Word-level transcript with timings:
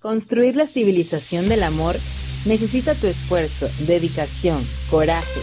Construir 0.00 0.56
la 0.56 0.66
civilización 0.66 1.48
del 1.48 1.62
amor 1.62 1.96
necesita 2.44 2.94
tu 2.94 3.06
esfuerzo, 3.06 3.66
dedicación, 3.86 4.62
coraje, 4.90 5.40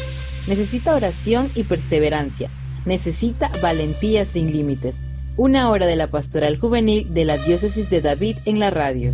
necesita 0.48 0.94
oración 0.96 1.52
y 1.56 1.64
perseverancia, 1.64 2.52
necesita 2.86 3.52
valentía 3.64 4.26
sin 4.26 4.52
límites. 4.52 4.98
Una 5.38 5.72
hora 5.72 5.88
de 5.88 5.96
la 5.96 6.12
pastoral 6.12 6.60
juvenil 6.60 7.12
de 7.16 7.26
la 7.26 7.38
diócesis 7.38 7.90
de 7.90 8.02
David 8.02 8.38
en 8.46 8.60
la 8.60 8.70
radio. 8.70 9.12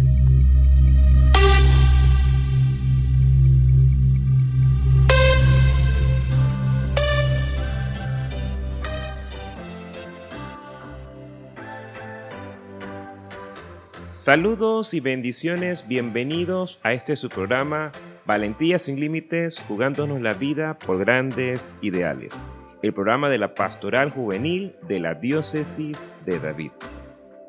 Saludos 14.20 14.94
y 14.94 15.00
bendiciones, 15.00 15.88
bienvenidos 15.88 16.82
a 16.84 16.92
este 16.92 17.16
su 17.16 17.30
programa 17.30 17.94
Valentía 18.26 18.78
sin 18.78 19.00
Límites, 19.00 19.58
jugándonos 19.66 20.20
la 20.20 20.34
vida 20.34 20.78
por 20.78 20.98
grandes 20.98 21.74
ideales. 21.80 22.34
El 22.82 22.94
programa 22.94 23.30
de 23.30 23.38
la 23.38 23.54
Pastoral 23.54 24.12
Juvenil 24.12 24.76
de 24.90 25.00
la 25.00 25.16
Diócesis 25.16 26.12
de 26.26 26.38
David. 26.38 26.72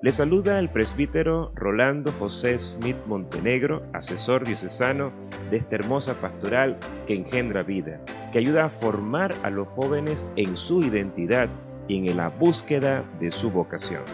Le 0.00 0.12
saluda 0.12 0.60
el 0.60 0.70
presbítero 0.70 1.50
Rolando 1.56 2.12
José 2.12 2.56
Smith 2.56 2.98
Montenegro, 3.04 3.82
asesor 3.92 4.46
diocesano 4.46 5.12
de 5.50 5.56
esta 5.56 5.74
hermosa 5.74 6.20
pastoral 6.20 6.78
que 7.08 7.16
engendra 7.16 7.64
vida, 7.64 8.00
que 8.30 8.38
ayuda 8.38 8.66
a 8.66 8.70
formar 8.70 9.34
a 9.42 9.50
los 9.50 9.66
jóvenes 9.70 10.28
en 10.36 10.56
su 10.56 10.84
identidad 10.84 11.50
y 11.88 12.08
en 12.08 12.16
la 12.16 12.28
búsqueda 12.28 13.04
de 13.18 13.32
su 13.32 13.50
vocación. 13.50 14.04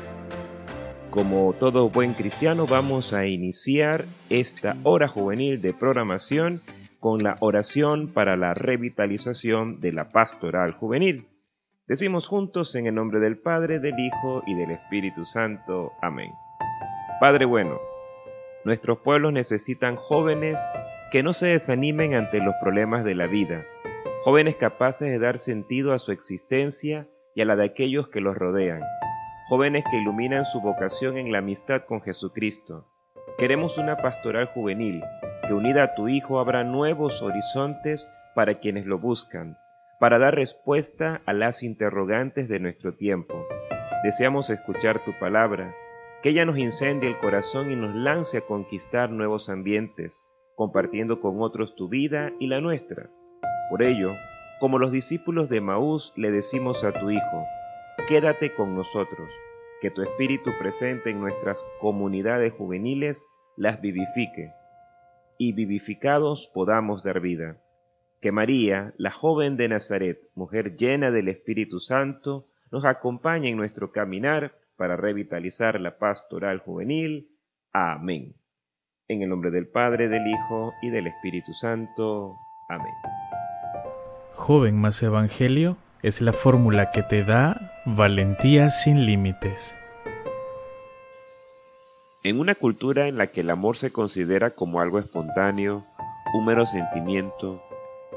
Como 1.16 1.54
todo 1.54 1.88
buen 1.88 2.12
cristiano, 2.12 2.66
vamos 2.66 3.14
a 3.14 3.24
iniciar 3.24 4.04
esta 4.28 4.76
hora 4.82 5.08
juvenil 5.08 5.62
de 5.62 5.72
programación 5.72 6.60
con 7.00 7.22
la 7.22 7.38
oración 7.40 8.12
para 8.12 8.36
la 8.36 8.52
revitalización 8.52 9.80
de 9.80 9.92
la 9.92 10.10
pastoral 10.10 10.72
juvenil. 10.72 11.26
Decimos 11.86 12.28
juntos 12.28 12.74
en 12.74 12.86
el 12.86 12.94
nombre 12.94 13.18
del 13.18 13.38
Padre, 13.38 13.80
del 13.80 13.98
Hijo 13.98 14.42
y 14.46 14.56
del 14.56 14.72
Espíritu 14.72 15.24
Santo. 15.24 15.92
Amén. 16.02 16.32
Padre 17.18 17.46
bueno, 17.46 17.80
nuestros 18.66 18.98
pueblos 18.98 19.32
necesitan 19.32 19.96
jóvenes 19.96 20.60
que 21.10 21.22
no 21.22 21.32
se 21.32 21.46
desanimen 21.46 22.12
ante 22.12 22.40
los 22.40 22.54
problemas 22.60 23.06
de 23.06 23.14
la 23.14 23.26
vida, 23.26 23.64
jóvenes 24.20 24.56
capaces 24.56 25.08
de 25.08 25.18
dar 25.18 25.38
sentido 25.38 25.94
a 25.94 25.98
su 25.98 26.12
existencia 26.12 27.08
y 27.34 27.40
a 27.40 27.46
la 27.46 27.56
de 27.56 27.64
aquellos 27.64 28.08
que 28.10 28.20
los 28.20 28.36
rodean 28.36 28.82
jóvenes 29.48 29.84
que 29.88 29.98
iluminan 29.98 30.44
su 30.44 30.60
vocación 30.60 31.18
en 31.18 31.30
la 31.30 31.38
amistad 31.38 31.82
con 31.82 32.02
Jesucristo. 32.02 32.84
Queremos 33.38 33.78
una 33.78 33.96
pastoral 33.96 34.46
juvenil 34.46 35.04
que 35.46 35.54
unida 35.54 35.84
a 35.84 35.94
tu 35.94 36.08
Hijo 36.08 36.40
abra 36.40 36.64
nuevos 36.64 37.22
horizontes 37.22 38.10
para 38.34 38.58
quienes 38.58 38.86
lo 38.86 38.98
buscan, 38.98 39.56
para 40.00 40.18
dar 40.18 40.34
respuesta 40.34 41.22
a 41.26 41.32
las 41.32 41.62
interrogantes 41.62 42.48
de 42.48 42.58
nuestro 42.58 42.96
tiempo. 42.96 43.46
Deseamos 44.02 44.50
escuchar 44.50 45.04
tu 45.04 45.16
palabra, 45.20 45.72
que 46.24 46.30
ella 46.30 46.44
nos 46.44 46.58
incendie 46.58 47.08
el 47.08 47.16
corazón 47.16 47.70
y 47.70 47.76
nos 47.76 47.94
lance 47.94 48.38
a 48.38 48.40
conquistar 48.40 49.10
nuevos 49.10 49.48
ambientes, 49.48 50.24
compartiendo 50.56 51.20
con 51.20 51.40
otros 51.40 51.76
tu 51.76 51.88
vida 51.88 52.32
y 52.40 52.48
la 52.48 52.60
nuestra. 52.60 53.10
Por 53.70 53.84
ello, 53.84 54.10
como 54.58 54.80
los 54.80 54.90
discípulos 54.90 55.48
de 55.48 55.60
Maús 55.60 56.12
le 56.16 56.32
decimos 56.32 56.82
a 56.82 56.90
tu 56.92 57.10
Hijo, 57.10 57.44
quédate 58.04 58.54
con 58.54 58.74
nosotros, 58.74 59.30
que 59.80 59.90
tu 59.90 60.02
espíritu 60.02 60.50
presente 60.58 61.10
en 61.10 61.20
nuestras 61.20 61.64
comunidades 61.80 62.52
juveniles 62.52 63.26
las 63.56 63.80
vivifique, 63.80 64.52
y 65.38 65.52
vivificados 65.52 66.50
podamos 66.52 67.02
dar 67.02 67.20
vida. 67.20 67.60
Que 68.20 68.32
María, 68.32 68.94
la 68.96 69.10
joven 69.10 69.56
de 69.56 69.68
Nazaret, 69.68 70.20
mujer 70.34 70.76
llena 70.76 71.10
del 71.10 71.28
Espíritu 71.28 71.80
Santo, 71.80 72.48
nos 72.70 72.84
acompañe 72.84 73.50
en 73.50 73.56
nuestro 73.56 73.92
caminar 73.92 74.58
para 74.76 74.96
revitalizar 74.96 75.80
la 75.80 75.98
pastoral 75.98 76.60
juvenil. 76.60 77.30
Amén. 77.72 78.36
En 79.08 79.22
el 79.22 79.28
nombre 79.28 79.50
del 79.50 79.68
Padre, 79.68 80.08
del 80.08 80.26
Hijo 80.26 80.72
y 80.82 80.90
del 80.90 81.06
Espíritu 81.06 81.52
Santo. 81.52 82.34
Amén. 82.68 82.92
Joven 84.34 84.78
más 84.80 85.02
Evangelio 85.02 85.76
es 86.06 86.20
la 86.20 86.32
fórmula 86.32 86.92
que 86.92 87.02
te 87.02 87.24
da 87.24 87.82
valentía 87.84 88.70
sin 88.70 89.06
límites. 89.06 89.74
En 92.22 92.38
una 92.38 92.54
cultura 92.54 93.08
en 93.08 93.18
la 93.18 93.26
que 93.26 93.40
el 93.40 93.50
amor 93.50 93.76
se 93.76 93.90
considera 93.90 94.50
como 94.50 94.80
algo 94.80 95.00
espontáneo, 95.00 95.84
un 96.32 96.46
mero 96.46 96.64
sentimiento, 96.64 97.60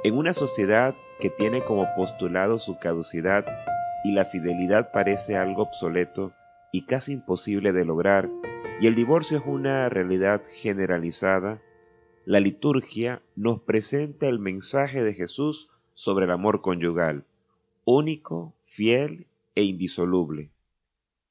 en 0.04 0.16
una 0.16 0.34
sociedad 0.34 0.94
que 1.20 1.32
tiene 1.32 1.64
como 1.64 1.88
postulado 1.96 2.60
su 2.60 2.78
caducidad 2.78 3.44
y 4.04 4.12
la 4.12 4.26
fidelidad 4.26 4.92
parece 4.92 5.36
algo 5.36 5.64
obsoleto 5.64 6.32
y 6.72 6.86
casi 6.86 7.14
imposible 7.14 7.72
de 7.72 7.86
lograr, 7.86 8.30
y 8.80 8.86
el 8.86 8.94
divorcio 8.94 9.40
es 9.40 9.44
una 9.48 9.90
realidad 9.90 10.44
generalizada, 10.48 11.60
la 12.24 12.40
liturgia 12.40 13.24
nos 13.36 13.62
presenta 13.62 14.28
el 14.28 14.38
mensaje 14.38 15.02
de 15.04 15.16
Jesús 15.16 15.72
sobre 15.96 16.26
el 16.26 16.32
amor 16.32 16.62
conyugal, 16.62 17.26
único, 17.90 18.56
fiel 18.62 19.28
e 19.56 19.64
indisoluble. 19.64 20.52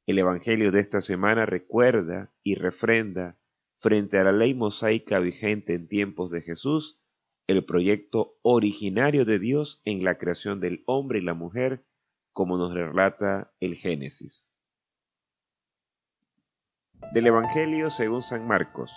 El 0.06 0.18
Evangelio 0.18 0.72
de 0.72 0.80
esta 0.80 1.00
semana 1.00 1.46
recuerda 1.46 2.32
y 2.42 2.56
refrenda, 2.56 3.36
frente 3.76 4.18
a 4.18 4.24
la 4.24 4.32
ley 4.32 4.54
mosaica 4.54 5.20
vigente 5.20 5.74
en 5.74 5.86
tiempos 5.86 6.32
de 6.32 6.42
Jesús, 6.42 6.98
el 7.46 7.64
proyecto 7.64 8.36
originario 8.42 9.24
de 9.24 9.38
Dios 9.38 9.82
en 9.84 10.02
la 10.02 10.18
creación 10.18 10.58
del 10.58 10.82
hombre 10.86 11.20
y 11.20 11.22
la 11.22 11.34
mujer, 11.34 11.84
como 12.32 12.58
nos 12.58 12.74
relata 12.74 13.52
el 13.60 13.76
Génesis. 13.76 14.50
Del 17.14 17.28
Evangelio 17.28 17.90
según 17.90 18.22
San 18.22 18.48
Marcos. 18.48 18.92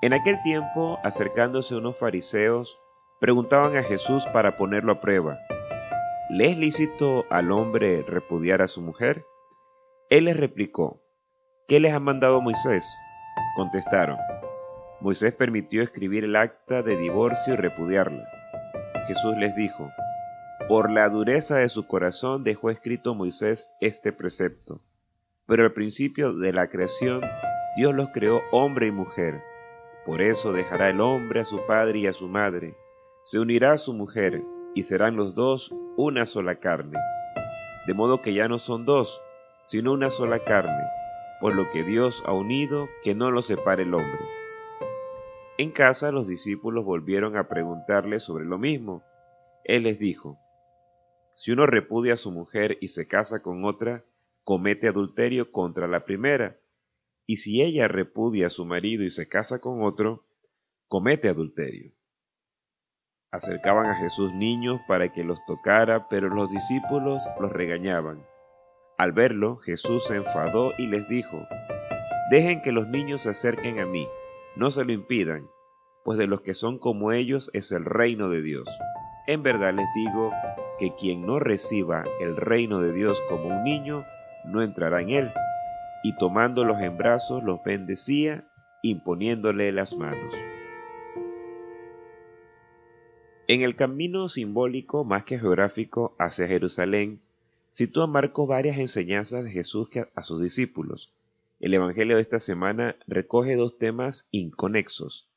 En 0.00 0.12
aquel 0.12 0.40
tiempo, 0.44 1.00
acercándose 1.02 1.74
unos 1.74 1.98
fariseos, 1.98 2.78
preguntaban 3.20 3.76
a 3.76 3.82
Jesús 3.82 4.24
para 4.32 4.56
ponerlo 4.56 4.92
a 4.92 5.00
prueba 5.00 5.40
¿Le 6.30 6.50
es 6.50 6.58
lícito 6.58 7.24
al 7.30 7.50
hombre 7.52 8.04
repudiar 8.06 8.60
a 8.60 8.68
su 8.68 8.82
mujer? 8.82 9.24
Él 10.10 10.26
les 10.26 10.36
replicó, 10.36 11.02
¿qué 11.66 11.80
les 11.80 11.94
ha 11.94 12.00
mandado 12.00 12.42
Moisés? 12.42 12.86
Contestaron, 13.56 14.18
Moisés 15.00 15.32
permitió 15.32 15.82
escribir 15.82 16.24
el 16.24 16.36
acta 16.36 16.82
de 16.82 16.98
divorcio 16.98 17.54
y 17.54 17.56
repudiarla. 17.56 18.28
Jesús 19.06 19.38
les 19.38 19.56
dijo, 19.56 19.88
por 20.68 20.90
la 20.90 21.08
dureza 21.08 21.56
de 21.56 21.70
su 21.70 21.86
corazón 21.86 22.44
dejó 22.44 22.68
escrito 22.68 23.14
Moisés 23.14 23.70
este 23.80 24.12
precepto. 24.12 24.82
Pero 25.46 25.64
al 25.64 25.72
principio 25.72 26.34
de 26.34 26.52
la 26.52 26.68
creación 26.68 27.22
Dios 27.78 27.94
los 27.94 28.10
creó 28.10 28.42
hombre 28.52 28.88
y 28.88 28.92
mujer. 28.92 29.42
Por 30.04 30.20
eso 30.20 30.52
dejará 30.52 30.90
el 30.90 31.00
hombre 31.00 31.40
a 31.40 31.44
su 31.44 31.64
padre 31.66 32.00
y 32.00 32.06
a 32.06 32.12
su 32.12 32.28
madre, 32.28 32.76
se 33.24 33.38
unirá 33.38 33.72
a 33.72 33.78
su 33.78 33.94
mujer, 33.94 34.42
y 34.74 34.82
serán 34.82 35.16
los 35.16 35.34
dos 35.34 35.74
una 36.00 36.26
sola 36.26 36.60
carne. 36.60 36.96
De 37.88 37.92
modo 37.92 38.22
que 38.22 38.32
ya 38.32 38.46
no 38.46 38.60
son 38.60 38.86
dos, 38.86 39.20
sino 39.66 39.92
una 39.92 40.12
sola 40.12 40.38
carne, 40.44 40.84
por 41.40 41.56
lo 41.56 41.70
que 41.70 41.82
Dios 41.82 42.22
ha 42.24 42.32
unido, 42.32 42.88
que 43.02 43.16
no 43.16 43.32
lo 43.32 43.42
separe 43.42 43.82
el 43.82 43.92
hombre. 43.92 44.20
En 45.58 45.72
casa 45.72 46.12
los 46.12 46.28
discípulos 46.28 46.84
volvieron 46.84 47.36
a 47.36 47.48
preguntarle 47.48 48.20
sobre 48.20 48.44
lo 48.44 48.58
mismo. 48.58 49.02
Él 49.64 49.82
les 49.82 49.98
dijo, 49.98 50.38
Si 51.34 51.50
uno 51.50 51.66
repudia 51.66 52.14
a 52.14 52.16
su 52.16 52.30
mujer 52.30 52.78
y 52.80 52.88
se 52.88 53.08
casa 53.08 53.42
con 53.42 53.64
otra, 53.64 54.04
comete 54.44 54.86
adulterio 54.86 55.50
contra 55.50 55.88
la 55.88 56.04
primera, 56.04 56.60
y 57.26 57.38
si 57.38 57.60
ella 57.60 57.88
repudia 57.88 58.46
a 58.46 58.50
su 58.50 58.64
marido 58.64 59.02
y 59.02 59.10
se 59.10 59.26
casa 59.26 59.58
con 59.58 59.82
otro, 59.82 60.24
comete 60.86 61.28
adulterio. 61.28 61.97
Acercaban 63.30 63.86
a 63.86 63.94
Jesús 63.94 64.32
niños 64.32 64.80
para 64.88 65.12
que 65.12 65.22
los 65.22 65.44
tocara, 65.44 66.08
pero 66.08 66.30
los 66.30 66.50
discípulos 66.50 67.22
los 67.38 67.52
regañaban. 67.52 68.26
Al 68.96 69.12
verlo, 69.12 69.58
Jesús 69.58 70.06
se 70.06 70.16
enfadó 70.16 70.72
y 70.78 70.86
les 70.86 71.06
dijo, 71.08 71.46
Dejen 72.30 72.62
que 72.62 72.72
los 72.72 72.88
niños 72.88 73.22
se 73.22 73.30
acerquen 73.30 73.80
a 73.80 73.86
mí, 73.86 74.08
no 74.56 74.70
se 74.70 74.82
lo 74.86 74.92
impidan, 74.92 75.46
pues 76.04 76.18
de 76.18 76.26
los 76.26 76.40
que 76.40 76.54
son 76.54 76.78
como 76.78 77.12
ellos 77.12 77.50
es 77.52 77.70
el 77.70 77.84
reino 77.84 78.30
de 78.30 78.40
Dios. 78.40 78.66
En 79.26 79.42
verdad 79.42 79.74
les 79.74 79.86
digo 79.94 80.32
que 80.78 80.94
quien 80.94 81.26
no 81.26 81.38
reciba 81.38 82.04
el 82.20 82.34
reino 82.34 82.80
de 82.80 82.94
Dios 82.94 83.22
como 83.28 83.44
un 83.48 83.62
niño, 83.62 84.06
no 84.46 84.62
entrará 84.62 85.02
en 85.02 85.10
él. 85.10 85.32
Y 86.02 86.16
tomándolos 86.16 86.80
en 86.80 86.96
brazos 86.96 87.42
los 87.42 87.62
bendecía, 87.62 88.48
imponiéndole 88.82 89.70
las 89.72 89.94
manos. 89.94 90.32
En 93.50 93.62
el 93.62 93.76
camino 93.76 94.28
simbólico 94.28 95.04
más 95.04 95.24
que 95.24 95.38
geográfico 95.38 96.14
hacia 96.18 96.46
Jerusalén, 96.46 97.22
sitúa 97.70 98.06
Marcos 98.06 98.46
varias 98.46 98.76
enseñanzas 98.76 99.42
de 99.42 99.50
Jesús 99.50 99.88
a 100.14 100.22
sus 100.22 100.42
discípulos. 100.42 101.14
El 101.58 101.72
Evangelio 101.72 102.16
de 102.16 102.22
esta 102.22 102.40
semana 102.40 102.96
recoge 103.06 103.56
dos 103.56 103.78
temas 103.78 104.28
inconexos, 104.32 105.30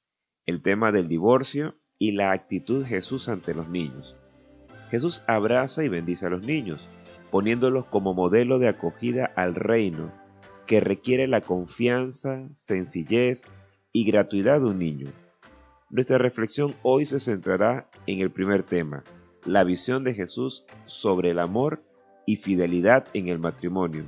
el 0.46 0.62
tema 0.62 0.92
del 0.92 1.08
divorcio 1.08 1.76
y 2.00 2.12
la 2.12 2.34
actitud 2.34 2.84
de 2.84 2.90
Jesús 2.90 3.30
ante 3.30 3.54
los 3.54 3.70
niños. 3.70 4.18
Jesús 4.90 5.24
abraza 5.26 5.86
y 5.86 5.88
bendice 5.88 6.26
a 6.26 6.32
los 6.32 6.44
niños, 6.44 6.90
poniéndolos 7.32 7.86
como 7.86 8.14
modelo 8.14 8.60
de 8.60 8.68
acogida 8.68 9.32
al 9.38 9.56
reino, 9.56 10.12
que 10.68 10.82
requiere 10.82 11.30
la 11.30 11.40
confianza, 11.40 12.50
sencillez 12.52 13.48
y 13.94 14.04
gratuidad 14.04 14.60
de 14.60 14.66
un 14.66 14.80
niño. 14.80 15.08
Nuestra 15.92 16.18
reflexión 16.18 16.74
hoy 16.84 17.04
se 17.04 17.20
centrará 17.20 17.90
en 18.08 18.22
el 18.22 18.32
primer 18.32 18.64
tema, 18.64 19.04
la 19.44 19.66
visión 19.66 20.06
de 20.06 20.14
Jesús 20.14 20.66
sobre 20.86 21.32
el 21.32 21.40
amor 21.40 21.84
y 22.26 22.38
fidelidad 22.38 23.08
en 23.14 23.28
el 23.28 23.40
matrimonio, 23.40 24.06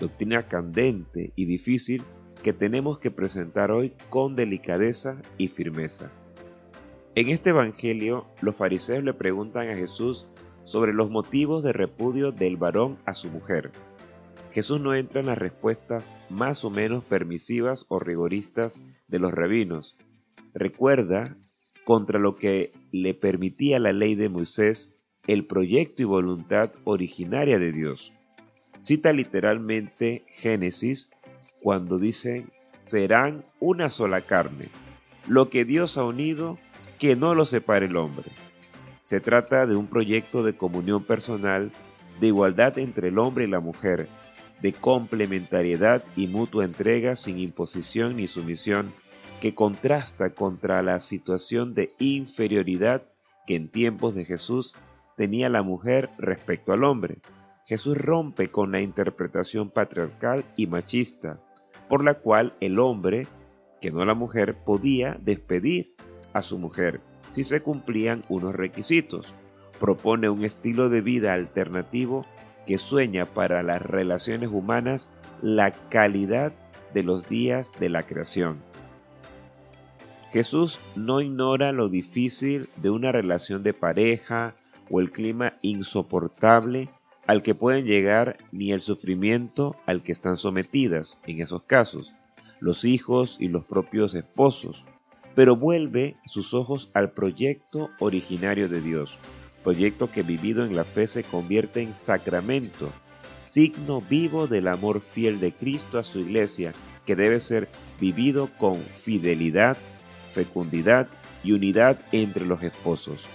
doctrina 0.00 0.48
candente 0.48 1.32
y 1.36 1.44
difícil 1.44 2.02
que 2.42 2.52
tenemos 2.52 2.98
que 2.98 3.12
presentar 3.12 3.70
hoy 3.70 3.94
con 4.08 4.34
delicadeza 4.34 5.22
y 5.38 5.46
firmeza. 5.46 6.10
En 7.14 7.28
este 7.28 7.50
Evangelio, 7.50 8.26
los 8.40 8.56
fariseos 8.56 9.04
le 9.04 9.14
preguntan 9.14 9.68
a 9.68 9.76
Jesús 9.76 10.26
sobre 10.64 10.92
los 10.92 11.08
motivos 11.08 11.62
de 11.62 11.72
repudio 11.72 12.32
del 12.32 12.56
varón 12.56 12.98
a 13.04 13.14
su 13.14 13.30
mujer. 13.30 13.70
Jesús 14.50 14.80
no 14.80 14.92
entra 14.92 15.20
en 15.20 15.26
las 15.26 15.38
respuestas 15.38 16.14
más 16.30 16.64
o 16.64 16.70
menos 16.70 17.04
permisivas 17.04 17.86
o 17.88 18.00
rigoristas 18.00 18.80
de 19.06 19.20
los 19.20 19.30
rabinos. 19.30 19.96
Recuerda 20.54 21.36
contra 21.84 22.18
lo 22.18 22.36
que 22.36 22.72
le 22.90 23.14
permitía 23.14 23.78
la 23.78 23.92
ley 23.92 24.14
de 24.14 24.28
Moisés 24.28 24.94
el 25.26 25.46
proyecto 25.46 26.02
y 26.02 26.04
voluntad 26.04 26.72
originaria 26.84 27.58
de 27.58 27.72
Dios. 27.72 28.12
Cita 28.80 29.12
literalmente 29.12 30.24
Génesis 30.28 31.10
cuando 31.60 31.98
dice, 31.98 32.46
serán 32.74 33.44
una 33.60 33.90
sola 33.90 34.22
carne. 34.22 34.68
Lo 35.28 35.48
que 35.48 35.64
Dios 35.64 35.96
ha 35.96 36.04
unido, 36.04 36.58
que 36.98 37.14
no 37.14 37.34
lo 37.34 37.46
separe 37.46 37.86
el 37.86 37.96
hombre. 37.96 38.32
Se 39.02 39.20
trata 39.20 39.66
de 39.66 39.76
un 39.76 39.86
proyecto 39.86 40.42
de 40.42 40.56
comunión 40.56 41.04
personal, 41.04 41.70
de 42.20 42.28
igualdad 42.28 42.78
entre 42.78 43.08
el 43.08 43.18
hombre 43.18 43.44
y 43.44 43.48
la 43.48 43.60
mujer, 43.60 44.08
de 44.60 44.72
complementariedad 44.72 46.04
y 46.16 46.26
mutua 46.26 46.64
entrega 46.64 47.16
sin 47.16 47.38
imposición 47.38 48.16
ni 48.16 48.26
sumisión, 48.26 48.92
que 49.42 49.56
contrasta 49.56 50.34
contra 50.34 50.82
la 50.82 51.00
situación 51.00 51.74
de 51.74 51.92
inferioridad 51.98 53.08
que 53.44 53.56
en 53.56 53.68
tiempos 53.68 54.14
de 54.14 54.24
Jesús 54.24 54.76
tenía 55.16 55.48
la 55.48 55.64
mujer 55.64 56.10
respecto 56.16 56.72
al 56.72 56.84
hombre. 56.84 57.18
Jesús 57.66 57.98
rompe 57.98 58.52
con 58.52 58.70
la 58.70 58.80
interpretación 58.80 59.68
patriarcal 59.68 60.44
y 60.56 60.68
machista, 60.68 61.40
por 61.88 62.04
la 62.04 62.14
cual 62.20 62.54
el 62.60 62.78
hombre, 62.78 63.26
que 63.80 63.90
no 63.90 64.04
la 64.04 64.14
mujer, 64.14 64.62
podía 64.62 65.18
despedir 65.20 65.96
a 66.32 66.40
su 66.40 66.60
mujer 66.60 67.00
si 67.32 67.42
se 67.42 67.64
cumplían 67.64 68.22
unos 68.28 68.54
requisitos. 68.54 69.34
Propone 69.80 70.28
un 70.28 70.44
estilo 70.44 70.88
de 70.88 71.00
vida 71.00 71.32
alternativo 71.32 72.24
que 72.64 72.78
sueña 72.78 73.26
para 73.26 73.64
las 73.64 73.82
relaciones 73.82 74.50
humanas 74.52 75.08
la 75.42 75.72
calidad 75.88 76.52
de 76.94 77.02
los 77.02 77.28
días 77.28 77.72
de 77.80 77.88
la 77.88 78.04
creación. 78.04 78.70
Jesús 80.32 80.80
no 80.96 81.20
ignora 81.20 81.72
lo 81.72 81.90
difícil 81.90 82.70
de 82.76 82.88
una 82.88 83.12
relación 83.12 83.62
de 83.62 83.74
pareja 83.74 84.56
o 84.90 85.00
el 85.00 85.12
clima 85.12 85.58
insoportable 85.60 86.88
al 87.26 87.42
que 87.42 87.54
pueden 87.54 87.84
llegar 87.84 88.38
ni 88.50 88.72
el 88.72 88.80
sufrimiento 88.80 89.76
al 89.84 90.02
que 90.02 90.10
están 90.10 90.38
sometidas 90.38 91.20
en 91.26 91.42
esos 91.42 91.64
casos, 91.64 92.12
los 92.60 92.86
hijos 92.86 93.36
y 93.40 93.48
los 93.48 93.64
propios 93.64 94.14
esposos, 94.14 94.86
pero 95.34 95.54
vuelve 95.54 96.16
sus 96.24 96.54
ojos 96.54 96.90
al 96.94 97.12
proyecto 97.12 97.90
originario 97.98 98.70
de 98.70 98.80
Dios, 98.80 99.18
proyecto 99.62 100.10
que 100.10 100.22
vivido 100.22 100.64
en 100.64 100.74
la 100.74 100.84
fe 100.84 101.08
se 101.08 101.24
convierte 101.24 101.82
en 101.82 101.94
sacramento, 101.94 102.90
signo 103.34 104.00
vivo 104.00 104.46
del 104.46 104.68
amor 104.68 105.02
fiel 105.02 105.40
de 105.40 105.52
Cristo 105.52 105.98
a 105.98 106.04
su 106.04 106.20
iglesia, 106.20 106.72
que 107.04 107.16
debe 107.16 107.38
ser 107.38 107.68
vivido 108.00 108.48
con 108.58 108.78
fidelidad, 108.78 109.76
fecundidad 110.32 111.08
y 111.44 111.52
unidad 111.52 112.00
entre 112.10 112.44
los 112.44 112.62
esposos. 112.62 113.28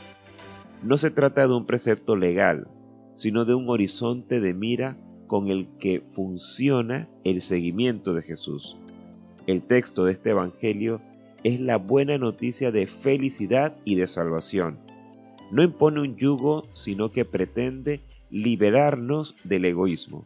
No 0.84 0.98
se 0.98 1.12
trata 1.12 1.48
de 1.48 1.56
un 1.56 1.66
precepto 1.66 2.16
legal, 2.16 2.68
sino 3.16 3.46
de 3.46 3.56
un 3.56 3.70
horizonte 3.70 4.40
de 4.40 4.54
mira 4.54 4.98
con 5.28 5.48
el 5.48 5.68
que 5.80 6.04
funciona 6.10 7.10
el 7.24 7.42
seguimiento 7.42 8.14
de 8.14 8.22
Jesús. 8.22 8.78
El 9.46 9.64
texto 9.64 10.06
de 10.06 10.14
este 10.14 10.32
Evangelio 10.32 11.02
es 11.44 11.60
la 11.60 11.78
buena 11.78 12.18
noticia 12.18 12.72
de 12.72 12.88
felicidad 12.88 13.76
y 13.86 13.96
de 13.96 14.08
salvación. 14.08 14.80
No 15.52 15.64
impone 15.64 16.02
un 16.02 16.16
yugo, 16.16 16.68
sino 16.74 17.12
que 17.12 17.26
pretende 17.26 18.02
liberarnos 18.30 19.36
del 19.44 19.66
egoísmo. 19.66 20.26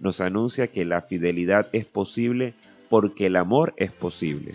Nos 0.00 0.20
anuncia 0.20 0.68
que 0.68 0.84
la 0.84 1.02
fidelidad 1.02 1.68
es 1.72 1.84
posible 1.84 2.54
porque 2.88 3.26
el 3.26 3.36
amor 3.36 3.74
es 3.76 3.92
posible. 3.92 4.54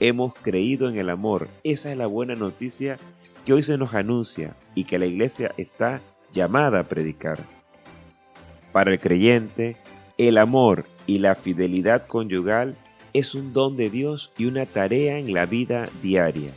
Hemos 0.00 0.34
creído 0.34 0.88
en 0.88 0.98
el 0.98 1.08
amor. 1.08 1.48
Esa 1.62 1.92
es 1.92 1.96
la 1.96 2.06
buena 2.06 2.34
noticia 2.34 2.98
que 3.44 3.52
hoy 3.52 3.62
se 3.62 3.78
nos 3.78 3.94
anuncia 3.94 4.56
y 4.74 4.84
que 4.84 4.98
la 4.98 5.06
iglesia 5.06 5.54
está 5.56 6.02
llamada 6.32 6.80
a 6.80 6.84
predicar. 6.84 7.44
Para 8.72 8.92
el 8.92 8.98
creyente, 8.98 9.76
el 10.18 10.38
amor 10.38 10.86
y 11.06 11.18
la 11.18 11.34
fidelidad 11.34 12.06
conyugal 12.06 12.76
es 13.12 13.34
un 13.36 13.52
don 13.52 13.76
de 13.76 13.90
Dios 13.90 14.32
y 14.36 14.46
una 14.46 14.66
tarea 14.66 15.18
en 15.18 15.32
la 15.32 15.46
vida 15.46 15.88
diaria. 16.02 16.50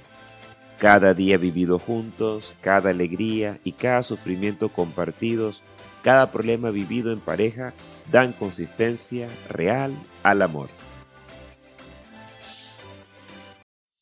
Cada 0.80 1.14
día 1.14 1.38
vivido 1.38 1.78
juntos, 1.78 2.56
cada 2.62 2.90
alegría 2.90 3.60
y 3.64 3.74
cada 3.74 4.02
sufrimiento 4.04 4.70
compartidos, 4.70 5.62
cada 6.04 6.32
problema 6.32 6.72
vivido 6.72 7.12
en 7.12 7.20
pareja 7.20 7.74
dan 8.12 8.34
consistencia 8.34 9.28
real 9.50 9.94
al 10.24 10.42
amor. 10.42 10.70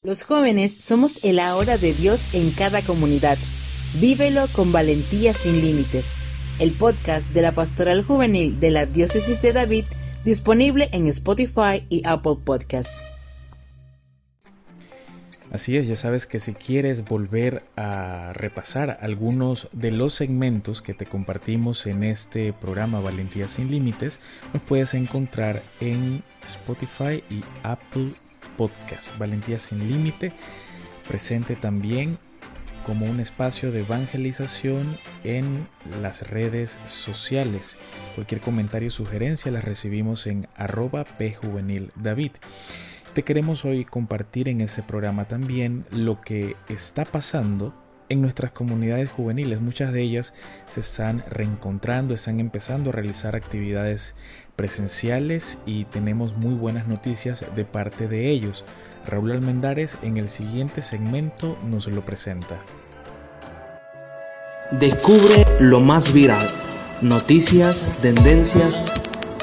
Los 0.06 0.22
jóvenes 0.22 0.72
somos 0.72 1.24
el 1.24 1.40
ahora 1.40 1.80
de 1.80 1.92
Dios 1.92 2.36
en 2.36 2.52
cada 2.52 2.84
comunidad. 2.84 3.40
Vívelo 4.00 4.46
con 4.54 4.72
valentía 4.72 5.34
sin 5.34 5.62
límites. 5.62 6.12
El 6.60 6.74
podcast 6.74 7.34
de 7.34 7.42
la 7.42 7.54
Pastoral 7.54 8.04
Juvenil 8.04 8.60
de 8.60 8.70
la 8.70 8.86
Diócesis 8.86 9.42
de 9.42 9.52
David 9.52 9.86
disponible 10.24 10.90
en 10.92 11.08
Spotify 11.08 11.84
y 11.90 12.04
Apple 12.06 12.36
Podcasts. 12.46 13.02
Así 15.52 15.76
es, 15.76 15.88
ya 15.88 15.96
sabes 15.96 16.28
que 16.28 16.40
si 16.40 16.54
quieres 16.54 17.04
volver 17.04 17.64
a 17.76 18.32
repasar 18.34 19.00
algunos 19.02 19.70
de 19.72 19.90
los 19.90 20.14
segmentos 20.14 20.84
que 20.84 20.94
te 20.94 21.08
compartimos 21.08 21.88
en 21.88 22.04
este 22.04 22.54
programa 22.54 23.00
Valentía 23.00 23.50
sin 23.50 23.72
Límites, 23.72 24.20
nos 24.54 24.62
puedes 24.62 24.94
encontrar 24.94 25.64
en 25.80 26.24
Spotify 26.44 27.24
y 27.28 27.42
Apple 27.64 28.10
Podcasts. 28.10 28.25
Valentía 29.18 29.60
sin 29.60 29.88
Límite, 29.88 30.34
presente 31.08 31.56
también 31.56 32.18
como 32.86 33.08
un 33.08 33.20
espacio 33.20 33.72
de 33.72 33.80
evangelización 33.80 34.98
en 35.24 35.68
las 36.02 36.30
redes 36.30 36.78
sociales. 36.86 37.78
Cualquier 38.14 38.42
comentario 38.42 38.90
o 38.90 38.92
sugerencia 38.92 39.52
las 39.52 39.64
recibimos 39.64 40.28
en 40.28 40.48
arroba 40.56 41.04
pjuvenildavid. 41.04 42.32
Te 43.14 43.24
queremos 43.24 43.66
hoy 43.66 43.86
compartir 43.86 44.50
en 44.50 44.62
ese 44.62 44.84
programa 44.84 45.26
también 45.26 45.86
lo 45.92 46.22
que 46.22 46.56
está 46.70 47.06
pasando 47.06 47.74
en 48.10 48.22
nuestras 48.22 48.52
comunidades 48.52 49.10
juveniles. 49.10 49.62
Muchas 49.62 49.92
de 49.92 50.02
ellas 50.02 50.34
se 50.70 50.82
están 50.82 51.24
reencontrando, 51.30 52.14
están 52.14 52.40
empezando 52.40 52.90
a 52.90 52.94
realizar 52.94 53.36
actividades 53.36 54.16
presenciales 54.56 55.58
y 55.66 55.86
tenemos 55.86 56.36
muy 56.38 56.54
buenas 56.54 56.88
noticias 56.88 57.44
de 57.56 57.66
parte 57.66 58.08
de 58.08 58.30
ellos. 58.30 58.64
Raúl 59.08 59.32
Almendares 59.32 59.98
en 60.02 60.18
el 60.18 60.30
siguiente 60.30 60.82
segmento 60.82 61.58
nos 61.64 61.88
lo 61.88 62.06
presenta. 62.06 62.60
Descubre 64.72 65.46
lo 65.60 65.80
más 65.80 66.12
viral, 66.12 66.50
noticias, 67.02 67.88
tendencias 68.02 68.92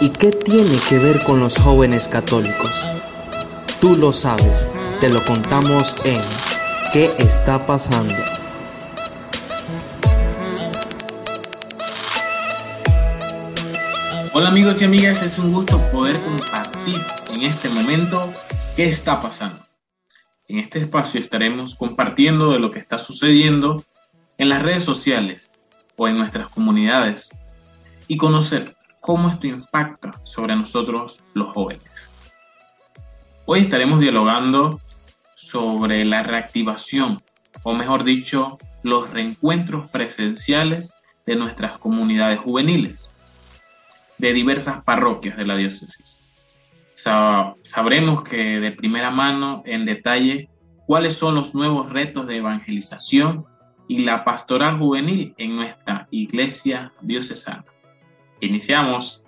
y 0.01 0.11
qué 0.11 0.33
tiene 0.33 0.77
que 0.89 0.99
ver 0.99 1.23
con 1.25 1.39
los 1.39 1.57
jóvenes 1.57 2.09
católicos. 2.09 2.91
Tú 3.81 3.97
lo 3.97 4.13
sabes, 4.13 4.69
te 5.01 5.09
lo 5.09 5.25
contamos 5.25 5.97
en 6.05 6.21
¿Qué 6.93 7.11
está 7.19 7.65
pasando? 7.65 8.42
Hola 14.35 14.49
amigos 14.49 14.81
y 14.81 14.87
amigas, 14.87 15.23
es 15.23 15.39
un 15.39 15.53
gusto 15.53 15.79
poder 15.91 16.19
compartir 16.23 16.99
en 17.35 17.43
este 17.43 17.69
momento 17.69 18.33
qué 18.75 18.85
está 18.85 19.21
pasando. 19.21 19.61
En 20.49 20.59
este 20.59 20.79
espacio 20.79 21.21
estaremos 21.21 21.75
compartiendo 21.75 22.51
de 22.53 22.59
lo 22.59 22.71
que 22.71 22.79
está 22.79 22.97
sucediendo 22.97 23.85
en 24.39 24.49
las 24.49 24.63
redes 24.63 24.85
sociales 24.85 25.53
o 25.99 26.09
en 26.09 26.17
nuestras 26.17 26.49
comunidades 26.49 27.29
y 28.09 28.17
conocer 28.17 28.75
cómo 29.03 29.29
esto 29.29 29.49
impacta 29.49 30.13
sobre 30.25 30.57
nosotros 30.57 31.19
los 31.35 31.53
jóvenes. 31.53 32.11
Hoy 33.45 33.61
estaremos 33.61 34.01
dialogando 34.01 34.81
sobre 35.35 36.07
la 36.07 36.23
reactivación, 36.23 37.19
o 37.65 37.75
mejor 37.75 38.03
dicho, 38.03 38.57
los 38.83 39.11
reencuentros 39.11 39.89
presenciales 39.89 40.95
de 41.27 41.37
nuestras 41.37 41.79
comunidades 41.79 42.41
juveniles, 42.41 43.12
de 44.23 44.33
diversas 44.33 44.85
parroquias 44.85 45.37
de 45.37 45.45
la 45.45 45.57
diócesis. 45.57 46.17
Sabremos 46.95 48.23
que 48.23 48.37
de 48.37 48.71
primera 48.71 49.11
mano, 49.11 49.65
en 49.67 49.85
detalle, 49.85 50.49
cuáles 50.87 51.15
son 51.15 51.35
los 51.35 51.57
nuevos 51.57 51.91
retos 51.91 52.29
de 52.29 52.37
evangelización 52.37 53.45
y 53.89 53.99
la 54.05 54.23
pastoral 54.23 54.79
juvenil 54.79 55.35
en 55.39 55.57
nuestra 55.57 56.07
iglesia 56.13 56.93
diocesana. 57.01 57.65
Iniciamos. 58.41 59.25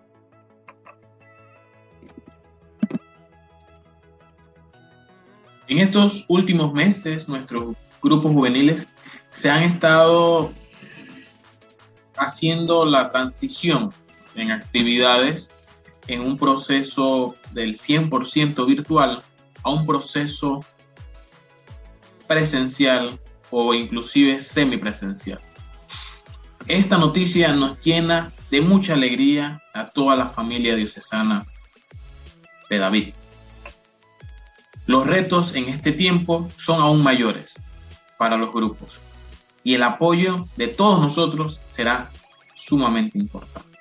En 5.67 5.79
estos 5.79 6.25
últimos 6.29 6.73
meses, 6.73 7.29
nuestros 7.29 7.77
grupos 8.01 8.31
juveniles 8.31 8.87
se 9.31 9.51
han 9.51 9.65
estado 9.65 10.53
haciendo 12.17 12.85
la 12.85 13.09
transición 13.09 13.93
en 14.35 14.51
actividades 14.51 15.49
en 16.07 16.21
un 16.21 16.37
proceso 16.37 17.35
del 17.53 17.75
100% 17.75 18.67
virtual 18.67 19.23
a 19.63 19.71
un 19.71 19.87
proceso 19.87 20.65
presencial 22.27 23.19
o 23.51 23.75
inclusive 23.75 24.41
semipresencial. 24.41 25.41
Esta 26.67 26.97
noticia 26.99 27.53
nos 27.53 27.83
llena 27.83 28.33
de 28.51 28.61
mucha 28.61 28.95
alegría 28.95 29.63
a 29.75 29.91
toda 29.91 30.17
la 30.17 30.29
familia 30.29 30.75
diocesana 30.75 31.45
de 32.71 32.79
David. 32.79 33.15
Los 34.87 35.07
retos 35.07 35.55
en 35.55 35.69
este 35.69 35.93
tiempo 35.93 36.51
son 36.57 36.81
aún 36.81 37.03
mayores 37.03 37.55
para 38.19 38.37
los 38.37 38.53
grupos 38.53 39.01
y 39.63 39.75
el 39.75 39.83
apoyo 39.83 40.47
de 40.57 40.69
todos 40.69 41.01
nosotros 41.01 41.61
será 41.71 42.11
sumamente 42.57 43.19
importante. 43.19 43.74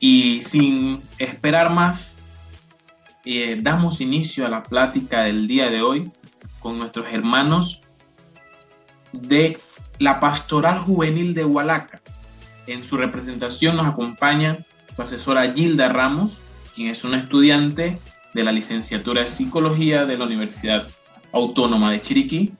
Y 0.00 0.42
sin 0.42 1.02
esperar 1.18 1.70
más, 1.70 2.16
eh, 3.24 3.58
damos 3.60 4.00
inicio 4.00 4.46
a 4.46 4.48
la 4.48 4.62
plática 4.62 5.22
del 5.22 5.48
día 5.48 5.66
de 5.66 5.82
hoy 5.82 6.10
con 6.60 6.78
nuestros 6.78 7.06
hermanos 7.12 7.80
de 9.12 9.58
la 9.98 10.20
Pastoral 10.20 10.78
Juvenil 10.78 11.34
de 11.34 11.44
Hualaca. 11.44 12.00
En 12.66 12.84
su 12.84 12.96
representación 12.96 13.76
nos 13.76 13.86
acompaña 13.86 14.58
su 14.94 15.02
asesora 15.02 15.52
Gilda 15.52 15.88
Ramos, 15.88 16.38
quien 16.74 16.88
es 16.88 17.04
una 17.04 17.18
estudiante 17.18 17.98
de 18.34 18.44
la 18.44 18.52
licenciatura 18.52 19.22
de 19.22 19.28
Psicología 19.28 20.04
de 20.04 20.18
la 20.18 20.24
Universidad 20.24 20.86
Autónoma 21.32 21.90
de 21.90 22.02
Chiriquí. 22.02 22.52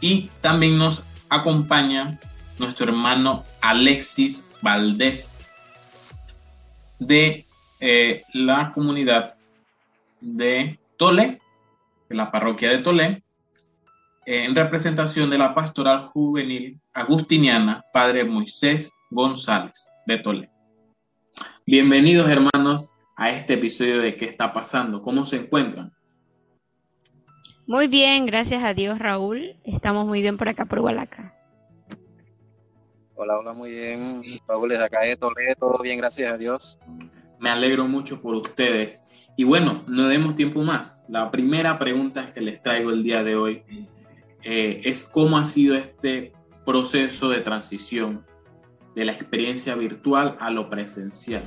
Y 0.00 0.30
también 0.40 0.78
nos 0.78 1.02
acompaña 1.28 2.18
nuestro 2.58 2.86
hermano 2.86 3.44
Alexis 3.60 4.44
Valdés 4.62 5.30
de 7.06 7.44
eh, 7.80 8.22
la 8.32 8.72
comunidad 8.72 9.34
de 10.20 10.78
Tole, 10.96 11.40
de 12.08 12.14
la 12.14 12.30
parroquia 12.30 12.70
de 12.70 12.78
Tole, 12.78 13.22
en 14.24 14.54
representación 14.54 15.30
de 15.30 15.38
la 15.38 15.52
pastoral 15.52 16.06
juvenil 16.08 16.78
agustiniana 16.92 17.84
Padre 17.92 18.24
Moisés 18.24 18.92
González 19.10 19.90
de 20.06 20.18
Tole. 20.18 20.50
Bienvenidos 21.66 22.30
hermanos 22.30 22.96
a 23.16 23.30
este 23.30 23.54
episodio 23.54 24.00
de 24.00 24.16
¿Qué 24.16 24.26
está 24.26 24.52
pasando? 24.52 25.02
¿Cómo 25.02 25.24
se 25.24 25.36
encuentran? 25.36 25.92
Muy 27.66 27.88
bien, 27.88 28.26
gracias 28.26 28.62
a 28.62 28.74
Dios 28.74 28.98
Raúl. 28.98 29.56
Estamos 29.64 30.06
muy 30.06 30.20
bien 30.20 30.36
por 30.36 30.48
acá 30.48 30.66
por 30.66 30.78
Hualaca. 30.78 31.34
Hola, 33.14 33.38
hola, 33.38 33.52
muy 33.52 33.70
bien. 33.70 34.22
Raúl 34.48 34.70
desde 34.70 34.84
acá 34.84 35.00
de 35.02 35.16
Tole, 35.16 35.54
todo 35.58 35.78
bien, 35.82 35.98
gracias 35.98 36.32
a 36.32 36.38
Dios. 36.38 36.78
Me 37.38 37.50
alegro 37.50 37.86
mucho 37.86 38.20
por 38.20 38.34
ustedes. 38.34 39.04
Y 39.36 39.44
bueno, 39.44 39.82
no 39.86 40.08
demos 40.08 40.34
tiempo 40.34 40.62
más. 40.62 41.04
La 41.08 41.30
primera 41.30 41.78
pregunta 41.78 42.32
que 42.32 42.40
les 42.40 42.62
traigo 42.62 42.90
el 42.90 43.02
día 43.02 43.22
de 43.22 43.36
hoy 43.36 43.64
eh, 44.42 44.80
es 44.84 45.04
cómo 45.04 45.38
ha 45.38 45.44
sido 45.44 45.74
este 45.74 46.32
proceso 46.64 47.28
de 47.28 47.40
transición 47.40 48.24
de 48.94 49.04
la 49.04 49.12
experiencia 49.12 49.74
virtual 49.74 50.36
a 50.40 50.50
lo 50.50 50.68
presencial. 50.68 51.42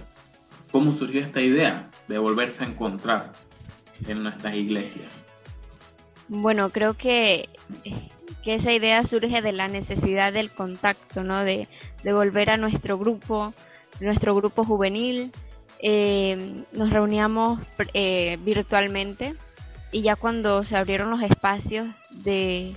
¿Cómo 0.72 0.92
surgió 0.92 1.22
esta 1.22 1.42
idea 1.42 1.90
de 2.08 2.18
volverse 2.18 2.64
a 2.64 2.68
encontrar 2.68 3.32
en 4.08 4.24
nuestras 4.24 4.56
iglesias? 4.56 5.08
Bueno, 6.28 6.70
creo 6.70 6.96
que, 6.96 7.50
que 8.44 8.56
esa 8.56 8.72
idea 8.72 9.04
surge 9.04 9.42
de 9.42 9.52
la 9.52 9.68
necesidad 9.68 10.34
del 10.34 10.52
contacto, 10.52 11.24
¿no? 11.24 11.44
De, 11.44 11.68
de 12.04 12.14
volver 12.14 12.50
a 12.50 12.58
nuestro 12.58 12.98
grupo, 12.98 13.54
nuestro 14.00 14.36
grupo 14.36 14.64
juvenil. 14.64 15.32
Eh, 15.80 16.64
nos 16.72 16.90
reuníamos 16.90 17.60
eh, 17.94 18.38
virtualmente 18.42 19.36
y 19.92 20.02
ya 20.02 20.16
cuando 20.16 20.64
se 20.64 20.78
abrieron 20.78 21.10
los 21.10 21.22
espacios 21.22 21.88
de, 22.10 22.74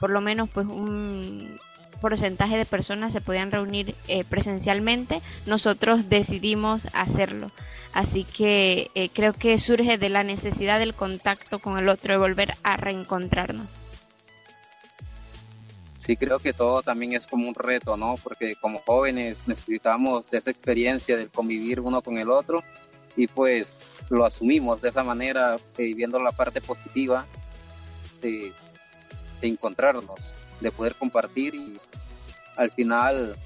por 0.00 0.10
lo 0.10 0.20
menos 0.20 0.48
pues 0.50 0.66
un 0.66 1.58
porcentaje 2.00 2.56
de 2.56 2.64
personas 2.64 3.12
se 3.12 3.20
podían 3.20 3.50
reunir 3.50 3.94
eh, 4.08 4.24
presencialmente, 4.24 5.20
nosotros 5.46 6.08
decidimos 6.08 6.88
hacerlo. 6.92 7.50
Así 7.92 8.24
que 8.24 8.90
eh, 8.94 9.08
creo 9.12 9.32
que 9.32 9.58
surge 9.58 9.96
de 9.98 10.08
la 10.08 10.22
necesidad 10.22 10.78
del 10.78 10.94
contacto 10.94 11.58
con 11.58 11.78
el 11.78 11.88
otro, 11.88 12.12
de 12.12 12.18
volver 12.18 12.54
a 12.62 12.76
reencontrarnos. 12.76 13.66
Sí, 16.06 16.16
creo 16.16 16.38
que 16.38 16.52
todo 16.52 16.82
también 16.82 17.14
es 17.14 17.26
como 17.26 17.48
un 17.48 17.54
reto, 17.56 17.96
¿no? 17.96 18.14
Porque 18.22 18.54
como 18.54 18.80
jóvenes 18.86 19.42
necesitamos 19.46 20.30
de 20.30 20.38
esa 20.38 20.52
experiencia 20.52 21.16
del 21.16 21.32
convivir 21.32 21.80
uno 21.80 22.00
con 22.00 22.16
el 22.16 22.30
otro 22.30 22.62
y 23.16 23.26
pues 23.26 23.80
lo 24.08 24.24
asumimos 24.24 24.80
de 24.80 24.90
esa 24.90 25.02
manera, 25.02 25.56
eh, 25.76 25.94
viendo 25.94 26.20
la 26.20 26.30
parte 26.30 26.60
positiva 26.60 27.26
de 28.22 28.52
encontrarnos, 29.42 30.32
de 30.60 30.70
poder 30.70 30.94
compartir 30.94 31.56
y 31.56 31.76
al 32.54 32.70
final 32.70 33.36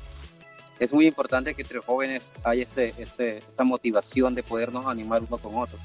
es 0.78 0.92
muy 0.92 1.06
importante 1.06 1.54
que 1.54 1.62
entre 1.62 1.80
jóvenes 1.80 2.30
haya 2.44 2.64
ese, 2.64 2.94
esa 2.98 3.64
motivación 3.64 4.34
de 4.34 4.42
podernos 4.42 4.84
animar 4.84 5.22
uno 5.26 5.38
con 5.38 5.56
otro. 5.56 5.78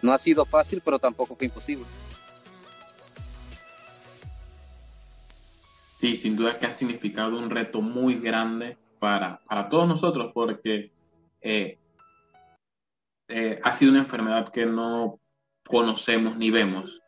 No 0.00 0.14
ha 0.14 0.18
sido 0.18 0.46
fácil, 0.46 0.80
pero 0.82 0.98
tampoco 0.98 1.36
fue 1.36 1.48
imposible. 1.48 1.84
Sí, 6.00 6.16
sin 6.16 6.34
duda 6.34 6.58
que 6.58 6.64
ha 6.64 6.72
significado 6.72 7.38
un 7.38 7.50
reto 7.50 7.82
muy 7.82 8.14
grande 8.14 8.78
para, 8.98 9.42
para 9.46 9.68
todos 9.68 9.86
nosotros, 9.86 10.32
porque 10.32 10.92
eh, 11.42 11.78
eh, 13.28 13.60
ha 13.62 13.70
sido 13.70 13.92
una 13.92 14.00
enfermedad 14.00 14.48
que 14.50 14.64
no 14.64 15.20
conocemos 15.68 16.38
ni 16.38 16.50
vemos 16.50 17.02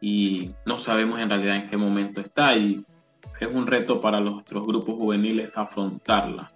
y 0.00 0.54
no 0.64 0.78
sabemos 0.78 1.18
en 1.18 1.28
realidad 1.28 1.56
en 1.56 1.68
qué 1.68 1.76
momento 1.76 2.20
está 2.20 2.56
y 2.56 2.86
es 3.40 3.48
un 3.52 3.66
reto 3.66 4.00
para 4.00 4.20
nuestros 4.20 4.64
grupos 4.64 4.94
juveniles 4.94 5.50
afrontarla. 5.52 6.52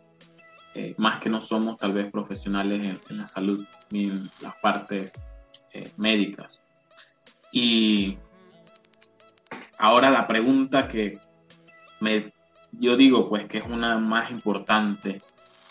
Eh, 0.76 0.94
más 0.96 1.18
que 1.18 1.28
no 1.28 1.40
somos 1.40 1.76
tal 1.76 1.92
vez 1.92 2.08
profesionales 2.12 3.00
en, 3.08 3.18
la 3.18 3.26
salud 3.26 3.66
ni 3.90 4.04
en 4.04 4.30
las 4.40 4.54
partes 4.62 5.12
eh, 5.72 5.90
médicas. 5.96 6.62
Y 7.50 8.16
ahora 9.76 10.08
la 10.08 10.28
pregunta 10.28 10.86
que 10.86 11.18
me, 12.00 12.32
yo 12.72 12.96
digo 12.96 13.28
pues 13.28 13.46
que 13.46 13.58
es 13.58 13.64
una 13.64 13.98
más 13.98 14.30
importante 14.30 15.22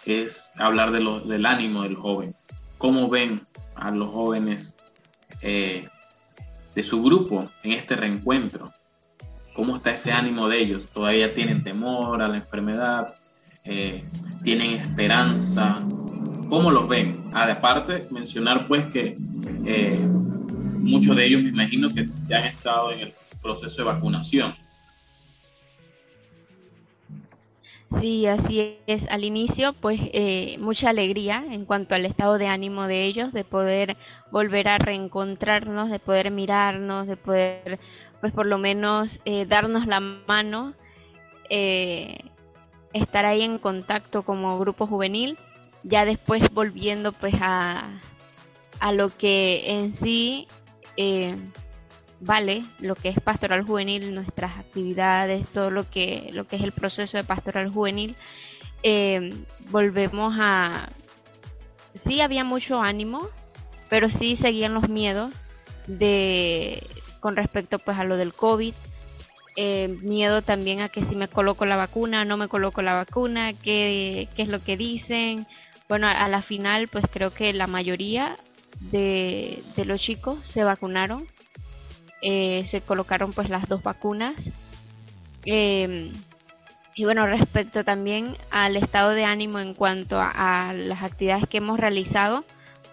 es 0.06 0.50
hablar 0.56 0.92
de 0.92 1.02
lo, 1.02 1.20
del 1.20 1.46
ánimo 1.46 1.84
del 1.84 1.96
joven. 1.96 2.34
¿Cómo 2.78 3.10
ven 3.10 3.42
a 3.76 3.92
los 3.92 4.12
jóvenes 4.12 4.76
eh, 5.42 5.88
de 6.76 6.84
su 6.84 7.02
grupo 7.02 7.50
en 7.64 7.72
este 7.72 7.96
reencuentro. 7.96 8.72
¿Cómo 9.54 9.76
está 9.76 9.92
ese 9.92 10.12
ánimo 10.12 10.48
de 10.48 10.60
ellos? 10.60 10.88
¿Todavía 10.94 11.34
tienen 11.34 11.64
temor 11.64 12.22
a 12.22 12.28
la 12.28 12.38
enfermedad? 12.38 13.16
Eh, 13.66 14.04
¿Tienen 14.44 14.74
esperanza? 14.74 15.82
¿Cómo 16.50 16.72
los 16.72 16.88
ven? 16.88 17.30
Aparte, 17.34 18.08
mencionar 18.12 18.68
pues 18.68 18.86
que 18.86 19.16
eh, 19.66 20.00
muchos 20.80 21.16
de 21.16 21.26
ellos 21.26 21.42
me 21.44 21.50
imagino 21.50 21.90
que 21.94 22.08
ya 22.28 22.40
han 22.40 22.46
estado 22.46 22.92
en 22.92 23.00
el 23.00 23.14
proceso 23.42 23.78
de 23.78 23.84
vacunación. 23.84 24.54
Sí, 27.90 28.28
así 28.28 28.78
es. 28.86 29.08
Al 29.10 29.24
inicio, 29.24 29.74
pues 29.74 30.00
eh, 30.14 30.58
mucha 30.60 30.92
alegría 30.92 31.44
en 31.50 31.66
cuanto 31.66 31.96
al 31.96 32.06
estado 32.06 32.38
de 32.38 32.48
ánimo 32.48 32.86
de 32.88 33.06
ellos, 33.06 33.34
de 33.34 33.44
poder 33.44 33.98
volver 34.32 34.68
a 34.68 34.78
reencontrarnos, 34.78 35.90
de 35.90 36.00
poder 36.00 36.30
mirarnos, 36.30 37.08
de 37.08 37.18
poder, 37.18 37.80
pues 38.22 38.32
por 38.32 38.46
lo 38.46 38.60
menos, 38.60 39.20
eh, 39.26 39.46
darnos 39.48 39.88
la 39.88 40.02
mano, 40.02 40.76
eh, 41.50 42.20
estar 42.94 43.26
ahí 43.26 43.42
en 43.42 43.58
contacto 43.58 44.24
como 44.24 44.60
grupo 44.60 44.86
juvenil. 44.88 45.38
ya 45.84 46.06
después 46.06 46.44
volviendo 46.54 47.14
pues 47.14 47.36
a, 47.42 47.90
a 48.80 48.92
lo 48.94 49.10
que 49.18 49.72
en 49.72 49.94
sí 49.94 50.48
eh, 50.98 51.38
vale, 52.22 52.64
lo 52.80 52.96
que 52.96 53.10
es 53.10 53.20
pastoral 53.20 53.64
juvenil, 53.64 54.14
nuestras 54.14 54.58
actividades, 54.58 55.48
todo 55.48 55.70
lo 55.70 55.90
que, 55.90 56.30
lo 56.34 56.46
que 56.48 56.58
es 56.58 56.64
el 56.64 56.72
proceso 56.72 57.18
de 57.18 57.24
pastoral 57.24 57.70
juvenil, 57.70 58.16
eh, 58.84 59.34
volvemos 59.70 60.36
a... 60.40 60.90
Sí 61.94 62.22
había 62.22 62.44
mucho 62.44 62.82
ánimo, 62.82 63.28
pero 63.90 64.10
sí 64.10 64.36
seguían 64.36 64.74
los 64.74 64.90
miedos 64.90 65.32
de 65.88 66.86
con 67.20 67.36
respecto 67.36 67.80
pues 67.80 67.98
a 67.98 68.04
lo 68.04 68.16
del 68.16 68.34
COVID, 68.34 68.74
eh, 69.56 69.98
miedo 70.04 70.42
también 70.42 70.82
a 70.82 70.90
que 70.90 71.02
si 71.02 71.16
me 71.16 71.28
coloco 71.28 71.66
la 71.66 71.76
vacuna, 71.76 72.24
no 72.24 72.38
me 72.38 72.48
coloco 72.48 72.82
la 72.82 72.94
vacuna, 72.94 73.54
qué, 73.54 74.30
qué 74.36 74.44
es 74.44 74.50
lo 74.50 74.64
que 74.64 74.78
dicen. 74.78 75.46
Bueno, 75.90 76.08
a, 76.08 76.28
la 76.30 76.42
final 76.42 76.88
pues 76.88 77.04
creo 77.12 77.32
que 77.32 77.52
la 77.52 77.68
mayoría 77.68 78.38
de, 78.80 79.62
de 79.76 79.86
los 79.86 80.00
chicos 80.00 80.38
se 80.46 80.64
vacunaron, 80.64 81.26
eh, 82.22 82.66
se 82.68 82.82
colocaron 82.82 83.34
pues 83.34 83.50
las 83.50 83.68
dos 83.68 83.84
vacunas. 83.84 84.52
Em, 85.46 86.12
y 86.96 87.06
bueno, 87.06 87.26
respecto 87.28 87.84
también 87.84 88.36
al 88.52 88.76
estado 88.76 89.12
de 89.12 89.24
ánimo 89.24 89.60
en 89.60 89.74
cuanto 89.74 90.20
a 90.20 90.74
las 90.76 91.04
actividades 91.04 91.48
que 91.48 91.58
hemos 91.58 91.80
realizado, 91.80 92.44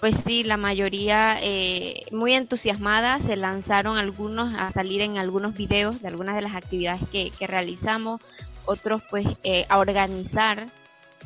pues 0.00 0.18
sí, 0.18 0.44
la 0.44 0.56
mayoría 0.56 1.38
eh, 1.42 2.02
muy 2.12 2.34
entusiasmada, 2.34 3.20
se 3.20 3.34
lanzaron 3.36 3.98
algunos 3.98 4.54
a 4.54 4.70
salir 4.70 5.00
en 5.00 5.18
algunos 5.18 5.54
videos 5.54 6.02
de 6.02 6.08
algunas 6.08 6.36
de 6.36 6.42
las 6.42 6.54
actividades 6.54 7.02
que, 7.10 7.32
realizamos, 7.40 8.20
otros 8.66 9.02
pues 9.10 9.26
eh, 9.42 9.64
a 9.68 9.78
organizar 9.78 10.66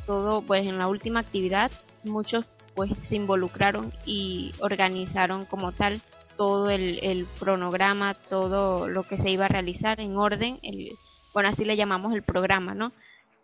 todo, 0.06 0.42
pues 0.42 0.66
en 0.66 0.78
la 0.78 0.88
última 0.88 1.20
actividad 1.20 1.70
muchos 2.04 2.46
pues 2.74 2.92
se 3.02 3.16
involucraron 3.16 3.92
y 4.06 4.54
organizaron 4.60 5.44
como 5.44 5.72
tal 5.72 6.00
todo 6.40 6.70
el, 6.70 7.26
cronograma, 7.38 8.14
todo 8.14 8.88
lo 8.88 9.02
que 9.02 9.18
se 9.18 9.28
iba 9.28 9.44
a 9.44 9.48
realizar 9.48 10.00
en 10.00 10.16
orden, 10.16 10.58
el, 10.62 10.92
bueno, 11.34 11.50
así 11.50 11.66
le 11.66 11.76
llamamos 11.76 12.14
el 12.14 12.22
programa, 12.22 12.74
¿no? 12.74 12.92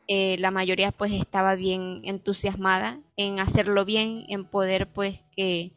Eh, 0.08 0.38
la 0.38 0.50
mayoría 0.50 0.92
pues 0.92 1.12
estaba 1.12 1.56
bien 1.56 2.00
entusiasmada 2.04 2.98
en 3.18 3.38
hacerlo 3.38 3.84
bien, 3.84 4.24
en 4.30 4.46
poder 4.46 4.86
pues 4.86 5.20
que, 5.36 5.72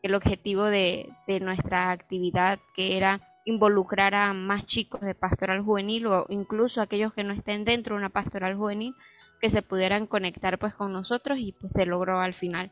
el 0.00 0.14
objetivo 0.14 0.64
de, 0.64 1.12
nuestra 1.42 1.90
actividad 1.90 2.58
que 2.74 2.96
era 2.96 3.20
involucrar 3.44 4.14
a 4.14 4.32
más 4.32 4.64
chicos 4.64 5.02
de 5.02 5.14
pastoral 5.14 5.60
juvenil 5.60 6.06
o 6.06 6.24
incluso 6.30 6.80
aquellos 6.80 7.12
que 7.12 7.22
no 7.22 7.34
estén 7.34 7.66
dentro 7.66 7.96
de 7.96 7.98
una 7.98 8.08
pastoral 8.08 8.56
juvenil 8.56 8.94
que 9.42 9.50
se 9.50 9.60
pudieran 9.60 10.06
conectar 10.06 10.58
pues 10.58 10.72
con 10.72 10.90
nosotros 10.90 11.38
y 11.38 11.52
pues 11.52 11.74
se 11.74 11.84
logró 11.84 12.18
al 12.18 12.32
final. 12.32 12.70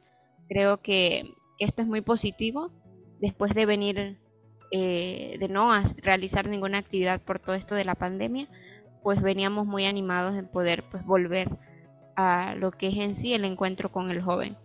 Creo 0.49 0.79
que, 0.79 1.35
esto 1.59 1.83
es 1.83 1.89
muy 1.89 2.01
positivo 2.01 2.71
después 3.21 3.55
de 3.55 3.67
venir 3.67 4.19
eh, 4.73 5.37
de 5.39 5.49
no 5.49 5.73
realizar 6.03 6.49
ninguna 6.49 6.79
actividad 6.79 7.21
por 7.21 7.39
todo 7.39 7.55
esto 7.55 7.75
de 7.75 7.85
la 7.85 7.95
pandemia 7.95 8.49
pues 9.03 9.21
veníamos 9.23 9.67
muy 9.67 9.87
animados 9.87 10.37
en 10.37 10.47
poder 10.47 10.85
pues 10.91 11.05
volver 11.05 11.49
a 12.17 12.55
lo 12.55 12.71
que 12.71 12.89
es 12.89 12.97
en 12.97 13.15
sí 13.15 13.33
el 13.33 13.45
encuentro 13.45 13.91
con 13.91 14.11
el 14.11 14.23
joven. 14.23 14.57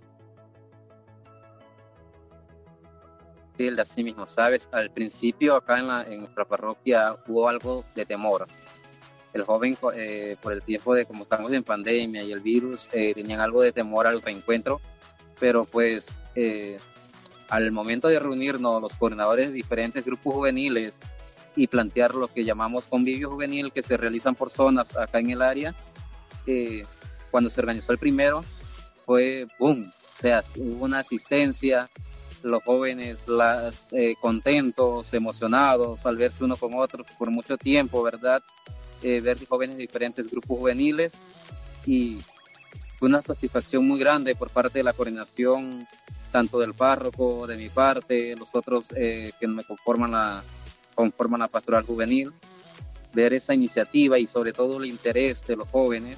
Sí, 3.58 3.70
así 3.80 4.04
mismo, 4.04 4.28
sabes, 4.28 4.68
al 4.74 4.92
principio 4.92 5.56
acá 5.56 5.80
en, 5.80 5.88
la, 5.88 6.04
en 6.04 6.20
nuestra 6.20 6.44
parroquia 6.44 7.16
hubo 7.28 7.48
algo 7.48 7.86
de 7.96 8.06
temor. 8.06 8.46
El 9.32 9.44
joven, 9.44 9.78
eh, 9.96 10.36
por 10.42 10.52
el 10.52 10.62
tiempo 10.62 10.94
de 10.94 11.06
como 11.06 11.24
estamos 11.24 11.52
en 11.54 11.64
pandemia 11.64 12.24
y 12.24 12.34
el 12.34 12.42
virus, 12.42 12.90
eh, 12.92 13.14
tenían 13.14 13.40
algo 13.40 13.62
de 13.62 13.72
temor 13.72 14.08
al 14.08 14.22
reencuentro, 14.22 14.82
pero 15.40 15.64
pues 15.64 16.14
eh, 16.36 16.80
al 17.50 17.72
momento 17.72 18.08
de 18.08 18.20
reunirnos 18.20 18.82
los 18.82 18.96
coordinadores 18.96 19.48
de 19.48 19.54
diferentes 19.54 20.04
grupos 20.04 20.34
juveniles 20.34 21.00
y 21.56 21.68
plantear 21.68 22.16
lo 22.16 22.28
que 22.28 22.44
llamamos 22.44 22.88
convivio 22.88 23.30
juvenil 23.30 23.72
que 23.72 23.82
se 23.82 23.98
realizan 23.98 24.36
por 24.36 24.52
zonas 24.52 24.96
acá 24.96 25.20
en 25.20 25.30
el 25.30 25.42
área. 25.42 25.76
Eh, 26.48 26.86
cuando 27.32 27.50
se 27.50 27.62
organizó 27.62 27.92
el 27.92 27.98
primero, 27.98 28.44
fue 29.06 29.48
boom, 29.60 29.92
o 29.92 30.22
sea, 30.22 30.44
hubo 30.58 30.86
una 30.86 31.00
asistencia, 31.00 31.90
los 32.44 32.64
jóvenes 32.64 33.28
las, 33.28 33.92
eh, 33.94 34.16
contentos, 34.22 35.14
emocionados 35.14 36.06
al 36.06 36.18
verse 36.18 36.44
uno 36.44 36.56
con 36.58 36.74
otro 36.76 37.06
por 37.18 37.32
mucho 37.32 37.58
tiempo, 37.58 38.04
¿verdad? 38.04 38.42
Eh, 39.02 39.20
ver 39.20 39.38
jóvenes 39.48 39.78
de 39.78 39.82
diferentes 39.82 40.30
grupos 40.30 40.58
juveniles 40.58 41.22
y 41.86 42.20
fue 42.98 43.10
una 43.10 43.22
satisfacción 43.22 43.88
muy 43.88 44.00
grande 44.00 44.36
por 44.36 44.50
parte 44.50 44.80
de 44.80 44.84
la 44.84 44.94
coordinación, 44.94 45.86
tanto 46.36 46.60
del 46.60 46.74
párroco, 46.74 47.48
de 47.48 47.56
mi 47.56 47.70
parte, 47.70 48.36
los 48.36 48.54
otros 48.54 48.90
que 48.90 49.48
me 49.48 49.64
conforman 49.64 50.12
la, 50.12 50.44
conforman 50.94 51.40
la 51.40 51.48
pastoral 51.48 51.86
juvenil, 51.86 52.34
ver 53.14 53.32
esa 53.32 53.54
iniciativa 53.54 54.20
y 54.20 54.28
sobre 54.28 54.52
todo 54.52 54.80
el 54.80 54.86
interés 54.86 55.48
de 55.48 55.56
los 55.56 55.70
jóvenes, 55.70 56.18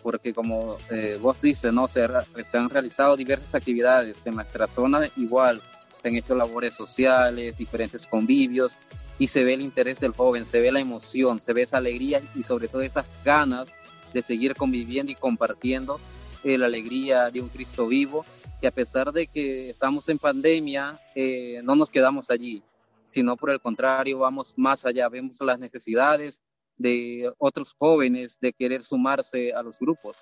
porque 0.00 0.32
como 0.32 0.76
eh, 0.90 1.18
vos 1.20 1.42
dices, 1.42 1.72
¿no? 1.72 1.88
Se, 1.88 2.06
se, 2.48 2.56
han 2.56 2.70
realizado 2.70 3.16
diversas 3.16 3.52
actividades 3.56 4.24
en 4.28 4.36
nuestra 4.36 4.68
zona, 4.68 5.10
igual 5.16 5.60
se 6.00 6.06
han 6.06 6.14
hecho 6.14 6.36
labores 6.36 6.76
sociales, 6.76 7.56
diferentes 7.56 8.06
convivios, 8.06 8.78
y 9.18 9.26
se 9.26 9.42
ve 9.42 9.54
el 9.54 9.60
interés 9.62 9.98
del 9.98 10.12
joven, 10.12 10.46
se 10.46 10.60
ve 10.60 10.70
la 10.70 10.78
emoción, 10.78 11.40
se 11.40 11.52
ve 11.52 11.62
esa 11.62 11.78
alegría 11.78 12.22
y 12.36 12.44
sobre 12.44 12.68
todo 12.68 12.82
esas 12.82 13.06
ganas 13.24 13.74
de 14.14 14.22
seguir 14.22 14.54
conviviendo 14.54 15.10
y 15.10 15.16
compartiendo 15.16 15.98
eh, 16.44 16.58
la 16.58 16.66
alegría 16.66 17.30
de 17.30 17.40
un 17.40 17.48
Cristo 17.48 17.88
vivo, 17.88 18.24
que 18.62 18.68
a 18.68 18.70
pesar 18.70 19.10
de 19.12 19.26
que 19.26 19.70
estamos 19.70 20.08
en 20.08 20.20
pandemia, 20.20 21.00
eh, 21.16 21.60
no 21.64 21.74
nos 21.74 21.90
quedamos 21.90 22.30
allí, 22.30 22.62
sino 23.06 23.36
por 23.36 23.50
el 23.50 23.60
contrario, 23.60 24.20
vamos 24.20 24.54
más 24.56 24.86
allá, 24.86 25.08
vemos 25.08 25.36
las 25.40 25.58
necesidades 25.58 26.44
de 26.76 27.28
otros 27.38 27.74
jóvenes 27.76 28.38
de 28.40 28.52
querer 28.52 28.84
sumarse 28.84 29.52
a 29.52 29.64
los 29.64 29.80
grupos. 29.80 30.16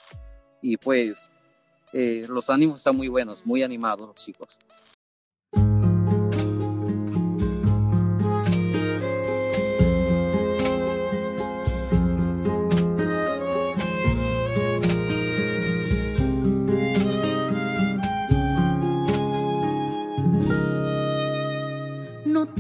Y 0.62 0.79
pues 0.79 1.31
eh, 1.92 2.24
los 2.31 2.48
ánimos 2.48 2.76
están 2.76 2.96
muy 2.96 3.09
buenos, 3.09 3.44
muy 3.44 3.62
animados 3.62 4.09
los 4.09 4.16
chicos. 4.16 4.59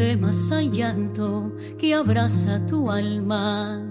Temas 0.00 0.50
al 0.50 0.70
llanto 0.72 1.52
que 1.78 1.94
abraza 1.94 2.64
tu 2.64 2.90
alma. 2.90 3.84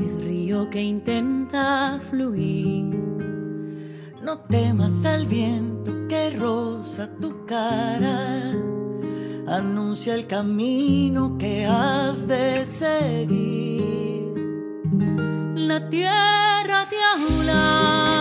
Es 0.00 0.14
río 0.14 0.70
que 0.70 0.80
intenta 0.80 2.00
fluir. 2.08 2.84
No 4.22 4.38
temas 4.48 5.04
al 5.04 5.26
viento 5.26 6.06
que 6.08 6.30
roza 6.38 7.10
tu 7.20 7.44
cara. 7.46 8.52
Anuncia 9.48 10.14
el 10.14 10.28
camino 10.28 11.36
que 11.36 11.66
has 11.66 12.28
de 12.28 12.64
seguir. 12.64 14.32
La 15.56 15.88
tierra 15.88 16.86
te 16.88 16.96
habla, 17.12 18.11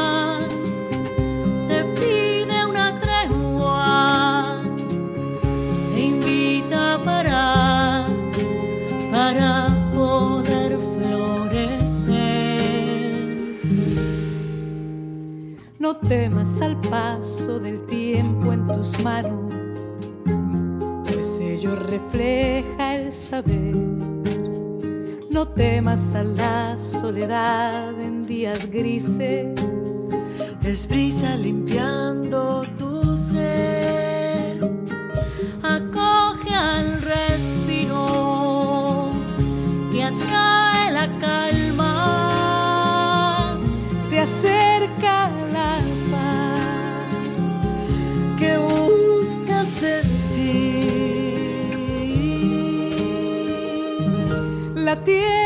temas 16.07 16.61
al 16.61 16.79
paso 16.81 17.59
del 17.59 17.85
tiempo 17.85 18.53
en 18.53 18.67
tus 18.67 18.99
manos, 19.03 19.53
pues 21.05 21.27
ello 21.39 21.75
refleja 21.75 22.95
el 22.95 23.11
saber. 23.11 23.75
No 25.29 25.47
temas 25.47 25.99
a 26.15 26.23
la 26.23 26.77
soledad 26.77 27.99
en 27.99 28.23
días 28.23 28.69
grises, 28.69 29.47
es 30.63 30.87
brisa 30.87 31.35
limpiando 31.37 32.63
tu 32.77 33.00
跌 55.03 55.40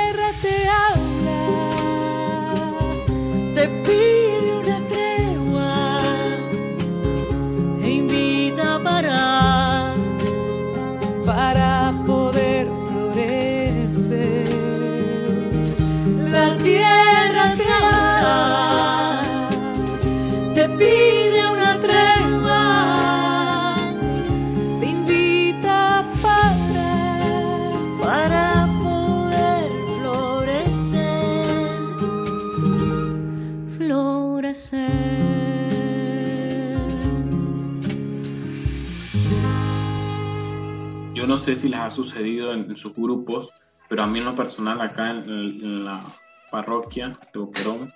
sé 41.45 41.55
si 41.55 41.69
les 41.69 41.79
ha 41.79 41.89
sucedido 41.89 42.53
en, 42.53 42.75
sus 42.75 42.93
grupos, 42.93 43.49
pero 43.87 44.03
a 44.03 44.07
mí 44.07 44.19
en 44.19 44.25
lo 44.25 44.35
personal 44.35 44.81
acá 44.81 45.11
en, 45.11 45.29
en 45.29 45.85
la 45.85 46.01
parroquia 46.49 47.19
de 47.31 47.39
Boquerón, 47.39 47.93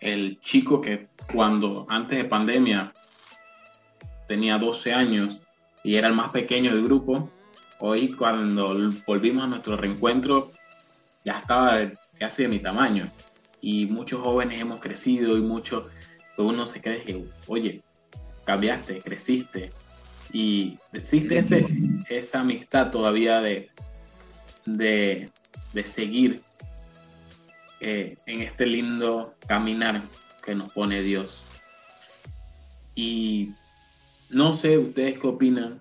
el 0.00 0.38
chico 0.40 0.80
que 0.80 1.08
cuando 1.32 1.86
antes 1.88 2.18
de 2.18 2.24
pandemia 2.24 2.92
tenía 4.26 4.58
12 4.58 4.92
años 4.92 5.40
y 5.84 5.94
era 5.94 6.08
el 6.08 6.14
más 6.14 6.30
pequeño 6.30 6.72
del 6.72 6.82
grupo, 6.82 7.30
hoy 7.78 8.12
cuando 8.12 8.74
volvimos 9.06 9.44
a 9.44 9.46
nuestro 9.46 9.76
reencuentro 9.76 10.50
ya 11.24 11.38
estaba 11.38 11.78
casi 12.18 12.42
de 12.42 12.48
mi 12.48 12.58
tamaño. 12.58 13.10
Y 13.60 13.86
muchos 13.86 14.20
jóvenes 14.20 14.60
hemos 14.60 14.80
crecido 14.80 15.36
y 15.36 15.40
muchos, 15.40 15.88
uno 16.36 16.66
se 16.66 16.80
cree 16.80 17.02
que, 17.02 17.22
oye, 17.46 17.82
cambiaste, 18.44 18.98
creciste 19.00 19.70
y 20.32 20.76
existe 20.92 21.38
ese, 21.38 21.66
esa 22.08 22.40
amistad 22.40 22.90
todavía 22.90 23.40
de, 23.40 23.68
de, 24.66 25.30
de 25.72 25.82
seguir 25.82 26.40
eh, 27.80 28.16
en 28.26 28.42
este 28.42 28.66
lindo 28.66 29.34
caminar 29.46 30.02
que 30.44 30.54
nos 30.54 30.70
pone 30.70 31.00
Dios. 31.02 31.44
Y 32.94 33.52
no 34.30 34.52
sé 34.52 34.78
ustedes 34.78 35.18
qué 35.18 35.26
opinan, 35.26 35.80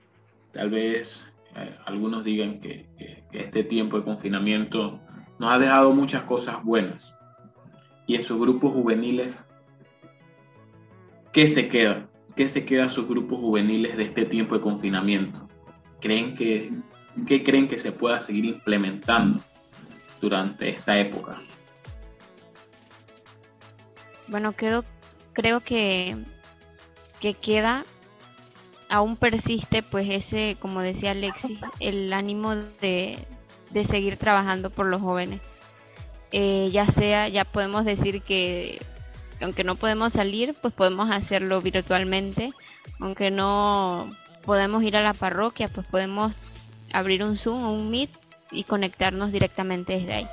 tal 0.53 0.69
vez 0.69 1.23
eh, 1.55 1.75
algunos 1.85 2.23
digan 2.23 2.59
que, 2.59 2.85
que, 2.97 3.23
que, 3.31 3.39
este 3.39 3.63
tiempo 3.63 3.97
de 3.97 4.03
confinamiento 4.05 4.99
nos 5.39 5.51
ha 5.51 5.59
dejado 5.59 5.91
muchas 5.91 6.23
cosas 6.23 6.63
buenas. 6.63 7.13
Y 8.05 8.15
en 8.15 8.23
sus 8.23 8.39
grupos 8.39 8.71
juveniles, 8.71 9.45
¿qué 11.33 11.47
se 11.47 11.67
queda? 11.67 12.06
¿Qué 12.37 12.47
se 12.47 12.65
queda 12.65 12.83
en 12.83 12.91
sus 12.91 13.07
grupos 13.07 13.39
juveniles 13.39 13.97
de 13.97 14.03
este 14.03 14.23
tiempo 14.23 14.53
de 14.53 14.61
confinamiento? 14.61 15.49
¿Creen 15.99 16.35
que, 16.35 16.71
¿Qué 17.25 17.43
creen 17.43 17.67
que 17.67 17.79
se 17.79 17.91
pueda 17.91 18.21
seguir 18.21 18.45
implementando 18.45 19.41
durante 20.21 20.69
esta 20.69 20.95
época? 20.99 21.35
Bueno, 24.27 24.53
creo, 24.53 24.83
creo 25.33 25.61
que, 25.61 26.15
que 27.19 27.33
queda, 27.33 27.85
aún 28.87 29.15
persiste 29.15 29.81
pues 29.81 30.07
ese, 30.07 30.57
como 30.59 30.81
decía 30.81 31.11
Alexis, 31.11 31.59
el 31.79 32.13
ánimo 32.13 32.55
de, 32.81 33.17
de 33.71 33.83
seguir 33.83 34.17
trabajando 34.17 34.69
por 34.69 34.85
los 34.85 35.01
jóvenes. 35.01 35.41
Eh, 36.31 36.69
ya 36.71 36.85
sea, 36.85 37.29
ya 37.29 37.45
podemos 37.45 37.83
decir 37.83 38.21
que 38.21 38.79
aunque 39.41 39.63
no 39.63 39.75
podemos 39.75 40.13
salir, 40.13 40.55
pues 40.61 40.73
podemos 40.73 41.11
hacerlo 41.11 41.61
virtualmente. 41.61 42.51
Aunque 42.99 43.31
no 43.31 44.15
podemos 44.43 44.83
ir 44.83 44.97
a 44.97 45.03
la 45.03 45.13
parroquia, 45.13 45.67
pues 45.67 45.85
podemos 45.87 46.33
abrir 46.93 47.23
un 47.23 47.37
Zoom 47.37 47.63
o 47.63 47.73
un 47.73 47.89
Meet 47.89 48.09
y 48.51 48.63
conectarnos 48.63 49.31
directamente 49.31 49.93
desde 49.93 50.13
ahí. 50.13 50.27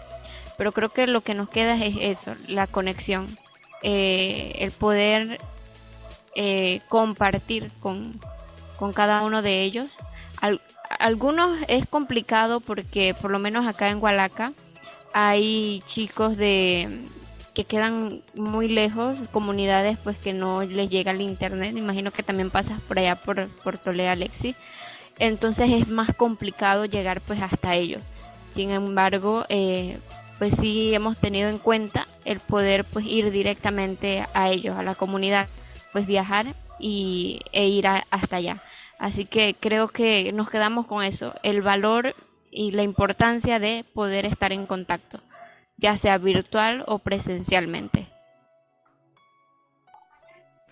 Pero 0.56 0.72
creo 0.72 0.90
que 0.90 1.06
lo 1.06 1.20
que 1.20 1.34
nos 1.34 1.50
queda 1.50 1.74
es 1.84 1.96
eso, 2.00 2.34
la 2.46 2.66
conexión, 2.66 3.26
eh, 3.82 4.52
el 4.60 4.70
poder 4.70 5.40
eh, 6.36 6.80
compartir 6.88 7.70
con, 7.80 8.12
con, 8.76 8.92
cada 8.92 9.22
uno 9.22 9.42
de 9.42 9.62
ellos. 9.62 9.88
Al, 10.40 10.60
algunos 10.98 11.58
es 11.68 11.86
complicado 11.86 12.60
porque 12.60 13.14
por 13.20 13.30
lo 13.30 13.38
menos 13.38 13.66
acá 13.66 13.88
en 13.88 14.00
Hualaca 14.02 14.52
hay 15.12 15.82
chicos 15.86 16.36
de 16.36 17.08
que 17.54 17.64
quedan 17.64 18.22
muy 18.34 18.68
lejos, 18.68 19.18
comunidades 19.30 19.96
pues 20.02 20.16
que 20.18 20.32
no 20.32 20.62
les 20.62 20.90
llega 20.90 21.12
el 21.12 21.20
internet, 21.20 21.76
imagino 21.76 22.10
que 22.12 22.22
también 22.22 22.50
pasas 22.50 22.80
por 22.80 22.98
allá 22.98 23.16
por, 23.16 23.48
por 23.48 23.78
Toledo 23.78 24.10
Alexi, 24.10 24.56
entonces 25.18 25.70
es 25.70 25.88
más 25.88 26.12
complicado 26.14 26.84
llegar 26.84 27.20
pues 27.20 27.40
hasta 27.40 27.74
ellos. 27.74 28.02
Sin 28.52 28.70
embargo, 28.70 29.44
eh, 29.48 29.98
pues 30.38 30.56
sí 30.56 30.94
hemos 30.94 31.16
tenido 31.18 31.48
en 31.48 31.58
cuenta 31.58 32.06
el 32.24 32.40
poder 32.40 32.84
pues 32.84 33.06
ir 33.06 33.30
directamente 33.30 34.26
a 34.34 34.50
ellos, 34.50 34.76
a 34.76 34.82
la 34.82 34.94
comunidad, 34.94 35.48
pues 35.92 36.06
viajar 36.06 36.54
y, 36.78 37.40
e 37.52 37.68
ir 37.68 37.86
a, 37.86 38.04
hasta 38.10 38.36
allá. 38.36 38.62
Así 38.98 39.24
que 39.24 39.56
creo 39.58 39.88
que 39.88 40.32
nos 40.32 40.50
quedamos 40.50 40.86
con 40.86 41.02
eso, 41.02 41.34
el 41.42 41.62
valor 41.62 42.14
y 42.50 42.70
la 42.70 42.82
importancia 42.82 43.58
de 43.58 43.84
poder 43.92 44.26
estar 44.26 44.52
en 44.52 44.66
contacto, 44.66 45.20
ya 45.76 45.96
sea 45.96 46.18
virtual 46.18 46.84
o 46.86 46.98
presencialmente. 46.98 48.08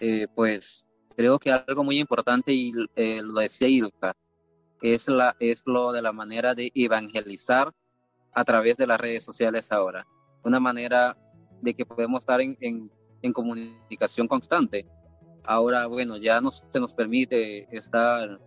Eh, 0.00 0.26
pues 0.34 0.86
creo 1.16 1.38
que 1.38 1.52
algo 1.52 1.84
muy 1.84 1.98
importante, 1.98 2.52
y 2.52 2.72
eh, 2.96 3.20
lo 3.22 3.40
decía 3.40 3.68
Ilka, 3.68 4.16
es, 4.80 5.08
la, 5.08 5.36
es 5.38 5.62
lo 5.66 5.92
de 5.92 6.02
la 6.02 6.12
manera 6.12 6.54
de 6.54 6.72
evangelizar 6.74 7.72
a 8.32 8.44
través 8.44 8.76
de 8.76 8.86
las 8.86 9.00
redes 9.00 9.22
sociales 9.24 9.70
ahora. 9.70 10.06
Una 10.42 10.58
manera 10.58 11.16
de 11.60 11.74
que 11.74 11.86
podemos 11.86 12.20
estar 12.20 12.40
en, 12.40 12.56
en, 12.60 12.90
en 13.22 13.32
comunicación 13.32 14.26
constante. 14.26 14.86
Ahora, 15.44 15.86
bueno, 15.86 16.16
ya 16.16 16.40
no 16.40 16.50
se 16.50 16.80
nos 16.80 16.94
permite 16.94 17.68
estar 17.76 18.40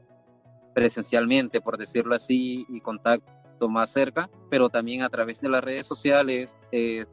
presencialmente, 0.74 1.62
por 1.62 1.78
decirlo 1.78 2.16
así, 2.16 2.66
y 2.68 2.82
contacto 2.82 3.32
más 3.70 3.92
cerca, 3.92 4.30
pero 4.50 4.70
también 4.70 5.04
a 5.04 5.10
través 5.10 5.42
de 5.42 5.50
las 5.50 5.64
redes 5.64 5.88
sociales 5.88 6.60
eh, 6.72 7.06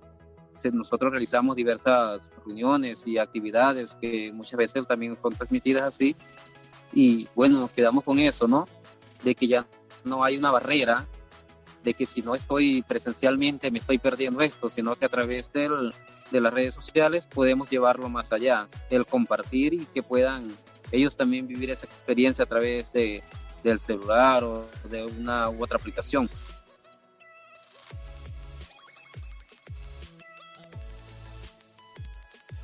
nosotros 0.73 1.11
realizamos 1.11 1.57
diversas 1.57 2.31
reuniones 2.45 3.07
y 3.07 3.19
actividades 3.19 3.97
que 4.01 4.31
muchas 4.35 4.59
veces 4.59 4.87
también 4.87 5.17
son 5.21 5.35
transmitidas 5.35 5.83
así. 5.83 6.15
Y 6.93 7.29
bueno, 7.35 7.59
nos 7.59 7.71
quedamos 7.71 8.05
con 8.05 8.19
eso, 8.19 8.47
¿no? 8.47 8.69
De 9.25 9.35
que 9.35 9.47
ya 9.47 9.67
no 10.05 10.23
hay 10.23 10.37
una 10.37 10.51
barrera 10.51 11.07
de 11.83 11.95
que 11.95 12.07
si 12.07 12.23
no 12.23 12.35
estoy 12.35 12.83
presencialmente 12.83 13.71
me 13.71 13.79
estoy 13.79 13.99
perdiendo 13.99 14.41
esto, 14.41 14.69
sino 14.69 14.95
que 14.95 15.07
a 15.07 15.09
través 15.09 15.53
del, 15.53 15.93
de 16.31 16.41
las 16.41 16.53
redes 16.53 16.75
sociales 16.75 17.27
podemos 17.27 17.71
llevarlo 17.71 18.09
más 18.09 18.33
allá, 18.33 18.69
el 18.91 19.07
compartir 19.07 19.75
y 19.75 19.87
que 19.87 20.03
puedan 20.03 20.55
ellos 20.93 21.17
también 21.17 21.49
vivir 21.49 21.71
esa 21.71 21.87
experiencia 21.87 22.45
a 22.45 22.49
través 22.49 22.93
de, 22.93 23.25
del 23.63 23.79
celular 23.79 24.45
o 24.45 24.67
de 24.89 25.05
una 25.05 25.49
u 25.51 25.63
otra 25.63 25.77
aplicación. 25.77 26.29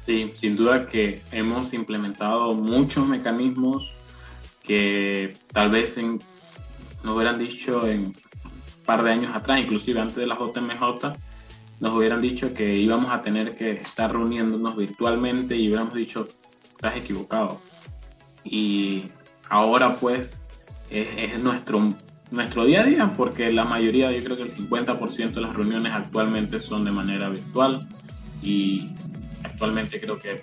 Sí, 0.05 0.33
sin 0.37 0.57
duda 0.57 0.87
que 0.87 1.21
hemos 1.33 1.73
implementado 1.75 2.55
muchos 2.55 3.07
mecanismos 3.07 3.95
que 4.63 5.37
tal 5.53 5.71
vez 5.71 5.99
nos 5.99 7.15
hubieran 7.15 7.39
dicho 7.39 7.87
en 7.87 8.07
un 8.07 8.15
par 8.87 9.05
de 9.05 9.11
años 9.11 9.35
atrás, 9.35 9.61
inclusive 9.61 10.01
antes 10.01 10.17
de 10.17 10.27
la 10.27 10.35
JMJ, 10.37 11.13
nos 11.81 11.93
hubieran 11.93 12.21
dicho 12.21 12.55
que 12.55 12.75
íbamos 12.75 13.13
a 13.13 13.23
tener 13.23 13.57
que 13.57 13.69
estar 13.69 14.11
reuniéndonos 14.11 14.77
virtualmente 14.77 15.57
y 15.57 15.69
hubiéramos 15.69 15.95
dicho, 15.95 16.25
estás 16.63 16.97
equivocado. 16.97 17.61
Y 18.45 19.11
ahora 19.49 19.95
pues 19.97 20.41
es, 20.91 21.33
es, 21.35 21.43
nuestro, 21.43 21.91
nuestro 22.31 22.65
día 22.65 22.83
a 22.83 22.85
día, 22.85 23.13
porque 23.17 23.51
la 23.51 23.65
mayoría, 23.65 24.13
yo 24.13 24.23
creo 24.25 24.37
que 24.37 24.43
el 24.45 24.55
50% 24.55 25.33
de 25.33 25.41
las 25.41 25.55
reuniones 25.55 25.93
actualmente 25.93 26.61
son 26.61 26.85
de 26.85 26.91
manera 26.91 27.29
virtual 27.29 27.87
y 28.43 28.91
actualmente 29.45 30.01
creo 30.01 30.19
que 30.19 30.43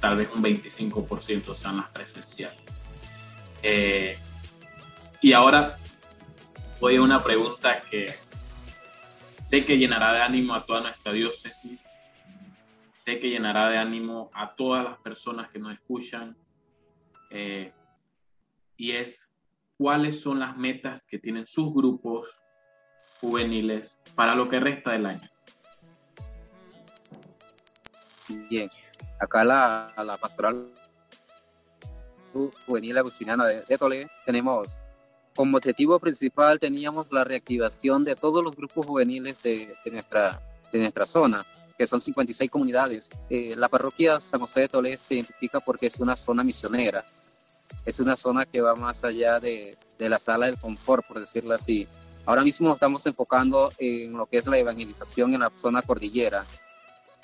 tal 0.00 0.16
vez 0.16 0.28
un 0.34 0.42
25% 0.42 1.54
sean 1.54 1.76
las 1.76 1.88
presenciales. 1.90 2.58
Eh, 3.62 4.18
y 5.20 5.32
ahora 5.32 5.76
voy 6.80 6.96
a 6.96 7.02
una 7.02 7.22
pregunta 7.22 7.78
que 7.88 8.12
sé 9.44 9.64
que 9.64 9.78
llenará 9.78 10.12
de 10.12 10.22
ánimo 10.22 10.54
a 10.54 10.66
toda 10.66 10.80
nuestra 10.80 11.12
diócesis, 11.12 11.82
sé 12.90 13.20
que 13.20 13.28
llenará 13.28 13.68
de 13.68 13.78
ánimo 13.78 14.30
a 14.34 14.54
todas 14.56 14.84
las 14.84 14.98
personas 14.98 15.50
que 15.50 15.60
nos 15.60 15.72
escuchan, 15.72 16.36
eh, 17.30 17.72
y 18.76 18.92
es 18.92 19.28
cuáles 19.82 20.20
son 20.20 20.38
las 20.38 20.56
metas 20.56 21.02
que 21.08 21.18
tienen 21.18 21.44
sus 21.44 21.74
grupos 21.74 22.40
juveniles 23.20 23.98
para 24.14 24.36
lo 24.36 24.48
que 24.48 24.60
resta 24.60 24.92
del 24.92 25.06
año. 25.06 25.28
Bien, 28.48 28.70
acá 29.18 29.42
la, 29.42 29.92
la 29.96 30.16
pastoral 30.18 30.72
juvenil 32.64 32.96
agustiniana 32.96 33.44
de, 33.44 33.62
de 33.62 33.76
Toledo 33.76 34.08
tenemos 34.24 34.78
como 35.34 35.56
objetivo 35.56 35.98
principal 35.98 36.60
teníamos 36.60 37.10
la 37.10 37.24
reactivación 37.24 38.04
de 38.04 38.14
todos 38.14 38.44
los 38.44 38.54
grupos 38.54 38.86
juveniles 38.86 39.42
de, 39.42 39.74
nuestra, 39.90 40.40
de 40.72 40.78
nuestra 40.78 41.06
zona, 41.06 41.44
que 41.76 41.88
son 41.88 42.00
56 42.00 42.48
comunidades. 42.50 43.10
Eh, 43.30 43.54
la 43.56 43.68
parroquia 43.68 44.20
San 44.20 44.40
José 44.40 44.60
de 44.60 44.68
Tolé 44.68 44.96
se 44.96 45.14
identifica 45.14 45.58
porque 45.58 45.86
es 45.86 45.98
una 45.98 46.14
zona 46.14 46.44
misionera, 46.44 47.04
es 47.84 48.00
una 48.00 48.16
zona 48.16 48.46
que 48.46 48.60
va 48.60 48.74
más 48.74 49.04
allá 49.04 49.40
de, 49.40 49.76
de 49.98 50.08
la 50.08 50.18
sala 50.18 50.46
del 50.46 50.58
confort, 50.58 51.06
por 51.06 51.20
decirlo 51.20 51.54
así. 51.54 51.88
Ahora 52.24 52.42
mismo 52.42 52.72
estamos 52.72 53.04
enfocando 53.06 53.72
en 53.78 54.12
lo 54.12 54.26
que 54.26 54.38
es 54.38 54.46
la 54.46 54.58
evangelización 54.58 55.34
en 55.34 55.40
la 55.40 55.52
zona 55.56 55.82
cordillera, 55.82 56.44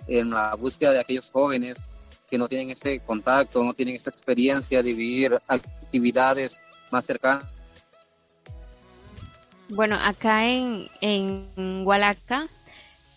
en 0.08 0.30
la 0.30 0.54
búsqueda 0.56 0.92
de 0.92 1.00
aquellos 1.00 1.30
jóvenes 1.30 1.88
que 2.28 2.38
no 2.38 2.48
tienen 2.48 2.70
ese 2.70 3.00
contacto, 3.00 3.62
no 3.62 3.74
tienen 3.74 3.94
esa 3.94 4.10
experiencia 4.10 4.82
de 4.82 4.92
vivir 4.92 5.38
actividades 5.46 6.62
más 6.90 7.06
cercanas. 7.06 7.44
Bueno, 9.70 9.96
acá 10.02 10.46
en, 10.46 10.88
en 11.00 11.86
Hualaca, 11.86 12.48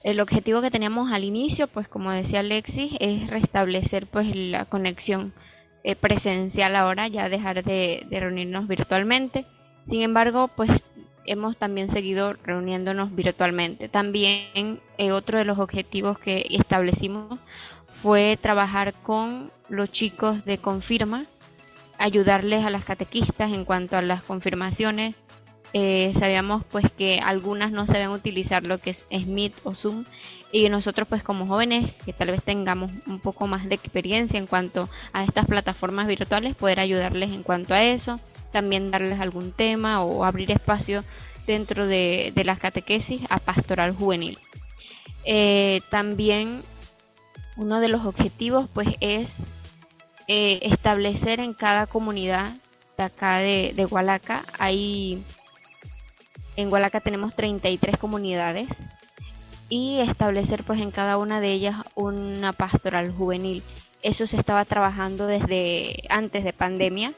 el 0.04 0.20
objetivo 0.20 0.62
que 0.62 0.70
teníamos 0.70 1.12
al 1.12 1.24
inicio, 1.24 1.68
pues 1.68 1.88
como 1.88 2.12
decía 2.12 2.42
Alexis, 2.42 2.94
es 3.00 3.28
restablecer 3.30 4.06
pues 4.08 4.36
la 4.36 4.66
conexión 4.66 5.34
eh, 5.84 5.96
presencial 5.96 6.76
ahora, 6.76 7.08
ya 7.08 7.30
dejar 7.30 7.64
de, 7.64 8.06
reunirnos 8.10 8.68
virtualmente. 8.68 9.46
Sin 9.84 10.02
embargo, 10.02 10.48
pues 10.50 10.84
hemos 11.26 11.58
también 11.58 11.90
seguido 11.90 12.34
reuniéndonos 12.34 13.16
virtualmente. 13.16 13.90
También 13.90 14.80
eh, 14.98 15.12
otro 15.12 15.38
de 15.38 15.46
los 15.46 15.60
objetivos 15.60 16.20
que 16.20 16.46
establecimos 16.52 17.40
fue 17.88 18.38
trabajar 18.42 18.94
con 18.94 19.52
los 19.70 19.92
chicos 19.92 20.46
de 20.46 20.58
confirma, 20.58 21.24
ayudarles 21.98 22.66
a 22.66 22.70
las 22.70 22.86
catequistas 22.86 23.52
en 23.52 23.66
cuanto 23.66 23.98
a 23.98 24.02
las 24.02 24.24
confirmaciones. 24.24 25.16
Eh, 25.74 26.12
sabíamos 26.14 26.66
pues 26.66 26.86
que 26.92 27.20
algunas 27.20 27.72
no 27.72 27.88
sabían 27.88 28.12
utilizar 28.12 28.66
lo 28.66 28.78
que 28.78 28.90
es 28.90 29.08
Smith 29.10 29.54
o 29.64 29.74
Zoom 29.74 30.04
y 30.52 30.68
nosotros 30.68 31.08
pues 31.08 31.24
como 31.24 31.48
jóvenes 31.48 31.94
que 32.04 32.12
tal 32.12 32.32
vez 32.32 32.44
tengamos 32.44 32.92
un 33.08 33.22
poco 33.22 33.48
más 33.48 33.70
de 33.70 33.76
experiencia 33.76 34.38
en 34.38 34.48
cuanto 34.48 34.90
a 35.14 35.24
estas 35.24 35.46
plataformas 35.46 36.08
virtuales 36.08 36.58
poder 36.58 36.82
ayudarles 36.82 37.32
en 37.32 37.44
cuanto 37.44 37.74
a 37.74 37.84
eso 37.84 38.20
también 38.52 38.92
darles 38.92 39.20
algún 39.20 39.52
tema 39.52 40.04
o 40.04 40.26
abrir 40.26 40.52
espacio 40.52 41.04
dentro 41.48 41.88
de, 41.88 42.34
las 42.46 42.60
catequesis 42.60 43.22
a 43.30 43.40
pastoral 43.40 43.94
juvenil. 43.94 44.38
Eh, 45.26 45.82
también 45.90 46.62
uno 47.58 47.80
de 47.80 47.88
los 47.88 48.06
objetivos 48.06 48.70
pues 48.74 48.90
es 49.00 49.46
eh, 50.28 50.60
establecer 50.64 51.40
en 51.40 51.54
cada 51.54 51.88
comunidad 51.88 52.52
de 52.98 53.04
acá 53.04 53.38
de, 53.38 53.74
de 53.76 53.86
Hualaca, 53.86 54.44
hay, 54.60 55.24
en 56.62 56.72
Hualaca 56.72 57.02
tenemos 57.02 57.36
33 57.36 57.98
comunidades 57.98 58.68
y 59.70 60.00
establecer 60.00 60.64
pues 60.64 60.80
en 60.80 60.92
cada 60.92 61.18
una 61.18 61.42
de 61.42 61.52
ellas 61.52 61.78
una 61.96 62.54
pastoral 62.54 63.12
juvenil. 63.12 63.64
Eso 64.02 64.26
se 64.26 64.38
estaba 64.38 64.66
trabajando 64.66 65.28
desde 65.28 66.04
antes 66.10 66.44
de 66.44 66.54
pandemia 66.54 67.14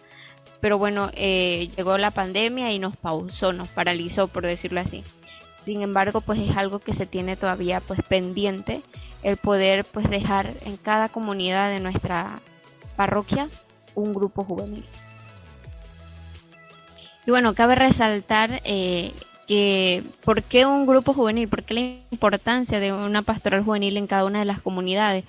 pero 0.64 0.78
bueno, 0.78 1.12
eh, 1.16 1.70
llegó 1.76 1.98
la 1.98 2.10
pandemia 2.10 2.72
y 2.72 2.80
nos 2.80 2.96
pausó, 2.96 3.52
nos 3.52 3.68
paralizó, 3.68 4.30
por 4.30 4.46
decirlo 4.46 4.80
así. 4.80 5.04
Sin 5.66 5.82
embargo, 5.82 6.22
pues 6.22 6.40
es 6.40 6.56
algo 6.56 6.80
que 6.80 6.94
se 6.94 7.06
tiene 7.06 7.36
todavía 7.36 7.82
pues 7.82 8.00
pendiente, 8.08 8.82
el 9.24 9.36
poder 9.36 9.84
pues 9.84 10.10
dejar 10.10 10.54
en 10.64 10.78
cada 10.78 11.10
comunidad 11.10 11.70
de 11.70 11.82
nuestra 11.82 12.40
parroquia 12.96 13.50
un 13.94 14.14
grupo 14.14 14.46
juvenil. 14.46 14.86
Y 17.26 17.32
bueno, 17.32 17.54
cabe 17.56 17.76
resaltar 17.76 18.62
eh, 18.64 19.12
que 19.48 20.04
por 20.24 20.44
qué 20.44 20.66
un 20.66 20.86
grupo 20.86 21.14
juvenil, 21.14 21.48
por 21.48 21.64
qué 21.64 21.74
la 21.74 21.82
importancia 22.12 22.80
de 22.80 22.94
una 22.94 23.22
pastoral 23.22 23.64
juvenil 23.64 23.98
en 23.98 24.08
cada 24.08 24.26
una 24.26 24.40
de 24.40 24.46
las 24.46 24.62
comunidades 24.62 25.26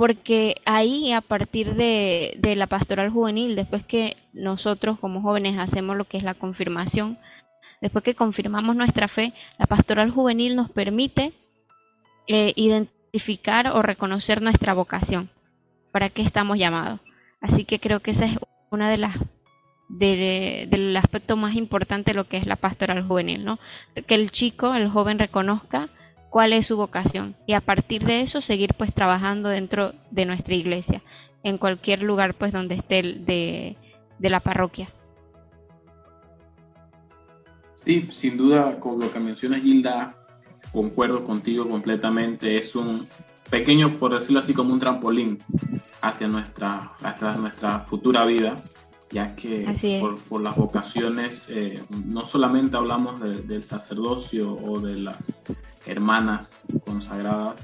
porque 0.00 0.56
ahí 0.64 1.12
a 1.12 1.20
partir 1.20 1.74
de, 1.74 2.38
la 2.56 2.66
pastoral 2.66 3.10
juvenil, 3.10 3.54
después 3.54 3.84
que 3.84 4.16
nosotros 4.32 4.98
como 4.98 5.20
jóvenes 5.20 5.58
hacemos 5.58 5.94
lo 5.94 6.06
que 6.06 6.16
es 6.16 6.22
la 6.22 6.32
confirmación, 6.32 7.18
después 7.82 8.02
que 8.02 8.14
confirmamos 8.14 8.74
nuestra 8.76 9.08
fe, 9.08 9.34
la 9.58 9.66
pastoral 9.66 10.10
juvenil 10.10 10.56
nos 10.56 10.70
permite 10.70 11.34
eh, 12.28 12.54
identificar 12.56 13.66
o 13.66 13.82
reconocer 13.82 14.40
nuestra 14.40 14.72
vocación, 14.72 15.28
para 15.92 16.08
qué 16.08 16.22
estamos 16.22 16.56
llamados. 16.56 17.00
Así 17.42 17.66
que 17.66 17.78
creo 17.78 18.00
que 18.00 18.12
esa 18.12 18.24
es 18.24 18.38
una 18.70 18.88
de 18.88 18.96
las 18.96 19.18
del 19.98 20.96
aspecto 20.96 21.36
más 21.36 21.56
importante 21.56 22.12
de 22.12 22.14
lo 22.16 22.24
que 22.24 22.36
es 22.36 22.46
la 22.46 22.56
pastoral 22.56 23.02
juvenil, 23.06 23.44
¿no? 23.44 23.58
Que 24.06 24.14
el 24.14 24.30
chico, 24.30 24.74
el 24.74 24.88
joven 24.88 25.18
reconozca 25.18 25.88
cuál 26.30 26.52
es 26.52 26.66
su 26.66 26.76
vocación 26.76 27.34
y 27.46 27.54
a 27.54 27.60
partir 27.60 28.04
de 28.04 28.20
eso 28.20 28.40
seguir 28.40 28.74
pues 28.74 28.94
trabajando 28.94 29.48
dentro 29.48 29.94
de 30.10 30.26
nuestra 30.26 30.54
iglesia, 30.54 31.02
en 31.42 31.58
cualquier 31.58 32.02
lugar 32.02 32.34
pues 32.34 32.52
donde 32.52 32.76
esté 32.76 33.02
de, 33.02 33.76
de 34.18 34.30
la 34.30 34.40
parroquia. 34.40 34.90
Sí, 37.76 38.08
sin 38.12 38.36
duda 38.36 38.78
con 38.78 39.00
lo 39.00 39.12
que 39.12 39.18
menciona 39.18 39.58
Gilda, 39.58 40.14
concuerdo 40.72 41.24
contigo 41.24 41.68
completamente, 41.68 42.56
es 42.56 42.76
un 42.76 43.06
pequeño, 43.50 43.96
por 43.96 44.14
decirlo 44.14 44.40
así, 44.40 44.54
como 44.54 44.72
un 44.72 44.78
trampolín 44.78 45.38
hacia 46.00 46.28
nuestra, 46.28 46.92
hacia 47.02 47.34
nuestra 47.34 47.80
futura 47.80 48.24
vida, 48.24 48.56
ya 49.10 49.34
que 49.34 49.66
por, 50.28 50.40
las 50.40 50.56
vocaciones 50.56 51.46
eh, 51.48 51.82
no 52.06 52.26
solamente 52.26 52.76
hablamos 52.76 53.20
del 53.20 53.64
sacerdocio 53.64 54.54
o 54.54 54.78
de 54.78 54.96
las 54.96 55.32
hermanas 55.84 56.52
consagradas, 56.84 57.54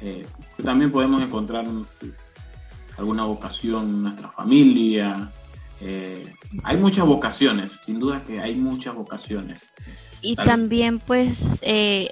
eh, 0.00 0.26
también 0.62 0.90
podemos 0.90 1.22
encontrar 1.22 1.66
alguna 2.98 3.24
vocación 3.24 3.84
en 3.84 4.02
nuestra 4.02 4.30
familia. 4.30 5.30
Eh, 5.80 6.26
hay 6.64 6.76
muchas 6.76 7.06
vocaciones, 7.06 7.72
sin 7.84 7.98
duda 7.98 8.22
que 8.26 8.40
hay 8.40 8.56
muchas 8.56 8.94
vocaciones. 8.94 9.62
Y 10.22 10.34
también 10.34 10.98
pues, 10.98 11.56
eh, 11.62 12.10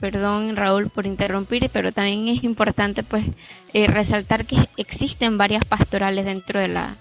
perdón 0.00 0.56
Raúl 0.56 0.90
por 0.90 1.06
interrumpir, 1.06 1.70
pero 1.72 1.92
también 1.92 2.28
es 2.28 2.44
importante 2.44 3.02
pues 3.02 3.24
resaltar 3.72 4.44
que 4.44 4.68
existen 4.76 5.38
varias 5.38 5.64
pastorales 5.64 6.24
dentro 6.24 6.60
de 6.60 6.68
la, 6.68 6.96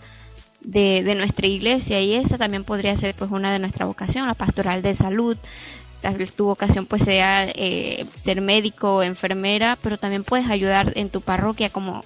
de, 0.64 1.04
de, 1.04 1.16
nuestra 1.16 1.48
iglesia 1.48 2.02
y 2.02 2.16
esa 2.16 2.38
también 2.38 2.64
podría 2.64 2.96
ser 2.98 3.16
pues 3.16 3.32
una 3.32 3.52
de 3.52 3.60
nuestra 3.60 3.86
vocación, 3.86 4.28
la 4.28 4.34
pastoral 4.34 4.82
de 4.82 4.96
salud, 4.96 5.38
tal 6.04 6.18
vez 6.18 6.34
tu 6.34 6.46
vocación 6.46 6.86
pues 6.86 7.04
sea 7.04 7.46
eh, 7.46 8.06
ser 8.18 8.42
médico 8.42 8.98
o 8.98 9.04
enfermera, 9.04 9.80
pero 9.82 9.98
también 9.98 10.26
puedes 10.26 10.50
ayudar 10.50 10.92
en 10.96 11.10
tu 11.10 11.22
parroquia 11.22 11.70
como 11.70 12.04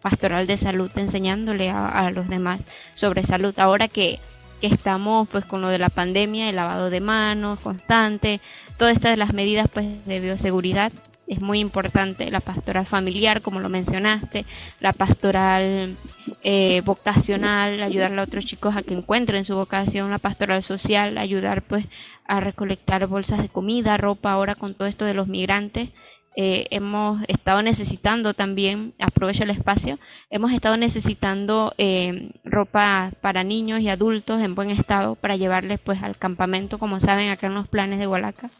pastoral 0.00 0.46
de 0.46 0.56
salud, 0.56 0.90
enseñándole 0.96 1.68
a, 1.68 2.10
los 2.10 2.28
demás 2.28 2.60
sobre 2.94 3.24
salud. 3.24 3.58
Ahora 3.58 3.88
que, 3.88 4.20
que, 4.60 4.68
estamos 4.68 5.28
pues 5.28 5.44
con 5.44 5.62
lo 5.62 5.68
de 5.68 5.78
la 5.78 5.88
pandemia, 5.88 6.48
el 6.48 6.56
lavado 6.56 6.90
de 6.90 7.00
manos 7.00 7.58
constante, 7.58 8.40
todas 8.78 8.94
estas 8.94 9.18
las 9.18 9.34
medidas 9.34 9.68
pues 9.72 10.06
de 10.06 10.20
bioseguridad, 10.20 10.92
es 11.30 11.40
muy 11.40 11.60
importante 11.60 12.28
la 12.28 12.40
pastoral 12.40 12.86
familiar, 12.86 13.40
como 13.40 13.60
lo 13.60 13.68
mencionaste, 13.68 14.44
la 14.80 14.92
pastoral 14.92 15.94
eh, 16.42 16.82
vocacional, 16.84 17.80
ayudarle 17.84 18.20
a 18.20 18.24
otros 18.24 18.44
chicos 18.44 18.76
a 18.76 18.82
que 18.82 18.94
encuentren 18.94 19.44
su 19.44 19.54
vocación, 19.54 20.10
la 20.10 20.18
pastoral 20.18 20.60
social, 20.64 21.16
ayudar 21.18 21.62
pues 21.62 21.86
a 22.26 22.40
recolectar 22.40 23.06
bolsas 23.06 23.40
de 23.42 23.48
comida, 23.48 23.96
ropa, 23.96 24.32
ahora 24.32 24.56
con 24.56 24.74
todo 24.74 24.88
esto 24.88 25.04
de 25.04 25.14
los 25.14 25.28
migrantes. 25.28 25.90
Eh, 26.34 26.66
hemos 26.70 27.22
estado 27.28 27.62
necesitando 27.62 28.34
también, 28.34 28.94
aprovecho 28.98 29.44
el 29.44 29.50
espacio, 29.50 30.00
hemos 30.30 30.52
estado 30.52 30.76
necesitando 30.76 31.74
eh, 31.78 32.32
ropa 32.44 33.12
para 33.20 33.44
niños 33.44 33.80
y 33.80 33.88
adultos 33.88 34.40
en 34.40 34.56
buen 34.56 34.70
estado 34.70 35.14
para 35.14 35.36
llevarles 35.36 35.78
pues 35.78 36.02
al 36.02 36.16
campamento, 36.16 36.78
como 36.78 36.98
saben 36.98 37.30
acá 37.30 37.46
en 37.46 37.54
los 37.54 37.68
planes 37.68 38.00
de 38.00 38.08
Hualaca, 38.08 38.50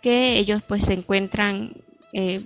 que 0.00 0.38
ellos 0.38 0.62
pues 0.68 0.84
se 0.84 0.92
encuentran 0.92 1.72
eh, 2.14 2.40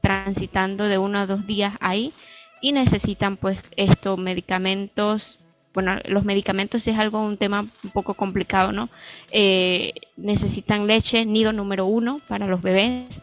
transitando 0.00 0.84
de 0.84 0.98
uno 0.98 1.18
a 1.18 1.26
dos 1.26 1.46
días 1.46 1.74
ahí 1.80 2.12
y 2.60 2.70
necesitan 2.70 3.36
pues 3.36 3.58
estos 3.76 4.18
medicamentos 4.18 5.40
bueno, 5.76 5.98
los 6.06 6.24
medicamentos 6.24 6.88
es 6.88 6.96
algo, 6.96 7.20
un 7.20 7.36
tema 7.36 7.60
un 7.60 7.90
poco 7.90 8.14
complicado, 8.14 8.72
¿no? 8.72 8.88
Eh, 9.30 9.92
necesitan 10.16 10.86
leche, 10.86 11.26
nido 11.26 11.52
número 11.52 11.84
uno 11.84 12.22
para 12.28 12.46
los 12.46 12.62
bebés 12.62 13.20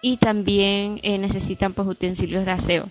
y 0.00 0.16
también 0.16 0.98
eh, 1.02 1.18
necesitan 1.18 1.74
pues 1.74 1.86
utensilios 1.86 2.46
de 2.46 2.52
aseo. 2.52 2.88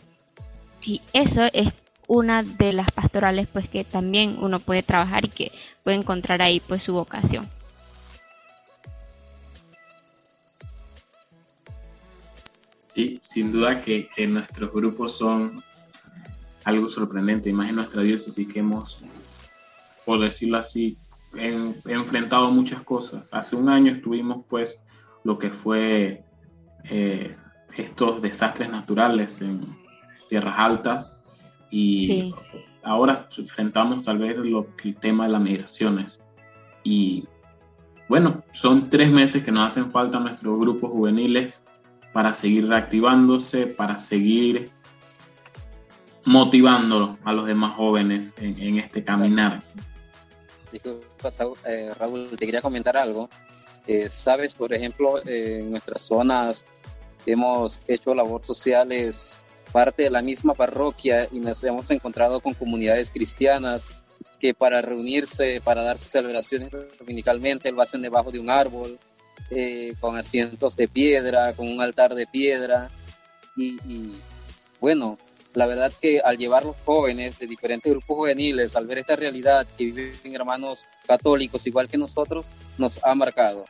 Y 0.85 1.01
eso 1.11 1.49
es 1.53 1.69
una 2.07 2.43
de 2.43 2.71
las 2.71 2.91
pastorales 2.91 3.47
pues 3.51 3.67
que 3.67 3.83
también 3.83 4.37
uno 4.39 4.59
puede 4.59 4.83
trabajar 4.83 5.25
y 5.25 5.29
que 5.29 5.51
puede 5.83 5.97
encontrar 5.97 6.43
ahí 6.43 6.59
pues 6.59 6.83
su 6.83 6.93
vocación. 6.93 7.47
Sin 13.21 13.51
duda 13.51 13.81
que, 13.81 14.09
nuestros 14.27 14.71
grupos 14.71 15.17
son 15.17 15.63
algo 16.65 16.89
sorprendente, 16.89 17.49
y 17.49 17.53
más 17.53 17.69
en 17.69 17.75
nuestra 17.75 18.01
diócesis 18.01 18.47
que 18.47 18.59
hemos, 18.59 19.01
por 20.05 20.19
decirlo 20.19 20.57
así, 20.57 20.97
enfrentado 21.35 22.51
muchas 22.51 22.81
cosas. 22.83 23.29
Hace 23.31 23.55
un 23.55 23.69
año 23.69 23.91
estuvimos 23.91 24.45
pues 24.47 24.79
lo 25.23 25.37
que 25.37 25.49
fue 25.49 26.23
eh, 26.85 27.35
estos 27.77 28.21
desastres 28.21 28.69
naturales 28.69 29.41
en 29.41 29.61
tierras 30.27 30.55
altas 30.57 31.13
y 31.69 32.33
ahora 32.83 33.27
enfrentamos 33.37 34.03
tal 34.03 34.17
vez 34.17 34.37
lo, 34.37 34.67
el 34.83 34.95
tema 34.95 35.25
de 35.25 35.31
las 35.31 35.41
migraciones. 35.41 36.19
Y 36.83 37.27
bueno, 38.07 38.43
son 38.51 38.89
tres 38.89 39.11
meses 39.11 39.43
que 39.43 39.51
nos 39.51 39.67
hacen 39.67 39.91
falta 39.91 40.19
nuestros 40.19 40.59
grupos 40.59 40.91
juveniles 40.91 41.61
para 42.13 42.33
seguir 42.33 42.67
reactivándose, 42.67 43.67
para 43.67 43.99
seguir 43.99 44.69
motivando 46.25 47.17
a 47.23 47.33
los 47.33 47.45
demás 47.45 47.75
jóvenes 47.75 48.33
en, 48.37 48.79
este 48.79 49.03
caminar. 49.03 49.63
Disculpa, 50.71 51.29
eh, 51.65 51.91
Raúl, 51.97 52.29
te 52.37 52.45
quería 52.45 52.61
comentar 52.61 52.95
algo. 52.97 53.29
Eh, 53.87 54.09
Sabes, 54.09 54.53
por 54.53 54.73
ejemplo, 54.73 55.15
en 55.25 55.71
nuestras 55.71 56.03
zonas 56.03 56.65
hemos 57.25 57.79
hecho 57.87 58.13
labor 58.13 58.41
sociales 58.41 59.39
parte 59.71 60.03
de 60.03 60.09
la 60.09 60.21
misma 60.21 60.53
parroquia 60.53 61.27
y 61.31 61.39
nos 61.39 61.63
hemos 61.63 61.89
encontrado 61.91 62.39
con 62.41 62.53
comunidades 62.53 63.11
cristianas 63.11 63.87
que 64.39 64.53
para 64.53 64.81
reunirse, 64.81 65.61
para 65.63 65.83
dar 65.83 65.97
sus 65.97 66.09
celebraciones 66.09 66.71
dominicalmente, 66.97 67.71
lo 67.71 67.81
hacen 67.81 68.01
debajo 68.01 68.31
de 68.31 68.39
un 68.39 68.49
árbol, 68.49 68.97
eh, 69.49 69.93
con 69.99 70.17
asientos 70.17 70.75
de 70.75 70.87
piedra, 70.87 71.53
con 71.53 71.67
un 71.67 71.81
altar 71.81 72.15
de 72.15 72.27
piedra. 72.27 72.89
Y, 73.55 74.13
bueno, 74.79 75.17
la 75.53 75.65
verdad 75.65 75.91
que 75.99 76.21
al 76.21 76.37
llevar 76.37 76.65
los 76.65 76.77
jóvenes 76.85 77.37
de 77.39 77.47
diferentes 77.47 77.91
grupos 77.91 78.17
juveniles, 78.17 78.75
al 78.75 78.87
ver 78.87 78.99
esta 78.99 79.15
realidad 79.15 79.67
que 79.77 79.91
viven 79.91 80.33
hermanos 80.33 80.85
católicos 81.05 81.67
igual 81.67 81.89
que 81.89 81.97
nosotros, 81.97 82.51
nos 82.77 82.99
ha 83.03 83.13
marcado. 83.15 83.65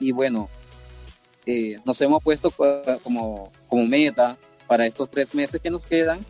Y 0.00 0.12
bueno, 0.12 0.48
eh, 1.44 1.76
nos 1.84 2.00
hemos 2.00 2.22
puesto 2.22 2.50
como, 2.50 3.52
como 3.68 3.86
meta 3.86 4.38
para 4.66 4.86
estos 4.86 5.10
tres 5.10 5.34
meses 5.34 5.60
que 5.60 5.70
nos 5.70 5.84
quedan, 5.86 6.24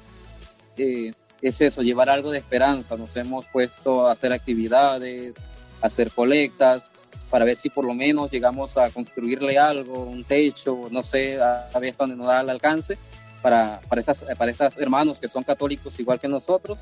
eh, 0.76 1.12
es 1.42 1.60
eso, 1.60 1.82
llevar 1.82 2.08
algo 2.08 2.30
de 2.30 2.38
esperanza. 2.38 2.96
Nos 2.96 3.16
hemos 3.16 3.46
puesto 3.48 4.06
a 4.06 4.12
hacer 4.12 4.32
actividades, 4.32 5.34
a 5.80 5.86
hacer 5.86 6.10
colectas, 6.10 6.88
para 7.30 7.44
ver 7.44 7.56
si 7.56 7.70
por 7.70 7.84
lo 7.84 7.94
menos 7.94 8.30
llegamos 8.30 8.76
a 8.76 8.90
construirle 8.90 9.58
algo, 9.58 10.04
un 10.04 10.24
techo, 10.24 10.88
no 10.90 11.02
sé, 11.02 11.40
a, 11.40 11.78
ver 11.78 11.94
dónde 11.96 12.16
nos 12.16 12.26
da 12.26 12.40
el 12.40 12.50
alcance 12.50 12.98
para, 13.42 13.80
para, 13.88 14.00
estas, 14.00 14.24
para 14.36 14.50
estas 14.50 14.78
hermanos 14.78 15.20
que 15.20 15.28
son 15.28 15.44
católicos 15.44 15.98
igual 16.00 16.20
que 16.20 16.28
nosotros. 16.28 16.78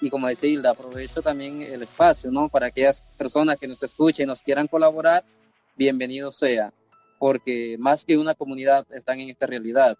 Y 0.00 0.10
como 0.10 0.28
decía 0.28 0.50
Hilda, 0.50 0.70
aprovecho 0.70 1.22
también 1.22 1.62
el 1.62 1.82
espacio, 1.82 2.30
¿no? 2.30 2.48
Para 2.48 2.68
aquellas 2.68 3.00
personas 3.16 3.56
que 3.56 3.66
nos 3.66 3.82
escuchen 3.82 4.24
y 4.24 4.26
nos 4.26 4.42
quieran 4.42 4.68
colaborar, 4.68 5.24
bienvenido 5.76 6.30
sea, 6.30 6.72
porque 7.18 7.76
más 7.78 8.04
que 8.04 8.16
una 8.16 8.34
comunidad 8.34 8.86
están 8.92 9.18
en 9.18 9.28
esta 9.28 9.46
realidad, 9.46 9.96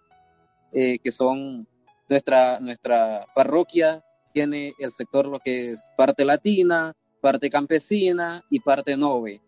eh, 0.71 0.99
que 1.03 1.11
son 1.11 1.67
nuestra, 2.07 2.59
nuestra 2.61 3.25
parroquia, 3.35 4.03
tiene 4.33 4.73
el 4.79 4.91
sector 4.91 5.25
lo 5.25 5.39
que 5.39 5.71
es 5.71 5.89
parte 5.97 6.23
latina, 6.23 6.93
parte 7.21 7.49
campesina 7.49 8.41
y 8.49 8.61
parte 8.61 8.95
nove 8.95 9.41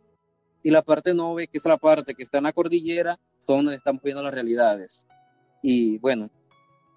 y 0.63 0.71
la 0.71 0.81
parte 0.81 1.13
9, 1.13 1.47
que 1.47 1.57
es 1.57 1.65
la 1.65 1.77
parte 1.77 2.13
que 2.13 2.23
está 2.23 2.37
en 2.37 2.45
la 2.45 2.53
cordillera, 2.53 3.19
son 3.39 3.65
donde 3.65 3.75
estamos 3.75 4.01
viendo 4.03 4.21
las 4.21 4.33
realidades. 4.33 5.07
Y 5.61 5.97
bueno, 5.99 6.29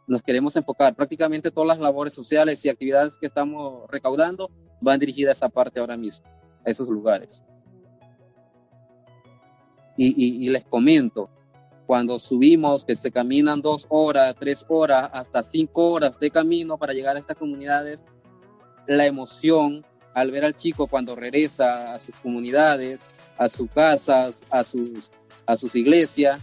nos 0.06 0.22
queremos 0.22 0.56
enfocar. 0.56 0.94
Prácticamente 0.94 1.50
todas 1.50 1.68
las 1.68 1.78
labores 1.78 2.14
sociales 2.14 2.64
y 2.64 2.68
actividades 2.68 3.16
que 3.16 3.26
estamos 3.26 3.88
recaudando 3.90 4.50
van 4.80 5.00
dirigidas 5.00 5.36
a 5.36 5.46
esa 5.46 5.48
parte 5.48 5.80
ahora 5.80 5.96
mismo, 5.96 6.26
a 6.64 6.70
esos 6.70 6.88
lugares. 6.88 7.42
Y, 9.96 10.44
y, 10.44 10.48
les 10.48 10.64
comento, 10.64 11.30
cuando 11.86 12.18
subimos, 12.18 12.84
que 12.84 12.96
se 12.96 13.12
caminan 13.12 13.62
dos 13.62 13.86
horas, 13.88 14.34
tres 14.38 14.66
horas, 14.68 15.08
hasta 15.12 15.44
cinco 15.44 15.92
horas 15.92 16.18
de 16.18 16.30
camino 16.30 16.76
para 16.78 16.92
llegar 16.92 17.14
a 17.14 17.20
estas 17.20 17.36
comunidades, 17.36 18.04
la 18.88 19.06
emoción 19.06 19.86
al 20.12 20.32
ver 20.32 20.44
al 20.44 20.56
chico 20.56 20.88
cuando 20.88 21.14
regresa 21.14 21.94
a 21.94 22.00
sus 22.00 22.14
comunidades, 22.16 23.04
a 23.38 23.48
sus 23.48 23.70
casas, 23.70 24.44
a 24.50 24.64
sus, 24.64 25.10
a 25.46 25.56
sus 25.56 25.74
iglesias, 25.74 26.40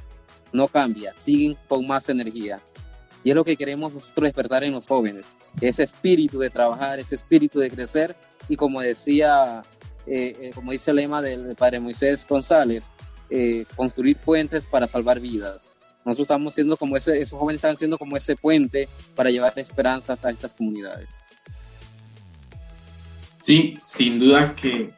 no 0.54 0.68
cambia, 0.68 1.14
siguen 1.18 1.58
con 1.68 1.86
más 1.88 2.10
energía. 2.10 2.62
Y 3.24 3.30
es 3.30 3.36
lo 3.36 3.44
que 3.44 3.56
queremos 3.56 3.94
nosotros 3.94 4.26
despertar 4.26 4.64
en 4.64 4.74
los 4.74 4.88
jóvenes, 4.88 5.34
ese 5.60 5.84
espíritu 5.84 6.40
de 6.40 6.50
trabajar, 6.50 7.00
ese 7.00 7.16
espíritu 7.16 7.60
de 7.60 7.70
crecer 7.70 8.16
y 8.50 8.56
como 8.56 8.82
decía, 8.82 9.64
eh, 10.08 10.36
eh, 10.40 10.52
como 10.56 10.72
dice 10.72 10.92
el 10.92 10.98
lema 10.98 11.22
del 11.22 11.56
padre 11.56 11.80
Moisés 11.80 12.26
González, 12.28 12.92
eh, 13.30 13.66
construir 13.76 14.18
puentes 14.18 14.68
para 14.68 14.88
salvar 14.88 15.20
vidas. 15.20 15.72
Nosotros 16.04 16.26
estamos 16.26 16.56
siendo 16.56 16.78
como 16.78 16.98
ese, 16.98 17.22
esos 17.22 17.40
jóvenes 17.40 17.58
están 17.58 17.78
siendo 17.78 17.98
como 17.98 18.18
ese 18.18 18.36
puente 18.36 18.90
para 19.16 19.30
llevar 19.30 19.54
esperanzas 19.58 20.26
a 20.26 20.32
estas 20.32 20.54
comunidades. 20.56 21.08
Sí, 23.44 23.76
sin 23.84 24.20
duda 24.20 24.56
que 24.56 24.94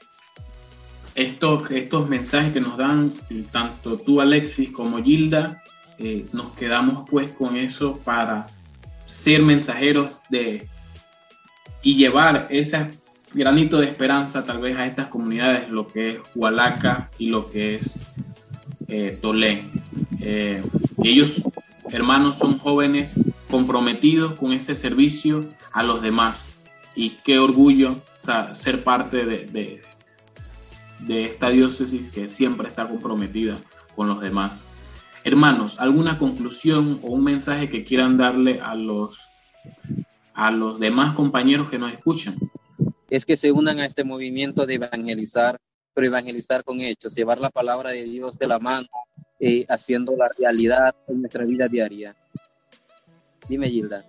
estos, 1.15 1.69
estos 1.71 2.10
mensajes 2.10 2.54
que 2.54 2.62
nos 2.62 2.78
dan 2.78 3.12
tanto 3.52 3.97
tú 3.97 4.21
Alexis 4.21 4.71
como 4.71 5.04
Gilda, 5.04 5.63
eh, 5.99 6.26
nos 6.34 6.54
quedamos 6.54 7.08
pues 7.10 7.30
con 7.30 7.56
eso 7.56 7.99
para 8.04 8.47
ser 9.08 9.41
mensajeros 9.43 10.12
de 10.30 10.67
y 11.84 11.95
llevar 11.95 12.47
ese 12.49 12.88
granito 13.34 13.80
de 13.80 13.88
esperanza 13.88 14.45
tal 14.45 14.60
vez 14.60 14.78
a 14.78 14.88
estas 14.88 15.08
comunidades, 15.08 15.69
lo 15.69 15.88
que 15.88 16.13
es 16.13 16.19
Hualaca 16.34 17.10
y 17.17 17.28
lo 17.28 17.49
que 17.49 17.76
es 17.76 17.93
eh. 18.88 19.19
Eh, 20.21 20.63
ellos, 21.04 21.41
hermanos, 21.91 22.38
son 22.38 22.60
jóvenes 22.60 23.15
comprometidos 23.49 24.39
con 24.39 24.54
ese 24.54 24.76
servicio 24.76 25.41
a 25.73 25.84
los 25.84 26.02
demás 26.02 26.45
y 26.95 27.12
qué 27.23 27.39
orgullo 27.39 28.02
ser 28.56 28.84
parte 28.84 29.26
de 29.26 29.45
de 29.47 29.82
esta 31.08 31.50
diócesis 31.50 32.12
que 32.12 32.30
siempre 32.30 32.68
está 32.68 32.88
comprometida 32.88 33.58
con 33.96 34.08
los 34.08 34.20
demás. 34.20 34.60
Hermanos, 35.24 35.78
¿alguna 35.80 36.18
conclusión 36.18 37.00
o 37.02 37.12
un 37.12 37.24
mensaje 37.24 37.70
que 37.70 37.86
quieran 37.86 38.18
darle 38.18 38.60
a 38.62 38.76
los, 38.76 39.18
a 40.34 40.52
los 40.52 40.80
demás 40.80 41.16
compañeros 41.16 41.70
que 41.70 41.80
nos 41.80 41.92
escuchan? 41.94 42.38
Es 43.10 43.26
que 43.26 43.38
se 43.38 43.52
unan 43.52 43.80
a 43.80 43.86
este 43.86 44.04
movimiento 44.04 44.66
de 44.66 44.76
evangelizar, 44.76 45.60
pero 45.94 46.08
evangelizar 46.08 46.63
con 46.63 46.82
hechos, 46.82 47.16
llevar 47.16 47.39
la 47.39 47.50
palabra 47.50 47.92
de 47.92 48.04
Dios 48.04 48.38
de 48.38 48.48
la 48.48 48.60
mano, 48.60 48.88
eh, 49.39 49.66
haciendo 49.70 50.16
la 50.16 50.30
realidad 50.38 50.96
en 51.08 51.22
nuestra 51.22 51.46
vida 51.46 51.68
diaria. 51.68 52.16
Dime, 53.48 53.70
Gilda. 53.70 54.06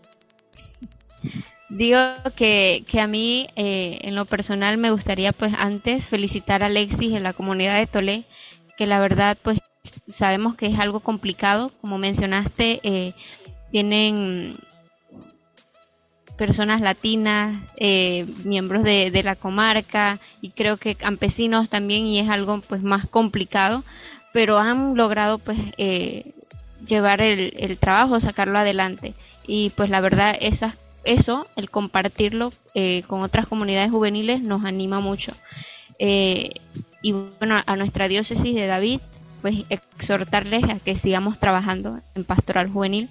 Digo 1.70 1.98
que, 2.37 2.85
a 3.00 3.07
mí, 3.07 3.48
eh, 3.57 3.98
en 4.03 4.14
lo 4.14 4.27
personal, 4.27 4.77
me 4.77 4.90
gustaría, 4.90 5.33
pues, 5.33 5.55
antes 5.57 6.07
felicitar 6.07 6.62
a 6.62 6.66
Alexis 6.66 7.14
en 7.14 7.22
la 7.22 7.33
comunidad 7.33 7.79
de 7.79 7.87
Tolé, 7.87 8.24
que 8.77 8.87
la 8.87 9.00
verdad, 9.00 9.38
pues, 9.42 9.61
sabemos 10.09 10.57
que 10.57 10.66
es 10.66 10.79
algo 10.79 11.00
complicado. 11.00 11.72
Como 11.81 11.96
mencionaste, 11.98 12.81
eh, 12.83 13.14
tienen 13.70 14.59
personas 16.37 16.81
latinas, 16.81 17.62
eh, 17.77 18.27
miembros 18.44 18.83
de, 18.83 19.11
de, 19.11 19.22
la 19.22 19.37
comarca 19.37 20.18
y 20.40 20.50
creo 20.50 20.77
que 20.77 20.96
campesinos 20.96 21.70
también 21.70 22.07
y 22.07 22.18
es 22.18 22.29
algo 22.29 22.61
pues 22.61 22.83
más 22.83 23.09
complicado, 23.09 23.85
pero 24.33 24.59
han 24.59 24.96
logrado 24.96 25.38
pues 25.38 25.59
llevar 26.87 27.20
el, 27.20 27.55
el, 27.57 27.79
trabajo, 27.79 28.18
sacarlo 28.18 28.59
adelante 28.59 29.14
y 29.46 29.70
pues 29.70 29.90
la 29.90 30.00
verdad 30.00 30.37
esas 30.40 30.74
eso, 31.04 31.46
el 31.56 31.70
compartirlo 31.70 32.52
eh, 32.74 33.02
con 33.06 33.22
otras 33.22 33.46
comunidades 33.46 33.90
juveniles 33.90 34.42
nos 34.42 34.64
anima 34.64 35.00
mucho. 35.00 35.33
Eh, 35.98 36.50
y 37.02 37.12
bueno, 37.12 37.60
a 37.64 37.76
nuestra 37.76 38.08
diócesis 38.08 38.54
de 38.54 38.66
David, 38.66 39.00
pues 39.42 39.64
exhortarles 39.68 40.64
a 40.64 40.79
que 40.79 40.96
sigamos 40.96 41.38
trabajando 41.38 42.00
en 42.14 42.24
pastoral 42.24 42.70
juvenil. 42.70 43.08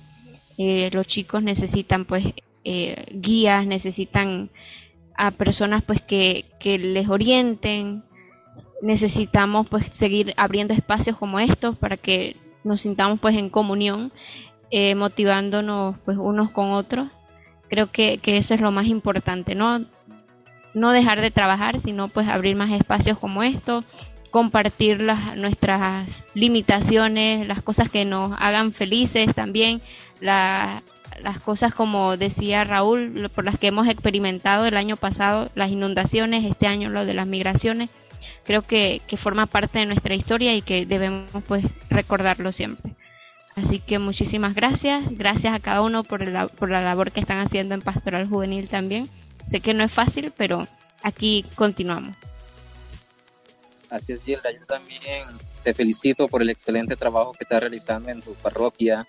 Eh, 0.58 0.90
los 0.94 1.08
chicos 1.08 1.44
necesitan 1.44 2.06
pues 2.06 2.26
guías, 3.12 3.68
necesitan 3.68 4.50
a 5.18 5.32
personas 5.32 5.84
pues 5.84 6.02
que, 6.02 6.46
que 6.60 6.78
les 6.80 7.10
orienten, 7.10 8.04
necesitamos 8.82 9.68
pues 9.68 9.86
seguir 9.88 10.34
abriendo 10.38 10.74
espacios 10.74 11.18
como 11.18 11.40
estos 11.40 11.78
para 11.78 11.98
que 11.98 12.38
nos 12.64 12.82
sintamos 12.82 13.20
pues 13.20 13.36
en 13.36 13.50
comunión, 13.50 14.14
motivándonos 14.96 15.98
pues 16.06 16.18
unos 16.18 16.52
con 16.52 16.72
otros 16.72 17.10
Creo 17.70 17.92
que, 17.92 18.20
eso 18.24 18.54
es 18.54 18.62
lo 18.62 18.72
más 18.72 18.88
importante, 18.88 19.56
¿no? 19.56 19.86
No 20.74 20.92
dejar 20.92 21.22
de 21.22 21.32
trabajar, 21.32 21.80
sino 21.80 22.08
pues 22.08 22.28
abrir 22.28 22.56
más 22.56 22.72
espacios 22.72 23.18
como 23.18 23.44
estos, 23.44 23.86
compartir 24.32 25.02
las, 25.02 25.36
nuestras 25.38 26.24
limitaciones, 26.34 27.48
las 27.48 27.62
cosas 27.62 27.90
que 27.90 28.06
nos 28.06 28.34
hagan 28.40 28.74
felices 28.74 29.34
también, 29.36 29.82
la, 30.20 30.82
las 31.22 31.40
cosas 31.40 31.74
como 31.74 32.18
decía 32.18 32.64
Raúl, 32.64 33.30
por 33.34 33.46
las 33.46 33.60
que 33.60 33.68
hemos 33.68 33.88
experimentado 33.88 34.66
el 34.66 34.78
año 34.78 34.98
pasado, 34.98 35.50
las 35.56 35.70
inundaciones, 35.70 36.46
este 36.46 36.68
año 36.68 36.90
lo 36.90 37.06
de 37.06 37.14
las 37.14 37.28
migraciones, 37.28 37.90
creo 38.44 38.62
que, 38.62 39.02
que 39.08 39.18
forma 39.18 39.46
parte 39.46 39.80
de 39.80 39.86
nuestra 39.86 40.16
historia 40.16 40.56
y 40.56 40.62
que 40.62 40.86
debemos 40.86 41.30
pues 41.48 41.66
recordarlo 41.90 42.52
siempre. 42.52 42.94
Así 43.56 43.80
que 43.80 44.00
muchísimas 44.00 44.56
gracias, 44.56 45.04
gracias 45.18 45.54
a 45.54 45.60
cada 45.60 45.82
uno 45.82 46.04
por, 46.04 46.22
por 46.56 46.70
la 46.70 46.82
labor 46.82 47.12
que 47.12 47.20
están 47.20 47.40
haciendo 47.40 47.76
en 47.76 47.82
Pastoral 47.82 48.28
Juvenil 48.28 48.68
también. 48.68 49.08
Sé 49.46 49.60
que 49.60 49.74
no 49.74 49.84
es 49.84 49.92
fácil, 49.92 50.34
pero 50.36 50.68
aquí 51.04 51.46
continuamos. 51.56 52.16
Así 53.90 54.14
es, 54.14 54.24
Gilda, 54.24 54.50
yo 54.52 54.66
también 54.66 55.28
te 55.64 55.74
felicito 55.74 56.28
por 56.28 56.42
el 56.42 56.50
excelente 56.50 56.96
trabajo 56.96 57.32
que 57.34 57.44
estás 57.44 57.60
realizando 57.60 58.10
en 58.10 58.22
tu 58.22 58.34
parroquia 58.34 59.08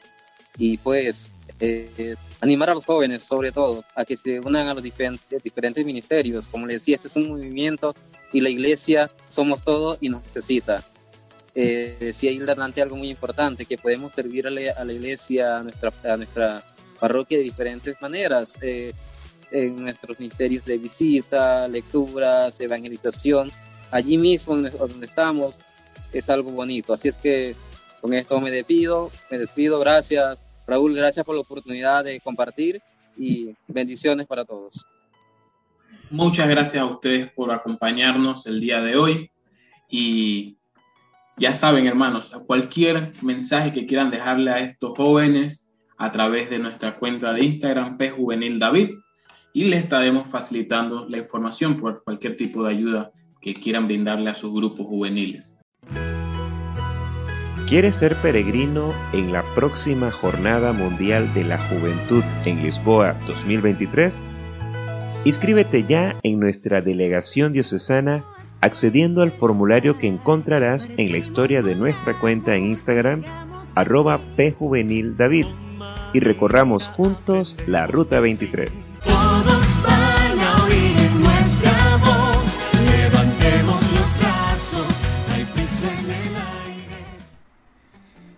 y 0.59 0.77
pues 0.77 1.33
eh, 1.61 2.15
animar 2.41 2.71
a 2.71 2.75
los 2.75 2.85
jóvenes 2.85 3.23
sobre 3.23 3.51
todo 3.51 3.85
a 3.95 4.05
que 4.05 4.17
se 4.17 4.41
unan 4.41 4.69
a 4.69 4.75
los 4.75 4.83
diferentes, 4.83 5.43
diferentes 5.43 5.85
ministerios. 5.87 6.47
Como 6.49 6.67
les 6.67 6.81
decía, 6.81 6.97
este 6.97 7.09
es 7.09 7.17
un 7.17 7.29
movimiento 7.29 7.95
y 8.33 8.41
la 8.41 8.51
iglesia 8.51 9.11
somos 9.29 9.65
todos 9.65 9.99
y 10.01 10.11
nos 10.11 10.23
necesita 10.25 10.85
eh, 11.55 11.97
decía 12.01 12.31
Hilda 12.31 12.55
delante 12.55 12.83
algo 12.83 12.97
muy 12.97 13.11
importante, 13.11 13.65
que 13.67 13.79
podemos 13.79 14.13
servir 14.13 14.47
a 14.47 14.51
la, 14.51 14.93
iglesia, 14.93 15.59
a 15.59 15.63
nuestra, 15.63 15.93
a 16.05 16.17
nuestra 16.17 16.63
parroquia 16.99 17.39
de 17.39 17.45
diferentes 17.45 17.97
maneras, 18.01 18.59
eh, 18.63 18.93
en 19.51 19.81
nuestros 19.81 20.19
ministerios 20.19 20.65
de 20.65 20.79
visita, 20.79 21.69
lecturas, 21.69 22.59
evangelización, 22.61 23.53
allí 23.91 24.17
mismo 24.17 24.57
donde 24.57 25.07
estamos, 25.07 25.61
es 26.13 26.29
algo 26.29 26.51
bonito. 26.51 26.93
Así 26.93 27.09
es 27.09 27.17
que 27.17 27.55
con 28.01 28.13
esto 28.15 28.41
me 28.41 28.51
despido, 28.51 29.13
me 29.31 29.39
despido, 29.39 29.79
gracias. 29.79 30.47
Raúl, 30.67 30.95
gracias 30.95 31.25
por 31.25 31.37
la 31.37 31.43
oportunidad 31.43 32.05
de 32.05 32.21
compartir 32.21 32.81
y 33.17 33.55
bendiciones 33.69 34.27
para 34.27 34.45
todos. 34.45 34.85
Muchas 36.11 36.49
gracias 36.49 36.83
a 36.83 36.87
ustedes 36.87 37.31
por 37.33 37.53
acompañarnos 37.53 38.47
el 38.47 38.61
día 38.61 38.81
de 38.81 38.97
hoy 38.97 39.31
y 39.89 40.57
ya 41.37 41.55
saben, 41.55 41.87
hermanos, 41.87 42.31
cualquier 42.47 43.13
mensaje 43.23 43.73
que 43.73 43.87
quieran 43.87 44.11
dejarle 44.11 44.51
a 44.51 44.61
estos 44.61 44.97
jóvenes 44.97 45.69
a 45.97 46.13
través 46.13 46.51
de 46.51 46.59
nuestra 46.59 46.97
cuenta 46.97 47.33
de 47.33 47.45
Instagram, 47.45 47.97
P 47.97 48.11
Juvenil 48.11 48.59
David, 48.59 48.91
y 49.53 49.65
les 49.65 49.85
estaremos 49.85 50.29
facilitando 50.31 51.09
la 51.09 51.19
información 51.19 51.81
por 51.81 52.03
cualquier 52.05 52.37
tipo 52.37 52.65
de 52.65 52.71
ayuda 52.71 53.11
que 53.41 53.55
quieran 53.55 53.87
brindarle 53.87 54.31
a 54.31 54.35
sus 54.35 54.53
grupos 54.53 54.87
juveniles. 54.87 55.57
¿Quieres 57.69 57.97
ser 57.97 58.17
peregrino 58.17 58.93
en 59.13 59.33
la 59.33 59.43
próxima 59.55 60.11
Jornada 60.11 60.73
Mundial 60.73 61.33
de 61.35 61.45
la 61.45 61.59
Juventud 61.59 62.23
en 62.45 62.63
Lisboa 62.63 63.17
2023? 63.27 64.23
Inscríbete 65.25 65.85
ya 65.85 66.17
en 66.23 66.39
nuestra 66.39 66.83
delegación 66.83 67.53
diocesana 67.53 68.25
accediendo 68.65 69.21
al 69.21 69.31
formulario 69.31 69.99
que 69.99 70.07
encontrarás 70.07 70.89
en 70.97 71.13
la 71.13 71.19
historia 71.19 71.63
de 71.63 71.75
nuestra 71.75 72.15
cuenta 72.15 72.55
en 72.55 72.65
Instagram, 72.65 73.23
arroba 73.75 74.19
pjuvenildavid, 74.37 75.45
y 76.15 76.21
recorramos 76.21 76.89
juntos 76.89 77.59
la 77.67 77.87
Ruta 77.87 78.21
23. 78.21 78.87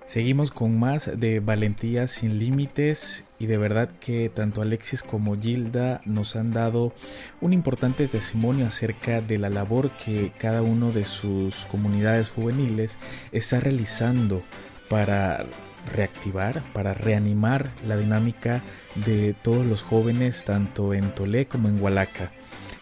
Seguimos 0.07 0.51
con 0.51 0.81
más 0.81 1.09
de 1.15 1.39
Valentía 1.39 2.09
sin 2.09 2.39
Límites 2.41 3.26
y 3.39 3.47
de 3.47 3.59
verdad 3.59 3.91
que 4.01 4.29
tanto 4.29 4.63
Alexis 4.63 5.03
como 5.03 5.39
Gilda 5.41 6.01
nos 6.05 6.37
han 6.37 6.53
dado 6.53 6.93
un 7.41 7.53
importante 7.53 8.09
testimonio 8.09 8.67
acerca 8.67 9.21
de 9.21 9.39
la 9.39 9.51
labor 9.51 9.91
que 9.91 10.33
cada 10.39 10.63
uno 10.63 10.93
de 10.93 11.05
sus 11.05 11.67
comunidades 11.67 12.31
juveniles 12.31 12.99
está 13.33 13.61
realizando 13.61 14.43
para 14.89 15.47
reactivar, 15.93 16.63
para 16.73 16.95
reanimar 16.95 17.71
la 17.87 17.97
dinámica 17.97 18.63
de 18.95 19.35
todos 19.35 19.65
los 19.67 19.83
jóvenes 19.83 20.45
tanto 20.45 20.95
en 20.95 21.11
Tolé 21.15 21.47
como 21.47 21.69
en 21.69 21.81
Hualaca. 21.81 22.33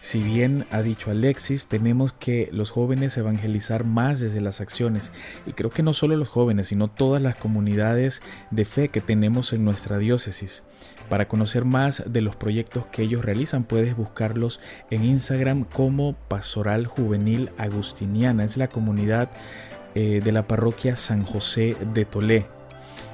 Si 0.05 0.21
bien 0.21 0.67
ha 0.69 0.83
dicho 0.83 1.09
Alexis, 1.09 1.65
tenemos 1.65 2.13
que 2.13 2.47
los 2.51 2.69
jóvenes 2.69 3.17
evangelizar 3.17 3.85
más 3.85 4.19
desde 4.19 4.39
las 4.39 4.61
acciones. 4.61 5.11
Y 5.47 5.53
creo 5.53 5.71
que 5.71 5.81
no 5.81 5.93
solo 5.93 6.15
los 6.15 6.27
jóvenes, 6.27 6.67
sino 6.67 6.89
todas 6.89 7.23
las 7.23 7.37
comunidades 7.37 8.21
de 8.51 8.65
fe 8.65 8.89
que 8.89 9.01
tenemos 9.01 9.51
en 9.51 9.65
nuestra 9.65 9.97
diócesis. 9.97 10.61
Para 11.09 11.27
conocer 11.27 11.65
más 11.65 12.03
de 12.05 12.21
los 12.21 12.35
proyectos 12.35 12.85
que 12.91 13.01
ellos 13.01 13.25
realizan, 13.25 13.63
puedes 13.63 13.97
buscarlos 13.97 14.59
en 14.91 15.05
Instagram 15.05 15.63
como 15.63 16.13
Pastoral 16.13 16.85
Juvenil 16.85 17.49
Agustiniana. 17.57 18.43
Es 18.43 18.57
la 18.57 18.67
comunidad 18.67 19.31
eh, 19.95 20.21
de 20.23 20.31
la 20.31 20.47
parroquia 20.47 20.97
San 20.97 21.23
José 21.23 21.75
de 21.95 22.05
Tolé. 22.05 22.54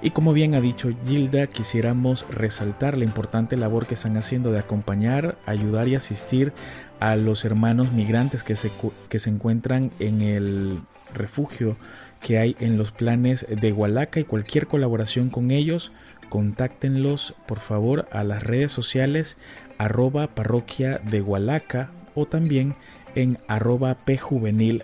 Y 0.03 0.09
como 0.09 0.33
bien 0.33 0.55
ha 0.55 0.61
dicho 0.61 0.89
Gilda, 1.05 1.45
quisiéramos 1.45 2.25
resaltar 2.29 2.97
la 2.97 3.03
importante 3.03 3.55
labor 3.55 3.85
que 3.85 3.93
están 3.93 4.17
haciendo 4.17 4.51
de 4.51 4.59
acompañar, 4.59 5.37
ayudar 5.45 5.87
y 5.87 5.95
asistir 5.95 6.53
a 6.99 7.15
los 7.15 7.45
hermanos 7.45 7.91
migrantes 7.91 8.43
que 8.43 8.55
se, 8.55 8.71
que 9.09 9.19
se 9.19 9.29
encuentran 9.29 9.91
en 9.99 10.21
el 10.21 10.81
refugio 11.13 11.77
que 12.19 12.39
hay 12.39 12.55
en 12.59 12.77
los 12.77 12.91
planes 12.91 13.45
de 13.49 13.71
Hualaca 13.71 14.19
y 14.19 14.23
cualquier 14.23 14.67
colaboración 14.67 15.29
con 15.29 15.51
ellos, 15.51 15.91
contáctenlos 16.29 17.35
por 17.47 17.59
favor 17.59 18.07
a 18.11 18.23
las 18.23 18.41
redes 18.41 18.71
sociales 18.71 19.37
arroba 19.77 20.27
parroquia 20.27 20.99
de 20.99 21.21
Hualaca 21.21 21.91
o 22.15 22.25
también 22.25 22.75
en 23.15 23.39
arroba 23.47 23.97
pjuvenil. 24.05 24.83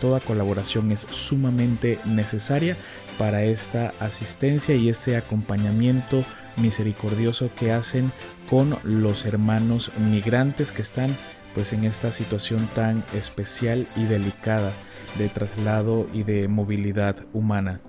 Toda 0.00 0.18
colaboración 0.20 0.90
es 0.90 1.00
sumamente 1.10 1.98
necesaria 2.04 2.76
para 3.18 3.44
esta 3.44 3.92
asistencia 4.00 4.74
y 4.74 4.88
este 4.88 5.16
acompañamiento 5.16 6.24
misericordioso 6.56 7.50
que 7.58 7.72
hacen 7.72 8.12
con 8.50 8.76
los 8.84 9.24
hermanos 9.24 9.92
migrantes 9.98 10.72
que 10.72 10.82
están 10.82 11.16
pues 11.54 11.72
en 11.72 11.84
esta 11.84 12.12
situación 12.12 12.68
tan 12.74 13.04
especial 13.14 13.86
y 13.96 14.04
delicada 14.04 14.72
de 15.18 15.28
traslado 15.28 16.06
y 16.12 16.22
de 16.22 16.48
movilidad 16.48 17.16
humana. 17.32 17.80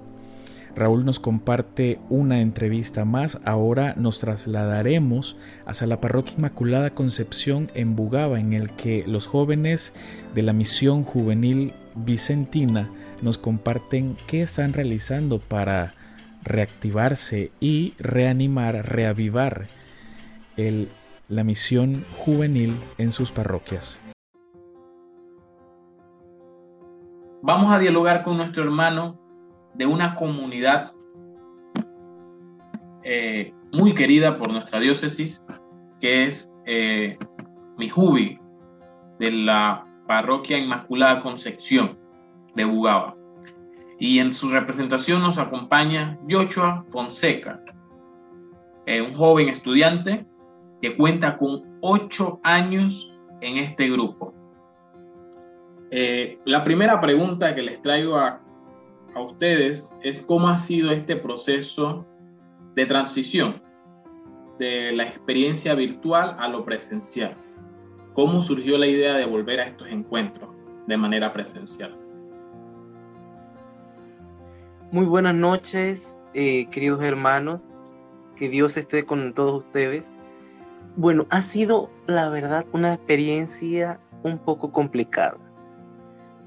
Raúl 0.76 1.05
nos 1.05 1.19
comparte 1.19 1.99
una 2.09 2.41
entrevista 2.41 3.05
más. 3.05 3.39
Ahora 3.45 3.93
nos 3.95 4.19
trasladaremos 4.19 5.38
hacia 5.65 5.86
la 5.86 6.01
Parroquia 6.01 6.36
Inmaculada 6.36 6.95
Concepción 6.95 7.69
en 7.76 7.95
Bugaba, 7.95 8.39
en 8.39 8.53
el 8.53 8.71
que 8.71 9.03
los 9.05 9.28
jóvenes 9.28 9.93
de 10.34 10.41
la 10.41 10.51
misión 10.51 11.03
juvenil 11.03 11.74
vicentina 11.95 12.89
nos 13.22 13.38
comparten 13.38 14.18
qué 14.28 14.41
están 14.41 14.74
realizando 14.74 15.39
para 15.39 15.93
reactivarse 16.43 17.51
y 17.59 17.93
reanimar, 17.97 18.89
reavivar 18.89 19.68
la 21.30 21.43
misión 21.43 22.05
juvenil 22.18 22.78
en 22.97 23.11
sus 23.11 23.32
parroquias. 23.32 23.99
Vamos 27.41 27.74
a 27.74 27.80
dialogar 27.80 28.24
con 28.24 28.38
nuestro 28.38 28.64
hermano 28.64 29.20
de 29.74 29.86
una 29.86 30.16
comunidad 30.16 30.93
eh, 33.03 33.53
muy 33.74 33.93
querida 33.93 34.38
por 34.38 34.51
nuestra 34.51 34.80
diócesis, 34.80 35.43
que 35.99 36.26
es 36.26 36.51
eh, 36.66 37.18
Mijubi, 37.78 38.39
de 39.20 39.32
la 39.32 39.86
parroquia 40.07 40.57
Inmaculada 40.57 41.20
Concepción 41.20 42.02
de 42.55 42.65
Bugaba. 42.65 43.15
Y 43.99 44.19
en 44.19 44.33
su 44.33 44.49
representación 44.49 45.21
nos 45.21 45.37
acompaña 45.37 46.19
Joshua 46.29 46.85
Fonseca, 46.89 47.63
eh, 48.85 49.01
un 49.01 49.13
joven 49.13 49.49
estudiante 49.49 50.25
que 50.81 50.95
cuenta 50.97 51.37
con 51.37 51.77
ocho 51.81 52.39
años 52.43 53.11
en 53.41 53.57
este 53.57 53.89
grupo. 53.89 54.33
Eh, 55.91 56.39
la 56.45 56.63
primera 56.63 56.99
pregunta 56.99 57.53
que 57.55 57.61
les 57.61 57.81
traigo 57.81 58.17
a, 58.17 58.41
a 59.13 59.21
ustedes 59.21 59.93
es 60.01 60.21
cómo 60.21 60.49
ha 60.49 60.57
sido 60.57 60.91
este 60.91 61.15
proceso 61.15 62.05
de 62.75 62.85
transición 62.85 63.61
de 64.59 64.91
la 64.91 65.03
experiencia 65.03 65.75
virtual 65.75 66.35
a 66.39 66.47
lo 66.47 66.65
presencial. 66.65 67.35
¿Cómo 68.13 68.41
surgió 68.41 68.77
la 68.77 68.87
idea 68.87 69.13
de 69.13 69.25
volver 69.25 69.59
a 69.59 69.67
estos 69.67 69.87
encuentros 69.89 70.49
de 70.87 70.97
manera 70.97 71.31
presencial? 71.33 72.02
Muy 74.93 75.07
buenas 75.07 75.33
noches, 75.33 76.19
eh, 76.35 76.67
queridos 76.67 77.01
hermanos. 77.01 77.65
Que 78.35 78.47
Dios 78.47 78.77
esté 78.77 79.07
con 79.07 79.33
todos 79.33 79.63
ustedes. 79.63 80.11
Bueno, 80.95 81.25
ha 81.31 81.41
sido, 81.41 81.89
la 82.05 82.29
verdad, 82.29 82.67
una 82.73 82.93
experiencia 82.93 83.99
un 84.21 84.37
poco 84.37 84.71
complicada. 84.71 85.39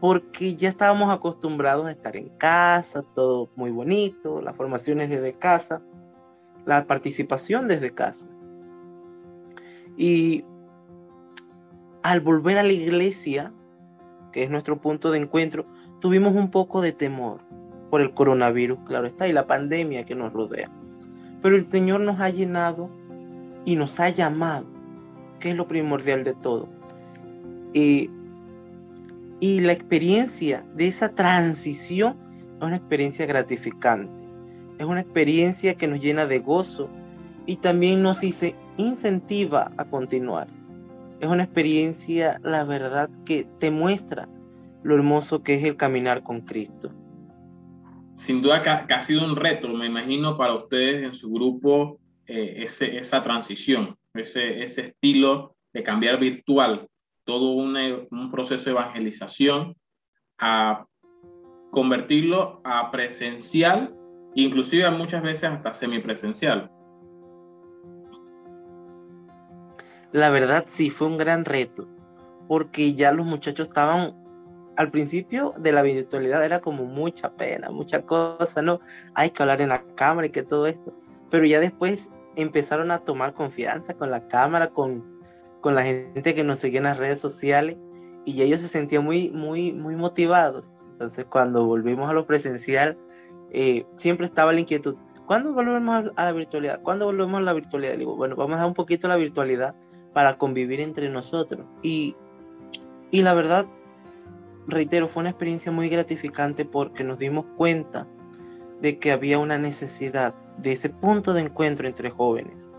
Porque 0.01 0.55
ya 0.55 0.69
estábamos 0.69 1.13
acostumbrados 1.13 1.87
a 1.89 1.91
estar 1.91 2.17
en 2.17 2.29
casa, 2.39 3.03
todo 3.17 3.51
muy 3.57 3.73
bonito, 3.73 4.41
las 4.41 4.55
formaciones 4.55 5.11
desde 5.11 5.33
casa. 5.33 5.83
la 6.67 6.87
participación 6.87 7.67
desde 7.67 7.95
casa. 7.95 8.29
Y 9.97 10.45
al 12.05 12.21
volver 12.21 12.59
a 12.59 12.63
la 12.63 12.73
iglesia, 12.73 13.53
que 14.31 14.45
es 14.45 14.51
nuestro 14.51 14.81
punto 14.81 15.11
de 15.11 15.19
encuentro, 15.19 15.67
tuvimos 15.99 16.33
un 16.37 16.53
poco 16.53 16.81
de 16.81 16.93
temor 16.93 17.41
por 17.91 18.01
el 18.01 18.13
coronavirus, 18.13 18.79
claro 18.87 19.07
está, 19.07 19.29
y 19.29 19.33
la 19.33 19.47
pandemia 19.47 20.05
que 20.05 20.15
nos 20.15 20.33
rodea. 20.33 20.71
Pero 21.43 21.57
el 21.57 21.67
Señor 21.67 22.01
nos 22.01 22.21
ha 22.21 22.31
llenado 22.31 22.91
y 23.65 23.77
nos 23.77 24.01
ha 24.01 24.11
llamado, 24.11 24.67
que 25.41 25.51
es 25.51 25.57
lo 25.57 25.67
primordial 25.69 26.25
de 26.25 26.35
todo. 26.35 26.69
y 27.73 29.61
la 29.61 29.73
experiencia 29.73 30.65
de 30.75 30.89
esa 30.89 31.11
transición 31.11 32.17
es 32.57 32.63
una 32.63 32.77
experiencia 32.77 33.27
gratificante. 33.27 34.11
Es 34.79 34.87
una 34.87 35.01
experiencia 35.01 35.75
que 35.75 35.87
nos 35.87 36.01
llena 36.01 36.27
de 36.27 36.39
gozo 36.39 36.89
y 37.47 37.57
también 37.57 38.03
nos 38.03 38.21
incentiva 38.77 39.73
a 39.77 39.85
continuar. 39.85 40.49
Es 41.21 41.29
una 41.29 41.45
experiencia, 41.45 42.41
la 42.43 42.65
verdad, 42.65 43.09
que 43.25 43.47
te 43.59 43.71
muestra 43.71 44.29
lo 44.83 44.95
hermoso 44.95 45.43
que 45.43 45.55
es 45.55 45.65
el 45.65 45.77
caminar 45.77 46.23
con 46.23 46.43
Cristo. 46.43 46.91
Sin 48.17 48.43
duda 48.43 48.63
que 48.63 48.95
ha, 48.95 49.01
sido 49.01 49.25
un 49.25 49.37
reto, 49.37 49.69
me 49.69 49.87
imagino, 49.87 50.37
para 50.37 50.55
ustedes 50.55 51.05
en 51.05 51.15
su 51.15 51.31
grupo 51.31 52.01
eh, 52.27 52.65
ese, 52.65 52.97
esa 52.97 53.23
transición, 53.23 53.97
ese, 54.15 54.63
ese 54.63 54.87
estilo 54.89 55.55
de 55.73 55.83
cambiar 55.83 56.19
virtual, 56.19 56.89
todo 57.25 57.51
un, 57.53 57.77
un 58.11 58.31
proceso 58.31 58.65
de 58.65 58.71
evangelización 58.71 59.77
a 60.39 60.87
convertirlo 61.71 62.63
a 62.65 62.91
presencial, 62.91 63.95
inclusive 64.35 64.91
muchas 64.91 65.23
veces 65.23 65.45
hasta 65.45 65.75
semipresencial. 65.75 66.71
La 70.13 70.31
verdad 70.31 70.65
sí, 70.67 70.89
fue 70.89 71.09
un 71.09 71.19
gran 71.19 71.45
reto, 71.45 71.87
porque 72.49 72.95
ya 72.95 73.13
los 73.13 73.27
muchachos 73.27 73.69
estaban, 73.69 74.15
al 74.77 74.91
principio 74.91 75.55
de 75.59 75.73
la 75.73 75.83
virtualidad 75.83 76.45
era 76.45 76.61
como 76.61 76.85
mucha 76.85 77.31
pena, 77.31 77.71
mucha 77.71 78.03
cosa, 78.03 78.63
¿no? 78.63 78.81
Hay 79.15 79.31
que 79.31 79.43
hablar 79.43 79.61
en 79.61 79.71
la 79.71 79.83
cámara 79.95 80.27
y 80.27 80.31
que 80.31 80.43
todo 80.43 80.67
esto, 80.67 80.93
pero 81.31 81.45
ya 81.47 81.61
después 81.61 82.11
empezaron 82.37 82.91
a 82.91 82.99
tomar 82.99 83.35
confianza 83.35 83.95
con 83.95 84.11
la 84.11 84.29
cámara, 84.29 84.69
con, 84.69 85.05
con 85.61 85.75
la 85.75 85.83
gente 85.83 86.35
que 86.35 86.45
nos 86.45 86.59
seguía 86.59 86.79
en 86.79 86.85
las 86.85 86.99
redes 86.99 87.21
sociales, 87.21 87.77
y 88.25 88.43
ellos 88.43 88.61
se 88.61 88.69
sentían 88.69 89.05
muy, 89.05 89.31
muy, 89.31 89.73
muy 89.73 89.97
motivados. 89.97 90.77
Entonces, 90.91 91.27
cuando 91.27 91.65
volvimos 91.65 92.11
a 92.11 92.13
lo 92.13 92.27
presencial, 92.27 92.99
eh, 93.51 93.87
siempre 93.97 94.27
estaba 94.27 94.53
la 94.53 94.61
inquietud. 94.61 94.97
¿Cuándo 95.27 95.53
volvemos 95.53 96.11
a 96.15 96.25
la 96.25 96.33
virtualidad? 96.33 96.83
¿Cuándo 96.83 97.07
volvemos 97.07 97.39
a 97.39 97.43
la 97.43 97.53
virtualidad? 97.53 97.97
digo, 97.97 98.17
bueno, 98.17 98.37
vamos 98.37 98.57
a 98.57 98.61
dar 98.61 98.69
un 98.69 98.75
poquito 98.75 99.09
la 99.09 99.17
virtualidad 99.17 99.75
para 100.13 100.39
convivir 100.39 100.81
entre 100.81 101.09
nosotros. 101.09 101.67
Y, 101.83 102.17
y 103.11 103.23
la 103.23 103.35
verdad, 103.35 103.67
reitero, 104.67 105.09
fue 105.09 105.23
una 105.23 105.31
experiencia 105.31 105.73
muy 105.73 105.89
gratificante 105.89 106.65
porque 106.65 107.05
nos 107.05 107.19
dimos 107.19 107.45
cuenta 107.57 108.07
de 108.81 108.99
que 108.99 109.13
había 109.13 109.39
una 109.39 109.59
necesidad 109.59 110.35
de 110.59 110.73
ese 110.73 110.91
punto 110.91 111.33
de 111.33 111.43
encuentro 111.43 111.87
entre 111.87 112.11
jóvenes. 112.11 112.73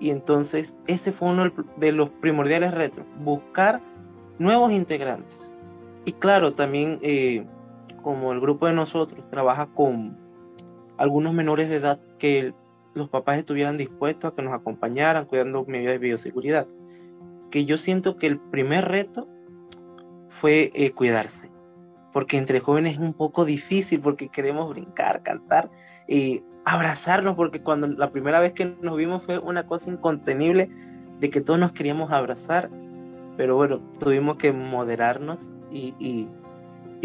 Y 0.00 0.10
entonces 0.10 0.74
ese 0.86 1.12
fue 1.12 1.28
uno 1.28 1.52
de 1.76 1.92
los 1.92 2.10
primordiales 2.10 2.74
retos, 2.74 3.04
buscar 3.20 3.80
nuevos 4.38 4.72
integrantes. 4.72 5.52
Y 6.04 6.12
claro, 6.12 6.52
también 6.52 6.98
eh, 7.02 7.46
como 8.02 8.32
el 8.32 8.40
grupo 8.40 8.66
de 8.66 8.72
nosotros 8.72 9.24
trabaja 9.30 9.66
con 9.66 10.18
algunos 10.96 11.32
menores 11.32 11.68
de 11.68 11.76
edad 11.76 12.00
que 12.18 12.52
los 12.94 13.08
papás 13.08 13.38
estuvieran 13.38 13.78
dispuestos 13.78 14.32
a 14.32 14.34
que 14.34 14.42
nos 14.42 14.52
acompañaran 14.52 15.24
cuidando 15.24 15.64
medidas 15.66 15.92
de 15.92 15.98
bioseguridad. 15.98 16.66
Que 17.50 17.64
yo 17.64 17.78
siento 17.78 18.16
que 18.16 18.26
el 18.26 18.38
primer 18.38 18.88
reto 18.88 19.28
fue 20.40 20.72
eh, 20.74 20.92
cuidarse, 20.92 21.50
porque 22.12 22.38
entre 22.38 22.60
jóvenes 22.60 22.94
es 22.94 22.98
un 22.98 23.14
poco 23.14 23.44
difícil 23.44 24.00
porque 24.00 24.28
queremos 24.28 24.70
brincar, 24.70 25.22
cantar 25.22 25.70
y 26.08 26.42
abrazarnos, 26.64 27.34
porque 27.34 27.62
cuando 27.62 27.86
la 27.86 28.10
primera 28.10 28.40
vez 28.40 28.52
que 28.52 28.76
nos 28.80 28.96
vimos 28.96 29.22
fue 29.22 29.38
una 29.38 29.66
cosa 29.66 29.90
incontenible 29.90 30.70
de 31.20 31.30
que 31.30 31.40
todos 31.40 31.58
nos 31.58 31.72
queríamos 31.72 32.10
abrazar, 32.10 32.70
pero 33.36 33.56
bueno, 33.56 33.80
tuvimos 33.98 34.36
que 34.36 34.52
moderarnos 34.52 35.38
y, 35.70 35.94
y, 35.98 36.28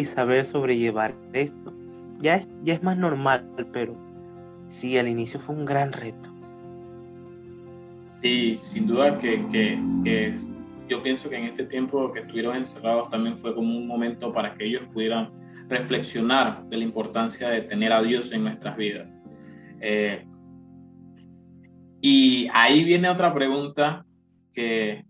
saber 0.05 0.45
sobrellevar 0.45 1.15
esto. 1.33 1.73
Ya 2.19 2.35
es, 2.35 2.47
ya 2.63 2.73
es 2.75 2.83
más 2.83 2.97
normal, 2.97 3.49
pero 3.73 3.95
sí, 4.69 4.97
al 4.97 5.07
inicio 5.07 5.39
fue 5.39 5.55
un 5.55 5.65
gran 5.65 5.91
reto. 5.91 6.29
Sí, 8.21 8.57
sin 8.59 8.87
duda 8.87 9.17
que, 9.19 9.43
que, 10.03 10.35
yo 10.87 11.03
pienso 11.03 11.29
que 11.29 11.37
en 11.37 11.45
este 11.45 11.65
tiempo 11.65 12.11
que 12.11 12.21
estuvieron 12.21 12.55
encerrados 12.55 13.09
también 13.09 13.37
fue 13.37 13.53
como 13.53 13.77
un 13.77 13.87
momento 13.87 14.33
para 14.33 14.53
que 14.55 14.65
ellos 14.65 14.83
pudieran 14.93 15.31
reflexionar 15.67 16.63
de 16.69 16.77
la 16.77 16.83
importancia 16.83 17.49
de 17.49 17.61
tener 17.61 17.91
a 17.91 18.01
Dios 18.01 18.31
en 18.31 18.43
nuestras 18.43 18.77
vidas. 18.77 19.21
Eh, 19.81 20.25
y 22.01 22.47
ahí 22.53 22.83
viene 22.83 23.09
otra 23.09 23.33
pregunta 23.33 24.05
que 24.53 25.05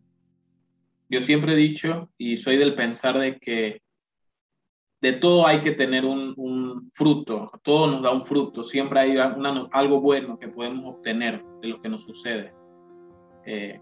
yo 1.10 1.22
siempre 1.22 1.54
he 1.54 1.58
dicho 1.58 2.10
y 2.18 2.38
soy 2.38 2.58
del 2.58 2.76
pensar 2.76 3.18
de 3.18 3.38
que 3.38 3.82
de 5.00 5.14
todo 5.14 5.46
hay 5.46 5.62
que 5.62 5.72
tener 5.72 6.06
un, 6.06 6.84
fruto, 6.94 7.52
todo 7.64 7.88
nos 7.88 8.02
da 8.02 8.12
un 8.12 8.24
fruto, 8.24 8.64
siempre 8.64 9.00
hay 9.00 9.18
algo 9.72 10.02
bueno 10.02 10.40
que 10.40 10.48
podemos 10.48 10.96
obtener 10.96 11.44
de 11.62 11.68
lo 11.68 11.82
que 11.82 11.90
nos 11.90 12.04
sucede. 12.04 12.52
Eh, 13.46 13.80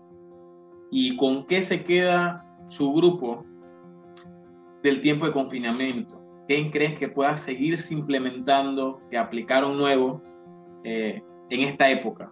¿Y 0.98 1.18
con 1.18 1.46
qué 1.46 1.62
se 1.62 1.84
queda 1.84 2.46
su 2.70 2.94
grupo 2.94 3.44
del 4.82 5.02
tiempo 5.02 5.26
de 5.26 5.34
confinamiento? 5.34 6.22
¿Qué 6.48 6.72
creen 6.72 6.98
que 6.98 7.10
pueda 7.10 7.36
seguirse 7.36 7.94
implementando, 7.94 9.02
que 9.10 9.18
aplicaron 9.18 9.76
nuevo 9.76 10.22
eh, 10.86 11.22
en 11.50 11.60
esta 11.68 11.90
época? 11.90 12.32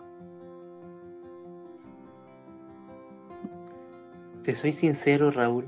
Te 4.44 4.56
soy 4.56 4.72
sincero, 4.72 5.30
Raúl, 5.30 5.68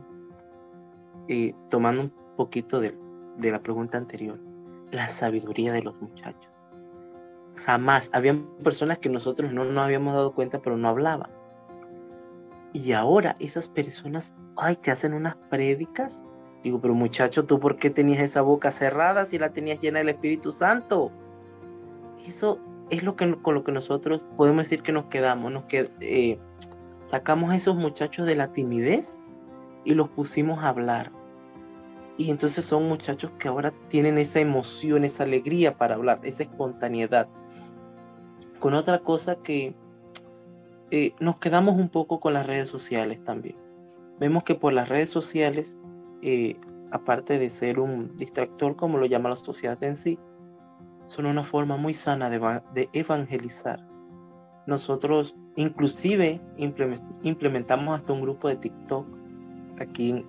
eh, 1.27 1.53
tomando 1.69 2.03
un 2.03 2.13
poquito 2.37 2.79
de, 2.79 2.97
de 3.35 3.51
la 3.51 3.61
pregunta 3.61 3.97
anterior, 3.97 4.39
la 4.91 5.09
sabiduría 5.09 5.73
de 5.73 5.81
los 5.81 5.99
muchachos. 6.01 6.49
Jamás. 7.65 8.09
Habían 8.13 8.47
personas 8.63 8.99
que 8.99 9.09
nosotros 9.09 9.51
no 9.51 9.65
nos 9.65 9.83
habíamos 9.83 10.13
dado 10.13 10.33
cuenta, 10.33 10.61
pero 10.61 10.77
no 10.77 10.87
hablaban. 10.87 11.29
Y 12.75 12.91
ahora 12.91 13.37
esas 13.39 13.69
personas, 13.69 14.33
ay, 14.57 14.75
te 14.75 14.91
hacen 14.91 15.13
unas 15.13 15.37
prédicas. 15.49 16.21
Digo, 16.61 16.81
pero 16.81 16.93
muchacho, 16.93 17.45
¿tú 17.45 17.57
por 17.57 17.77
qué 17.77 17.89
tenías 17.89 18.21
esa 18.21 18.41
boca 18.41 18.69
cerrada 18.73 19.25
si 19.25 19.39
la 19.39 19.53
tenías 19.53 19.79
llena 19.79 19.99
del 19.99 20.09
Espíritu 20.09 20.51
Santo? 20.51 21.09
Eso 22.27 22.59
es 22.89 23.01
lo 23.01 23.15
que, 23.15 23.33
con 23.41 23.55
lo 23.55 23.63
que 23.63 23.71
nosotros 23.71 24.21
podemos 24.35 24.63
decir 24.63 24.83
que 24.83 24.91
nos 24.91 25.05
quedamos. 25.05 25.53
Nos 25.53 25.63
eh, 25.71 26.37
sacamos 27.05 27.51
a 27.51 27.55
esos 27.55 27.77
muchachos 27.77 28.27
de 28.27 28.35
la 28.35 28.51
timidez 28.51 29.21
y 29.85 29.93
los 29.93 30.09
pusimos 30.09 30.61
a 30.61 30.67
hablar. 30.67 31.13
Y 32.17 32.29
entonces 32.29 32.65
son 32.65 32.89
muchachos 32.89 33.31
que 33.39 33.47
ahora 33.47 33.73
tienen 33.87 34.17
esa 34.17 34.41
emoción, 34.41 35.05
esa 35.05 35.23
alegría 35.23 35.77
para 35.77 35.95
hablar, 35.95 36.19
esa 36.23 36.43
espontaneidad. 36.43 37.29
Con 38.59 38.73
otra 38.73 38.99
cosa 38.99 39.37
que 39.37 39.77
eh, 40.91 41.13
nos 41.19 41.37
quedamos 41.37 41.75
un 41.77 41.89
poco 41.89 42.19
con 42.19 42.33
las 42.33 42.45
redes 42.45 42.69
sociales 42.69 43.23
también. 43.23 43.55
Vemos 44.19 44.43
que 44.43 44.55
por 44.55 44.73
las 44.73 44.87
redes 44.87 45.09
sociales, 45.09 45.77
eh, 46.21 46.57
aparte 46.91 47.37
de 47.37 47.49
ser 47.49 47.79
un 47.79 48.15
distractor, 48.15 48.75
como 48.75 48.97
lo 48.97 49.05
llama 49.05 49.29
la 49.29 49.35
sociedad 49.35 49.81
en 49.83 49.95
sí, 49.95 50.19
son 51.07 51.25
una 51.25 51.43
forma 51.43 51.77
muy 51.77 51.93
sana 51.93 52.29
de, 52.29 52.89
evangelizar. 52.93 53.85
Nosotros 54.67 55.35
inclusive 55.55 56.41
implementamos 57.23 57.99
hasta 57.99 58.13
un 58.13 58.21
grupo 58.21 58.47
de 58.47 58.55
TikTok 58.55 59.05
aquí 59.79 60.25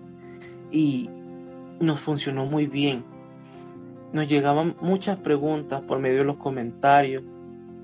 y 0.71 1.09
nos 1.81 2.01
funcionó 2.01 2.45
muy 2.45 2.67
bien. 2.67 3.05
Nos 4.13 4.29
llegaban 4.29 4.77
muchas 4.81 5.19
preguntas 5.19 5.81
por 5.83 5.99
medio 5.99 6.19
de 6.19 6.25
los 6.25 6.37
comentarios, 6.37 7.23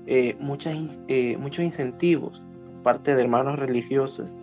eh, 0.05 0.37
eh, 1.07 1.37
muchos 1.37 1.63
incentivos, 1.63 2.43
parte 2.83 3.15
de 3.15 3.21
hermanos 3.21 3.57
religiosos 3.57 4.37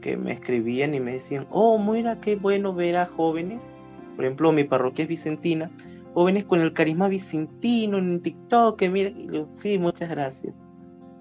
que 0.00 0.16
me 0.16 0.32
escribían 0.32 0.94
y 0.94 1.00
me 1.00 1.12
decían, 1.12 1.46
oh, 1.50 1.78
mira 1.78 2.20
qué 2.20 2.36
bueno 2.36 2.74
ver 2.74 2.96
a 2.96 3.06
jóvenes, 3.06 3.68
por 4.14 4.24
ejemplo, 4.24 4.52
mi 4.52 4.64
parroquia 4.64 5.04
es 5.04 5.08
vicentina, 5.08 5.70
jóvenes 6.14 6.44
con 6.44 6.60
el 6.60 6.72
carisma 6.72 7.08
vicentino 7.08 7.98
en 7.98 8.20
TikTok, 8.20 8.78
que 8.78 8.90
mira, 8.90 9.12
sí, 9.50 9.78
muchas 9.78 10.10
gracias. 10.10 10.54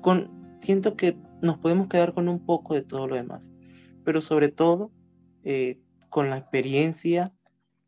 Con, 0.01 0.29
siento 0.59 0.95
que 0.95 1.17
nos 1.41 1.57
podemos 1.57 1.87
quedar 1.87 2.13
con 2.13 2.27
un 2.27 2.45
poco 2.45 2.73
de 2.73 2.81
todo 2.81 3.07
lo 3.07 3.15
demás, 3.15 3.51
pero 4.03 4.21
sobre 4.21 4.49
todo 4.49 4.91
eh, 5.43 5.79
con 6.09 6.29
la 6.29 6.37
experiencia 6.37 7.33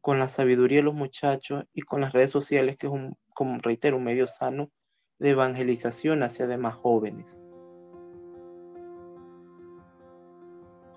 con 0.07 0.19
la 0.19 0.29
sabiduría 0.29 0.77
de 0.77 0.83
los 0.83 0.93
muchachos 0.93 1.65
y 1.73 1.81
con 1.81 1.99
las 1.99 2.13
redes 2.13 2.31
sociales, 2.31 2.77
que 2.77 2.87
es 2.87 2.93
un, 2.93 3.17
como 3.33 3.57
reitero, 3.59 3.97
un 3.97 4.05
medio 4.05 4.25
sano 4.25 4.71
de 5.19 5.31
evangelización 5.31 6.23
hacia 6.23 6.47
demás 6.47 6.75
jóvenes. 6.75 7.43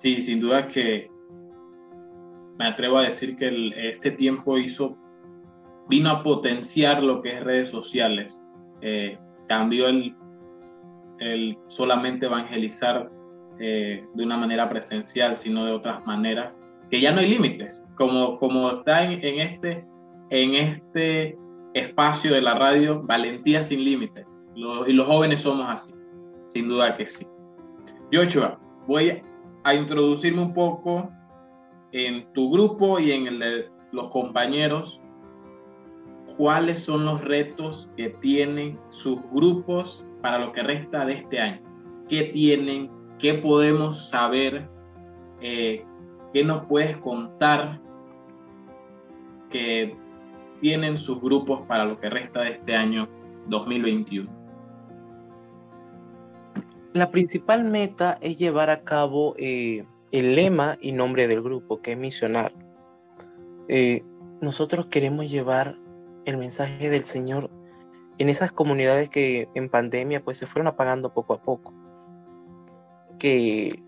Sí, 0.01 0.23
sin 0.23 0.41
duda 0.41 0.67
que 0.67 1.11
me 2.59 2.67
atrevo 2.67 2.97
a 2.97 3.03
decir 3.03 3.37
que 3.37 3.71
este 3.91 4.11
tiempo 4.13 4.57
hizo, 4.57 4.97
vino 5.91 6.09
a 6.09 6.23
potenciar 6.23 7.03
lo 7.03 7.21
que 7.21 7.35
es 7.35 7.45
redes 7.45 7.69
sociales. 7.69 8.41
Eh, 8.81 9.19
cambió 9.47 9.89
el, 9.89 10.17
el, 11.19 11.59
solamente 11.67 12.25
evangelizar 12.25 13.11
eh, 13.59 14.03
de 14.15 14.25
una 14.25 14.39
manera 14.39 14.71
presencial, 14.71 15.37
sino 15.37 15.67
de 15.67 15.73
otras 15.73 16.07
maneras, 16.07 16.59
que 16.91 16.99
ya 16.99 17.13
no 17.13 17.21
hay 17.21 17.29
límites, 17.29 17.85
como, 17.95 18.39
como 18.39 18.71
está 18.71 19.05
en, 19.05 19.39
este, 19.39 19.85
en 20.31 20.55
este 20.55 21.39
espacio 21.75 22.33
de 22.33 22.41
la 22.41 22.55
radio, 22.55 23.03
valentía 23.03 23.63
sin 23.63 23.85
límites. 23.85 24.27
y 24.55 24.93
los 24.95 25.07
jóvenes 25.07 25.41
somos 25.41 25.67
así, 25.69 25.93
sin 26.49 26.69
duda 26.69 26.97
que 26.97 27.07
sí. 27.07 27.27
Yochoa, 28.11 28.59
voy 28.87 29.23
a 29.65 29.75
introducirme 29.75 30.43
un 30.43 30.55
poco 30.55 31.11
en 31.93 32.33
tu 32.33 32.51
grupo 32.51 32.99
y 32.99 33.13
en 33.13 33.27
el 33.27 33.39
de 33.39 33.69
los 33.93 34.09
compañeros. 34.11 35.01
¿Cuáles 36.37 36.81
son 36.81 37.05
los 37.05 37.21
retos 37.23 37.93
que 37.97 38.11
tienen 38.21 38.79
sus 38.89 39.21
grupos 39.31 40.07
para 40.23 40.39
lo 40.39 40.53
que 40.53 40.63
resta 40.63 41.05
de 41.05 41.15
este 41.15 41.39
año? 41.39 41.61
¿Qué 42.09 42.25
tienen? 42.25 42.91
¿Qué 43.19 43.35
podemos 43.35 44.09
saber? 44.09 44.69
Eh, 45.41 45.85
¿Qué 46.33 46.45
nos 46.45 46.65
puedes 46.67 46.97
contar 46.99 47.81
que 49.51 49.97
tienen 50.61 50.97
sus 50.97 51.21
grupos 51.21 51.63
para 51.67 51.85
lo 51.85 51.99
que 51.99 52.09
resta 52.09 52.43
de 52.43 52.53
este 52.53 52.75
año 52.75 53.09
2021? 53.49 54.40
La 56.93 57.13
principal 57.13 57.65
meta 57.65 58.19
es 58.21 58.37
llevar 58.37 58.69
a 58.69 58.83
cabo 58.83 59.35
eh, 59.39 59.85
el 60.11 60.35
lema 60.35 60.77
y 60.81 60.91
nombre 60.91 61.29
del 61.29 61.41
grupo, 61.41 61.81
que 61.81 61.93
es 61.93 61.99
misionar. 61.99 62.53
Eh, 63.69 64.03
nosotros 64.41 64.87
queremos 64.87 65.31
llevar 65.31 65.79
el 66.25 66.37
mensaje 66.37 66.91
del 66.91 67.05
Señor 67.05 67.49
en 68.19 68.29
esas 68.29 68.51
comunidades 68.51 69.09
que 69.09 69.49
en 69.55 69.69
pandemia 69.69 70.25
pues 70.25 70.39
se 70.39 70.47
fueron 70.47 70.67
apagando 70.67 71.15
poco 71.15 71.35
a 71.35 71.43
poco. 71.43 71.73
Que 73.21 73.81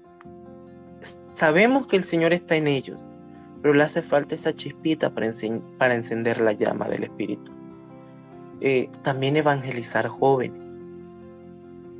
sabemos 1.34 1.88
que 1.88 1.96
el 1.96 2.04
Señor 2.04 2.32
está 2.32 2.54
en 2.54 2.68
ellos, 2.68 3.08
pero 3.62 3.74
le 3.74 3.82
hace 3.82 4.00
falta 4.00 4.36
esa 4.36 4.54
chispita 4.54 5.12
para, 5.12 5.26
encender 5.26 6.40
la 6.40 6.52
llama 6.52 6.88
del 6.88 7.02
Espíritu. 7.02 7.50
Eh, 8.60 8.88
también 9.02 9.36
evangelizar 9.36 10.06
jóvenes, 10.06 10.61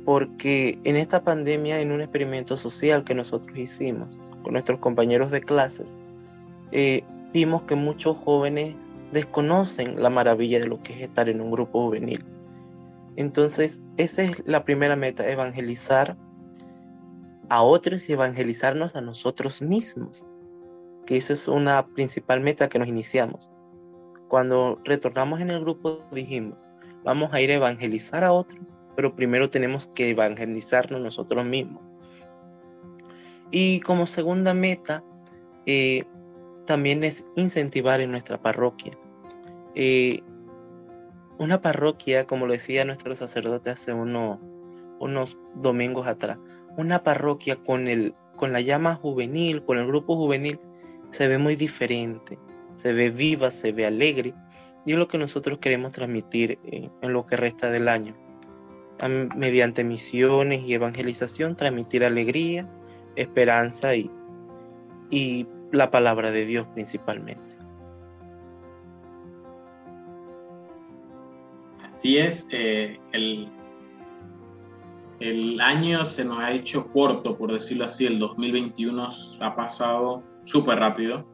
porque 0.05 0.79
en 0.83 0.95
esta 0.95 1.23
pandemia, 1.23 1.79
en 1.79 1.91
un 1.91 2.01
experimento 2.01 2.57
social 2.57 3.03
que 3.03 3.15
nosotros 3.15 3.57
hicimos 3.57 4.19
con 4.43 4.53
nuestros 4.53 4.79
compañeros 4.79 5.31
de 5.31 5.41
clases, 5.41 5.97
eh, 6.71 7.03
vimos 7.33 7.63
que 7.63 7.75
muchos 7.75 8.17
jóvenes 8.17 8.75
desconocen 9.11 10.01
la 10.01 10.09
maravilla 10.09 10.59
de 10.59 10.67
lo 10.67 10.81
que 10.81 10.93
es 10.93 11.01
estar 11.01 11.29
en 11.29 11.39
un 11.39 11.51
grupo 11.51 11.83
juvenil. 11.85 12.23
Entonces, 13.15 13.81
esa 13.97 14.23
es 14.23 14.43
la 14.45 14.65
primera 14.65 14.95
meta, 14.95 15.27
evangelizar 15.29 16.17
a 17.49 17.61
otros 17.61 18.09
y 18.09 18.13
evangelizarnos 18.13 18.95
a 18.95 19.01
nosotros 19.01 19.61
mismos 19.61 20.25
que 21.05 21.17
eso 21.17 21.33
es 21.33 21.47
una 21.47 21.85
principal 21.85 22.39
meta 22.39 22.69
que 22.69 22.79
nos 22.79 22.87
iniciamos. 22.87 23.49
Cuando 24.27 24.79
retornamos 24.83 25.41
en 25.41 25.51
el 25.51 25.59
grupo 25.59 26.03
dijimos, 26.11 26.57
vamos 27.03 27.33
a 27.33 27.41
ir 27.41 27.51
a 27.51 27.55
evangelizar 27.55 28.23
a 28.23 28.31
otros, 28.31 28.72
pero 28.95 29.15
primero 29.15 29.49
tenemos 29.49 29.87
que 29.87 30.09
evangelizarnos 30.09 31.01
nosotros 31.01 31.45
mismos. 31.45 31.81
Y 33.51 33.81
como 33.81 34.07
segunda 34.07 34.53
meta, 34.53 35.03
eh, 35.65 36.05
también 36.65 37.03
es 37.03 37.25
incentivar 37.35 38.01
en 38.01 38.11
nuestra 38.11 38.41
parroquia. 38.41 38.93
Eh, 39.75 40.21
una 41.37 41.61
parroquia, 41.61 42.25
como 42.25 42.45
lo 42.45 42.53
decía 42.53 42.85
nuestro 42.85 43.15
sacerdote 43.15 43.69
hace 43.69 43.93
unos 43.93 45.37
domingos 45.55 46.07
atrás, 46.07 46.37
una 46.77 47.03
parroquia 47.03 47.55
con, 47.57 47.87
el, 47.87 48.15
con 48.35 48.53
la 48.53 48.61
llama 48.61 48.95
juvenil, 48.95 49.63
con 49.63 49.77
el 49.77 49.87
grupo 49.87 50.15
juvenil, 50.15 50.59
se 51.11 51.27
ve 51.27 51.37
muy 51.37 51.55
diferente, 51.55 52.39
se 52.75 52.93
ve 52.93 53.09
viva, 53.09 53.51
se 53.51 53.71
ve 53.71 53.85
alegre. 53.85 54.33
Y 54.85 54.93
es 54.93 54.97
lo 54.97 55.07
que 55.07 55.17
nosotros 55.17 55.59
queremos 55.59 55.91
transmitir 55.91 56.59
en, 56.63 57.13
lo 57.13 57.25
que 57.25 57.37
resta 57.37 57.69
del 57.69 57.87
año. 57.87 58.15
Mediante 59.35 59.83
misiones 59.83 60.63
y 60.63 60.73
evangelización, 60.73 61.55
transmitir 61.55 62.05
alegría, 62.05 62.67
esperanza 63.15 63.95
y, 63.95 64.09
y 65.09 65.47
la 65.71 65.91
palabra 65.91 66.31
de 66.31 66.45
Dios 66.45 66.67
principalmente. 66.73 67.53
Así 71.83 72.17
es, 72.17 72.47
eh, 72.51 72.99
el, 73.11 73.49
el 75.19 75.61
año 75.61 76.05
se 76.05 76.25
nos 76.25 76.39
ha 76.39 76.51
hecho 76.51 76.91
corto, 76.91 77.37
por 77.37 77.53
decirlo 77.53 77.85
así, 77.85 78.05
el 78.05 78.19
2021 78.19 79.09
ha 79.39 79.55
pasado 79.55 80.23
súper 80.43 80.79
rápido. 80.79 81.25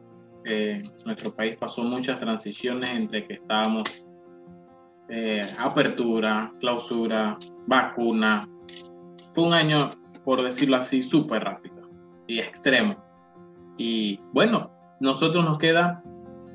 Eh, 0.44 0.82
nuestro 1.04 1.34
país 1.34 1.56
pasó 1.56 1.82
muchas 1.82 2.18
transiciones 2.18 2.88
entre 2.90 3.26
que 3.26 3.34
estábamos 3.34 3.82
eh, 5.10 5.42
apertura, 5.58 6.52
clausura, 6.60 7.36
vacuna. 7.66 8.48
Fue 9.34 9.44
un 9.44 9.54
año, 9.54 9.90
por 10.24 10.42
decirlo 10.42 10.76
así, 10.76 11.02
súper 11.02 11.44
rápido 11.44 11.88
y 12.26 12.38
extremo. 12.38 12.96
Y 13.76 14.18
bueno, 14.32 14.70
nosotros 15.00 15.44
nos 15.44 15.58
queda 15.58 16.02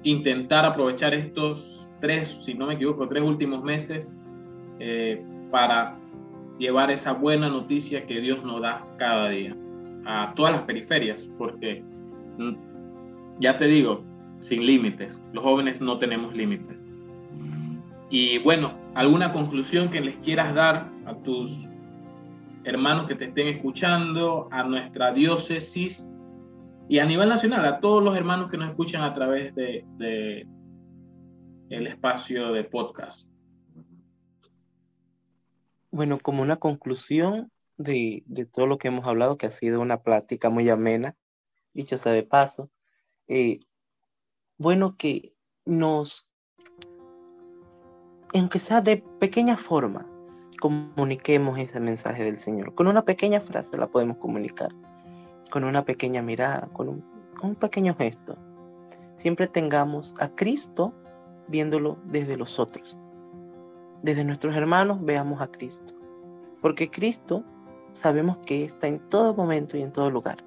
intentar 0.03 0.66
aprovechar 0.66 1.14
estos 1.14 1.86
tres, 2.01 2.39
si 2.41 2.53
no 2.53 2.68
me 2.68 2.76
equivoco, 2.76 3.08
tres 3.08 3.24
últimos 3.24 3.64
meses 3.64 4.14
eh, 4.80 5.24
para 5.51 5.97
llevar 6.60 6.91
esa 6.91 7.14
buena 7.14 7.49
noticia 7.49 8.06
que 8.06 8.20
Dios 8.22 8.43
nos 8.43 8.62
da 8.62 8.82
cada 8.97 9.30
día 9.30 9.56
a 10.06 10.34
todas 10.36 10.53
las 10.53 10.62
periferias, 10.62 11.28
porque 11.38 11.84
Mm, 12.38 12.56
ya 13.39 13.58
te 13.58 13.66
digo, 13.66 14.03
sin 14.41 14.66
límites. 14.66 15.22
Los 15.34 15.43
jóvenes 15.43 15.82
no 15.82 15.97
tenemos 15.97 16.34
límites. 16.34 16.75
Y 18.10 18.39
bueno, 18.39 18.78
¿alguna 18.93 19.32
conclusión 19.32 19.89
que 19.89 20.01
les 20.01 20.16
quieras 20.18 20.53
dar 20.53 20.91
a 21.06 21.16
tus 21.24 21.68
hermanos 22.64 23.08
que 23.08 23.16
te 23.16 23.26
estén 23.26 23.47
escuchando, 23.47 24.47
a 24.51 24.64
nuestra 24.64 25.14
diócesis 25.14 26.08
y 26.88 26.99
a 26.99 27.06
nivel 27.06 27.30
nacional, 27.30 27.66
a 27.66 27.80
todos 27.80 28.03
los 28.03 28.16
hermanos 28.16 28.49
que 28.49 28.58
nos 28.58 28.70
escuchan 28.70 29.03
a 29.03 29.14
través 29.14 29.56
de, 29.56 30.47
el 31.70 31.88
espacio 31.88 32.51
de 32.53 32.64
podcast? 32.64 33.28
Bueno, 35.91 36.20
como 36.20 36.41
una 36.41 36.58
conclusión 36.58 37.51
de, 37.78 38.24
de, 38.28 38.45
todo 38.45 38.68
lo 38.68 38.78
que 38.78 38.89
hemos 38.89 39.06
hablado, 39.06 39.38
que 39.38 39.47
ha 39.47 39.51
sido 39.51 39.82
una 39.82 40.01
plática 40.01 40.49
muy 40.49 40.70
amena, 40.70 41.16
dicho 41.74 41.97
sea 41.97 42.12
de 42.12 42.24
paso, 42.24 42.70
eh, 43.28 43.60
bueno 44.58 44.95
que 44.97 45.34
nos, 45.66 46.30
aunque 48.34 48.60
sea 48.60 48.82
de 48.82 49.04
pequeña 49.20 49.58
forma, 49.58 50.06
comuniquemos 50.60 51.60
ese 51.60 51.80
mensaje 51.80 52.24
del 52.24 52.38
Señor. 52.38 52.74
Con 52.76 52.88
una 52.88 53.04
pequeña 53.04 53.40
frase 53.40 53.78
la 53.78 53.88
podemos 53.88 54.18
comunicar, 54.18 54.70
con 55.52 55.64
una 55.64 55.84
pequeña 55.84 56.22
mirada, 56.22 56.68
con 56.74 56.90
un, 56.90 57.04
un 57.42 57.56
pequeño 57.56 57.96
gesto. 57.96 58.36
Siempre 59.14 59.48
tengamos 59.48 60.14
a 60.20 60.30
Cristo 60.30 60.94
viéndolo 61.48 61.98
desde 62.06 62.38
los 62.38 62.60
otros. 62.60 62.98
Desde 64.02 64.24
nuestros 64.24 64.56
hermanos 64.56 65.04
veamos 65.04 65.42
a 65.42 65.48
Cristo. 65.48 65.94
Porque 66.62 66.90
Cristo 66.90 67.44
sabemos 67.94 68.38
que 68.46 68.64
está 68.64 68.88
en 68.88 69.00
todo 69.10 69.34
momento 69.34 69.78
y 69.78 69.84
en 69.84 69.92
todo 69.92 70.10
lugar 70.10 70.44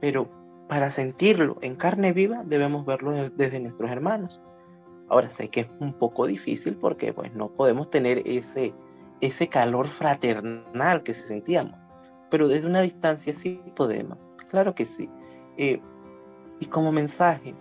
pero 0.00 0.28
para 0.68 0.90
sentirlo 0.90 1.58
en 1.62 1.76
carne 1.76 2.12
viva 2.12 2.42
debemos 2.44 2.84
verlo 2.86 3.30
desde 3.30 3.60
nuestros 3.60 3.90
hermanos. 3.90 4.40
Ahora 5.08 5.30
sé 5.30 5.48
que 5.48 5.60
es 5.60 5.68
un 5.80 5.92
poco 5.92 6.26
difícil 6.26 6.76
porque 6.76 7.12
pues 7.12 7.32
no 7.34 7.48
podemos 7.48 7.90
tener 7.90 8.22
ese, 8.26 8.74
ese 9.20 9.48
calor 9.48 9.86
fraternal 9.86 11.02
que 11.02 11.14
se 11.14 11.26
sentíamos, 11.26 11.78
pero 12.30 12.48
desde 12.48 12.66
una 12.66 12.82
distancia 12.82 13.34
sí 13.34 13.60
podemos, 13.74 14.18
claro 14.50 14.74
que 14.74 14.86
sí. 14.86 15.08
Eh, 15.56 15.80
y 16.58 16.66
como 16.66 16.90
mensaje, 16.90 17.54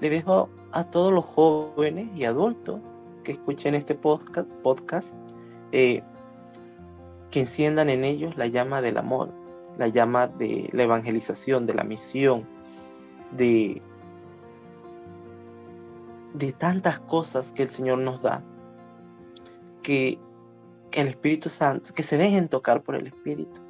le 0.00 0.10
dejo 0.10 0.48
a 0.72 0.84
todos 0.84 1.12
los 1.12 1.24
jóvenes 1.24 2.08
y 2.16 2.24
adultos 2.24 2.80
que 3.22 3.32
escuchen 3.32 3.74
este 3.74 3.94
podcast, 3.94 4.48
podcast 4.62 5.08
eh, 5.72 6.02
que 7.30 7.40
enciendan 7.40 7.88
en 7.90 8.04
ellos 8.04 8.36
la 8.36 8.46
llama 8.46 8.80
del 8.82 8.96
amor, 8.96 9.30
la 9.78 9.88
llama 9.88 10.26
de 10.26 10.68
la 10.72 10.82
evangelización, 10.82 11.66
de 11.66 11.74
la 11.74 11.84
misión, 11.84 12.44
de, 13.36 13.80
de 16.34 16.52
tantas 16.52 16.98
cosas 17.00 17.52
que 17.52 17.62
el 17.62 17.70
Señor 17.70 17.98
nos 17.98 18.22
da, 18.22 18.42
que 19.82 20.18
el 20.92 21.08
Espíritu 21.08 21.48
Santo, 21.48 21.92
que 21.94 22.02
se 22.02 22.18
dejen 22.18 22.48
tocar 22.48 22.82
por 22.82 22.94
el 22.94 23.06
Espíritu, 23.06 23.60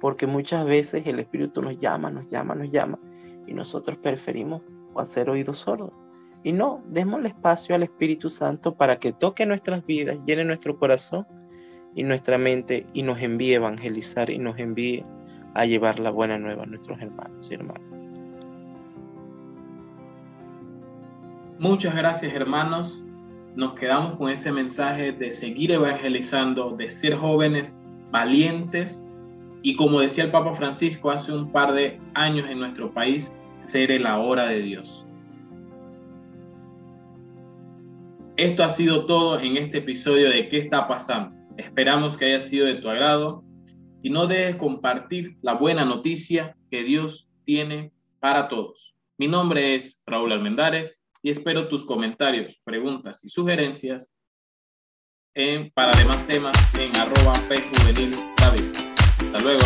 porque 0.00 0.26
muchas 0.26 0.64
veces 0.64 1.06
el 1.06 1.18
Espíritu 1.18 1.62
nos 1.62 1.78
llama, 1.78 2.10
nos 2.10 2.28
llama, 2.28 2.54
nos 2.54 2.70
llama, 2.70 2.98
y 3.46 3.54
nosotros 3.54 3.96
preferimos 3.98 4.62
hacer 4.96 5.30
oídos 5.30 5.58
sordos. 5.58 5.92
Y 6.42 6.52
no, 6.52 6.82
démosle 6.88 7.28
espacio 7.28 7.74
al 7.74 7.82
Espíritu 7.82 8.30
Santo 8.30 8.74
para 8.74 8.96
que 8.96 9.12
toque 9.12 9.46
nuestras 9.46 9.84
vidas, 9.84 10.18
llene 10.26 10.44
nuestro 10.44 10.78
corazón 10.78 11.26
y 11.94 12.02
nuestra 12.02 12.38
mente 12.38 12.86
y 12.92 13.02
nos 13.02 13.20
envíe 13.20 13.54
a 13.54 13.56
evangelizar 13.56 14.30
y 14.30 14.38
nos 14.38 14.58
envíe 14.58 15.04
a 15.54 15.64
llevar 15.64 15.98
la 15.98 16.10
buena 16.10 16.38
nueva 16.38 16.64
a 16.64 16.66
nuestros 16.66 17.00
hermanos 17.00 17.48
y 17.50 17.54
hermanas. 17.54 17.95
Muchas 21.58 21.94
gracias 21.94 22.34
hermanos. 22.34 23.02
Nos 23.54 23.72
quedamos 23.72 24.16
con 24.16 24.28
ese 24.28 24.52
mensaje 24.52 25.12
de 25.12 25.32
seguir 25.32 25.72
evangelizando, 25.72 26.76
de 26.76 26.90
ser 26.90 27.16
jóvenes 27.16 27.74
valientes 28.10 29.02
y 29.62 29.74
como 29.74 30.00
decía 30.00 30.24
el 30.24 30.30
Papa 30.30 30.54
Francisco 30.54 31.10
hace 31.10 31.32
un 31.32 31.50
par 31.50 31.72
de 31.72 31.98
años 32.12 32.46
en 32.50 32.58
nuestro 32.58 32.92
país, 32.92 33.32
ser 33.58 33.90
el 33.90 34.06
ahora 34.06 34.48
de 34.48 34.60
Dios. 34.60 35.06
Esto 38.36 38.62
ha 38.62 38.68
sido 38.68 39.06
todo 39.06 39.40
en 39.40 39.56
este 39.56 39.78
episodio 39.78 40.28
de 40.28 40.50
¿Qué 40.50 40.58
está 40.58 40.86
pasando? 40.86 41.34
Esperamos 41.56 42.18
que 42.18 42.26
haya 42.26 42.40
sido 42.40 42.66
de 42.66 42.74
tu 42.74 42.90
agrado 42.90 43.42
y 44.02 44.10
no 44.10 44.26
dejes 44.26 44.56
compartir 44.56 45.38
la 45.40 45.54
buena 45.54 45.86
noticia 45.86 46.54
que 46.70 46.84
Dios 46.84 47.30
tiene 47.46 47.92
para 48.20 48.48
todos. 48.48 48.94
Mi 49.16 49.26
nombre 49.26 49.74
es 49.74 50.02
Raúl 50.04 50.32
Almendares 50.32 51.02
y 51.26 51.30
espero 51.30 51.66
tus 51.66 51.84
comentarios, 51.84 52.56
preguntas 52.62 53.24
y 53.24 53.28
sugerencias 53.28 54.12
en, 55.34 55.72
para 55.72 55.90
demás 55.98 56.24
temas 56.28 56.56
en 56.78 56.94
arroba 56.96 57.34
Juvenil 57.34 58.14
David. 58.36 58.62
Hasta 59.18 59.40
luego. 59.40 59.64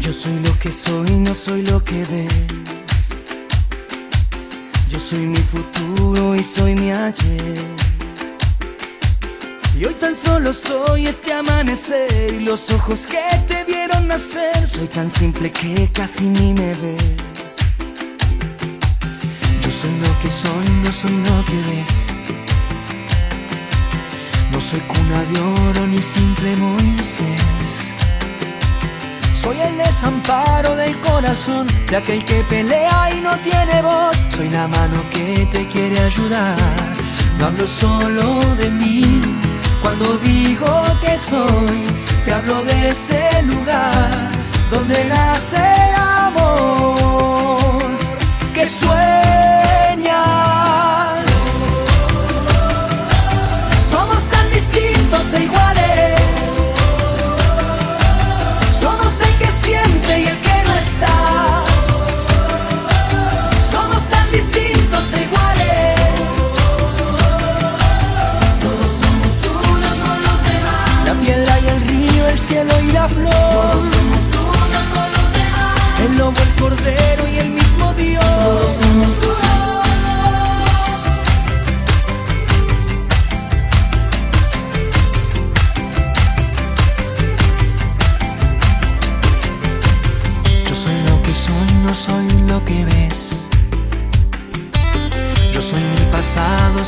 Yo 0.00 0.12
soy 0.12 0.40
lo 0.40 0.58
que 0.58 0.72
soy, 0.72 1.10
no 1.20 1.32
soy 1.32 1.62
lo 1.62 1.84
que 1.84 2.04
ves. 2.06 3.24
Yo 4.88 4.98
soy 4.98 5.20
mi 5.20 5.36
futuro 5.36 6.34
y 6.34 6.42
soy 6.42 6.74
mi 6.74 6.90
ayer. 6.90 7.62
Y 9.78 9.84
hoy 9.84 9.94
tan 9.94 10.16
solo 10.16 10.52
soy 10.52 11.06
este 11.06 11.32
amanecer 11.32 12.34
y 12.34 12.40
los 12.40 12.68
ojos 12.70 13.06
que 13.06 13.22
te 13.46 13.62
vieron 13.62 14.08
nacer. 14.08 14.66
Soy 14.66 14.88
tan 14.88 15.08
simple 15.08 15.52
que 15.52 15.88
casi 15.92 16.24
ni 16.24 16.52
me 16.52 16.72
ves. 16.82 17.04
Yo 19.62 19.70
soy 19.70 19.90
lo 20.00 20.18
que 20.20 20.30
soy, 20.30 20.66
no 20.82 20.90
soy 20.90 21.12
lo 21.12 21.44
que 21.44 21.58
ves. 21.70 22.08
No 24.50 24.60
soy 24.60 24.80
cuna 24.80 25.22
de 25.30 25.40
oro 25.70 25.86
ni 25.86 26.02
simple 26.02 26.56
Moisés. 26.56 27.68
Soy 29.40 29.60
el 29.60 29.78
desamparo 29.78 30.74
del 30.74 30.98
corazón 30.98 31.68
de 31.88 31.96
aquel 31.98 32.24
que 32.24 32.42
pelea 32.48 33.10
y 33.16 33.20
no 33.20 33.36
tiene 33.48 33.80
voz. 33.82 34.16
Soy 34.34 34.48
la 34.48 34.66
mano 34.66 35.04
que 35.12 35.46
te 35.52 35.68
quiere 35.68 36.00
ayudar. 36.00 36.56
No 37.38 37.46
hablo 37.46 37.68
solo 37.68 38.40
de 38.56 38.70
mí. 38.70 39.47
Cuando 39.82 40.16
digo 40.18 40.84
que 41.00 41.16
soy, 41.18 41.86
te 42.24 42.32
hablo 42.32 42.62
de 42.64 42.90
ese 42.90 43.42
lugar 43.42 44.30
donde 44.70 45.04
nace 45.04 45.56
el 45.56 45.94
amor 46.26 47.80
que 48.54 48.66
sueñas. 48.66 49.07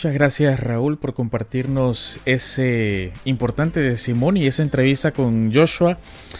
Muchas 0.00 0.14
gracias 0.14 0.58
Raúl 0.58 0.96
por 0.96 1.12
compartirnos 1.12 2.20
ese 2.24 3.12
importante 3.26 3.80
de 3.80 3.98
Simón 3.98 4.38
y 4.38 4.46
esa 4.46 4.62
entrevista 4.62 5.10
con 5.10 5.52
Joshua 5.52 5.98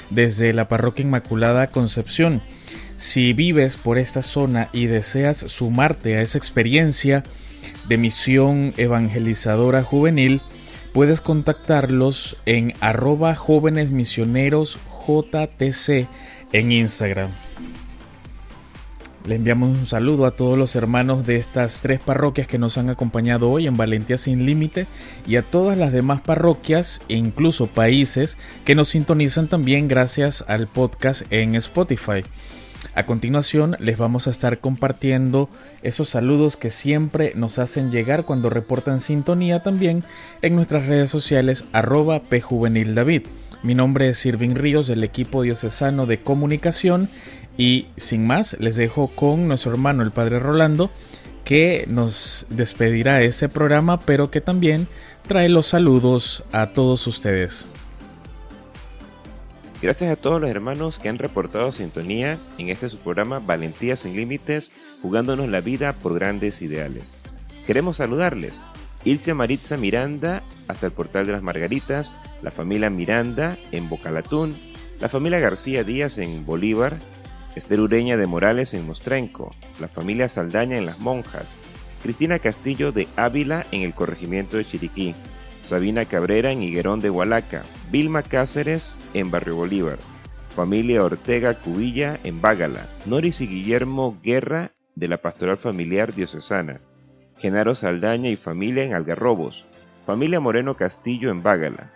desde 0.08 0.54
la 0.54 0.66
Parroquia 0.66 1.04
Inmaculada 1.04 1.66
Concepción. 1.66 2.40
Si 2.96 3.34
vives 3.34 3.76
por 3.76 3.98
esta 3.98 4.22
zona 4.22 4.70
y 4.72 4.86
deseas 4.86 5.36
sumarte 5.36 6.16
a 6.16 6.22
esa 6.22 6.38
experiencia 6.38 7.22
de 7.86 7.98
misión 7.98 8.72
evangelizadora 8.78 9.82
juvenil, 9.82 10.40
puedes 10.94 11.20
contactarlos 11.20 12.38
en 12.46 12.72
arroba 12.80 13.34
jóvenes 13.34 13.90
misioneros 13.90 14.78
JTC 15.06 16.08
en 16.54 16.72
Instagram. 16.72 17.28
Le 19.26 19.34
enviamos 19.34 19.76
un 19.76 19.86
saludo 19.86 20.24
a 20.24 20.30
todos 20.30 20.58
los 20.58 20.74
hermanos 20.74 21.26
de 21.26 21.36
estas 21.36 21.80
tres 21.82 22.00
parroquias 22.00 22.46
que 22.46 22.58
nos 22.58 22.78
han 22.78 22.88
acompañado 22.88 23.50
hoy 23.50 23.66
en 23.66 23.76
Valentía 23.76 24.16
Sin 24.16 24.46
Límite 24.46 24.86
y 25.26 25.36
a 25.36 25.42
todas 25.42 25.76
las 25.76 25.92
demás 25.92 26.22
parroquias 26.22 27.02
e 27.08 27.16
incluso 27.16 27.66
países 27.66 28.38
que 28.64 28.74
nos 28.74 28.88
sintonizan 28.88 29.48
también 29.48 29.88
gracias 29.88 30.42
al 30.48 30.68
podcast 30.68 31.30
en 31.30 31.54
Spotify. 31.54 32.22
A 32.94 33.04
continuación 33.04 33.76
les 33.78 33.98
vamos 33.98 34.26
a 34.26 34.30
estar 34.30 34.58
compartiendo 34.58 35.50
esos 35.82 36.08
saludos 36.08 36.56
que 36.56 36.70
siempre 36.70 37.34
nos 37.36 37.58
hacen 37.58 37.90
llegar 37.90 38.24
cuando 38.24 38.48
reportan 38.48 39.00
sintonía 39.00 39.62
también 39.62 40.02
en 40.40 40.56
nuestras 40.56 40.86
redes 40.86 41.10
sociales 41.10 41.66
arroba 41.72 42.22
pjuvenildavid. 42.22 43.24
Mi 43.62 43.74
nombre 43.74 44.08
es 44.08 44.18
Sirvin 44.18 44.54
Ríos 44.54 44.86
del 44.86 45.04
equipo 45.04 45.42
diocesano 45.42 46.06
de 46.06 46.20
comunicación 46.20 47.10
y 47.60 47.88
sin 47.98 48.26
más 48.26 48.56
les 48.58 48.76
dejo 48.76 49.08
con 49.08 49.46
nuestro 49.46 49.70
hermano 49.70 50.02
el 50.02 50.12
Padre 50.12 50.38
Rolando 50.40 50.90
que 51.44 51.84
nos 51.88 52.46
despedirá 52.48 53.20
ese 53.22 53.50
programa 53.50 54.00
pero 54.00 54.30
que 54.30 54.40
también 54.40 54.88
trae 55.28 55.50
los 55.50 55.66
saludos 55.66 56.42
a 56.52 56.68
todos 56.68 57.06
ustedes. 57.06 57.66
Gracias 59.82 60.10
a 60.10 60.16
todos 60.16 60.40
los 60.40 60.48
hermanos 60.48 60.98
que 60.98 61.10
han 61.10 61.18
reportado 61.18 61.70
sintonía 61.70 62.40
en 62.56 62.70
este 62.70 62.88
su 62.88 62.96
programa 62.96 63.40
Valentía 63.40 63.94
sin 63.96 64.16
Límites, 64.16 64.72
jugándonos 65.02 65.46
la 65.50 65.60
vida 65.60 65.92
por 65.92 66.14
grandes 66.14 66.62
ideales. 66.62 67.24
Queremos 67.66 67.98
saludarles. 67.98 68.64
Ilse 69.04 69.34
Maritza 69.34 69.76
Miranda 69.76 70.42
hasta 70.66 70.86
el 70.86 70.92
Portal 70.92 71.26
de 71.26 71.32
las 71.32 71.42
Margaritas, 71.42 72.16
la 72.40 72.50
familia 72.50 72.88
Miranda 72.88 73.58
en 73.70 73.90
Bocalatún, 73.90 74.58
la 74.98 75.10
familia 75.10 75.40
García 75.40 75.84
Díaz 75.84 76.16
en 76.16 76.46
Bolívar, 76.46 77.00
Esther 77.56 77.80
Ureña 77.80 78.16
de 78.16 78.26
Morales 78.26 78.74
en 78.74 78.86
Mostrenco, 78.86 79.54
la 79.80 79.88
familia 79.88 80.28
Saldaña 80.28 80.76
en 80.76 80.86
Las 80.86 80.98
Monjas, 81.00 81.54
Cristina 82.02 82.38
Castillo 82.38 82.92
de 82.92 83.08
Ávila 83.16 83.66
en 83.72 83.82
el 83.82 83.92
corregimiento 83.92 84.56
de 84.56 84.64
Chiriquí, 84.64 85.14
Sabina 85.62 86.04
Cabrera 86.04 86.52
en 86.52 86.62
Higuerón 86.62 87.00
de 87.00 87.10
Hualaca, 87.10 87.62
Vilma 87.90 88.22
Cáceres 88.22 88.96
en 89.14 89.30
Barrio 89.30 89.56
Bolívar, 89.56 89.98
familia 90.54 91.04
Ortega 91.04 91.54
Cubilla 91.54 92.18
en 92.24 92.40
Bágala, 92.40 92.88
Noris 93.06 93.40
y 93.40 93.46
Guillermo 93.46 94.18
Guerra 94.22 94.72
de 94.94 95.08
la 95.08 95.20
Pastoral 95.20 95.58
Familiar 95.58 96.14
Diocesana, 96.14 96.80
Genaro 97.36 97.74
Saldaña 97.74 98.30
y 98.30 98.36
familia 98.36 98.84
en 98.84 98.94
Algarrobos, 98.94 99.66
familia 100.06 100.40
Moreno 100.40 100.76
Castillo 100.76 101.30
en 101.30 101.42
Bágala, 101.42 101.92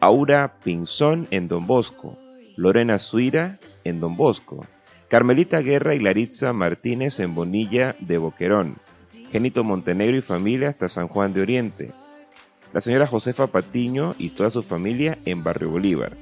Aura 0.00 0.58
Pinzón 0.64 1.28
en 1.30 1.48
Don 1.48 1.66
Bosco, 1.66 2.18
Lorena 2.56 2.98
Suira 2.98 3.58
en 3.84 4.00
Don 4.00 4.16
Bosco, 4.16 4.66
Carmelita 5.12 5.60
Guerra 5.60 5.94
y 5.94 5.98
Laritza 5.98 6.54
Martínez 6.54 7.20
en 7.20 7.34
Bonilla 7.34 7.96
de 8.00 8.16
Boquerón, 8.16 8.78
Genito 9.30 9.62
Montenegro 9.62 10.16
y 10.16 10.22
familia 10.22 10.70
hasta 10.70 10.88
San 10.88 11.06
Juan 11.06 11.34
de 11.34 11.42
Oriente, 11.42 11.90
la 12.72 12.80
señora 12.80 13.06
Josefa 13.06 13.48
Patiño 13.48 14.14
y 14.16 14.30
toda 14.30 14.50
su 14.50 14.62
familia 14.62 15.18
en 15.26 15.44
Barrio 15.44 15.68
Bolívar, 15.68 16.16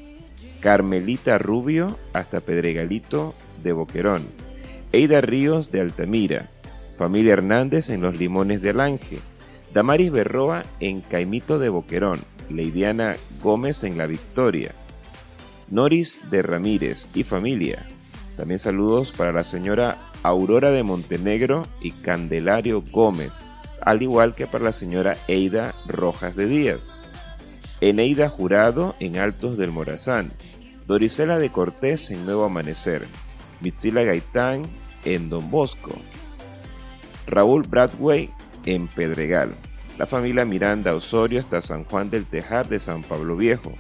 Carmelita 0.59 1.39
Rubio 1.39 2.01
hasta 2.15 2.41
Pedregalito 2.41 3.33
de 3.63 3.73
Boquerón, 3.73 4.27
Eida 4.91 5.21
Ríos 5.21 5.71
de 5.71 5.83
Altamira, 5.83 6.51
familia 6.97 7.35
Hernández 7.35 7.91
en 7.91 8.01
Los 8.01 8.19
Limones 8.19 8.61
de 8.61 8.71
Alange, 8.71 9.21
Damaris 9.73 10.11
Berroa 10.11 10.65
en 10.81 11.01
Caimito 11.01 11.61
de 11.61 11.69
Boquerón, 11.69 12.23
Leidiana 12.49 13.15
Gómez 13.41 13.85
en 13.85 13.97
La 13.97 14.07
Victoria, 14.07 14.75
Noris 15.69 16.29
de 16.29 16.43
Ramírez 16.43 17.07
y 17.15 17.23
familia. 17.23 17.87
También 18.41 18.59
saludos 18.59 19.13
para 19.13 19.33
la 19.33 19.45
señora 19.45 19.99
Aurora 20.23 20.71
de 20.71 20.83
Montenegro 20.83 21.67
y 21.83 21.93
Candelario 21.93 22.83
Gómez 22.91 23.35
al 23.83 24.01
igual 24.01 24.33
que 24.33 24.47
para 24.47 24.65
la 24.65 24.73
señora 24.73 25.19
Eida 25.29 25.75
Rojas 25.87 26.37
de 26.37 26.47
Díaz. 26.47 26.89
Eneida 27.83 28.31
Jurado 28.31 28.97
en 28.99 29.19
Altos 29.19 29.59
del 29.59 29.73
Morazán, 29.73 30.33
Dorisela 30.87 31.39
de 31.39 31.53
Cortés 31.53 32.11
en 32.11 32.25
Nuevo 32.25 32.47
Amanecer, 32.47 33.07
Mitzila 33.61 34.05
Gaitán 34.05 34.63
en 35.05 35.29
Don 35.29 35.51
Bosco, 35.51 35.93
Raúl 37.27 37.67
Bradway 37.69 38.31
en 38.65 38.89
Pedregal, 38.89 39.55
la 39.99 40.07
familia 40.07 40.47
Miranda 40.47 40.95
Osorio 40.95 41.41
hasta 41.41 41.61
San 41.61 41.85
Juan 41.85 42.09
del 42.09 42.25
Tejar 42.25 42.71
de 42.71 42.81
San 42.81 43.03
Pablo 43.03 43.37
Viejo, 43.37 43.75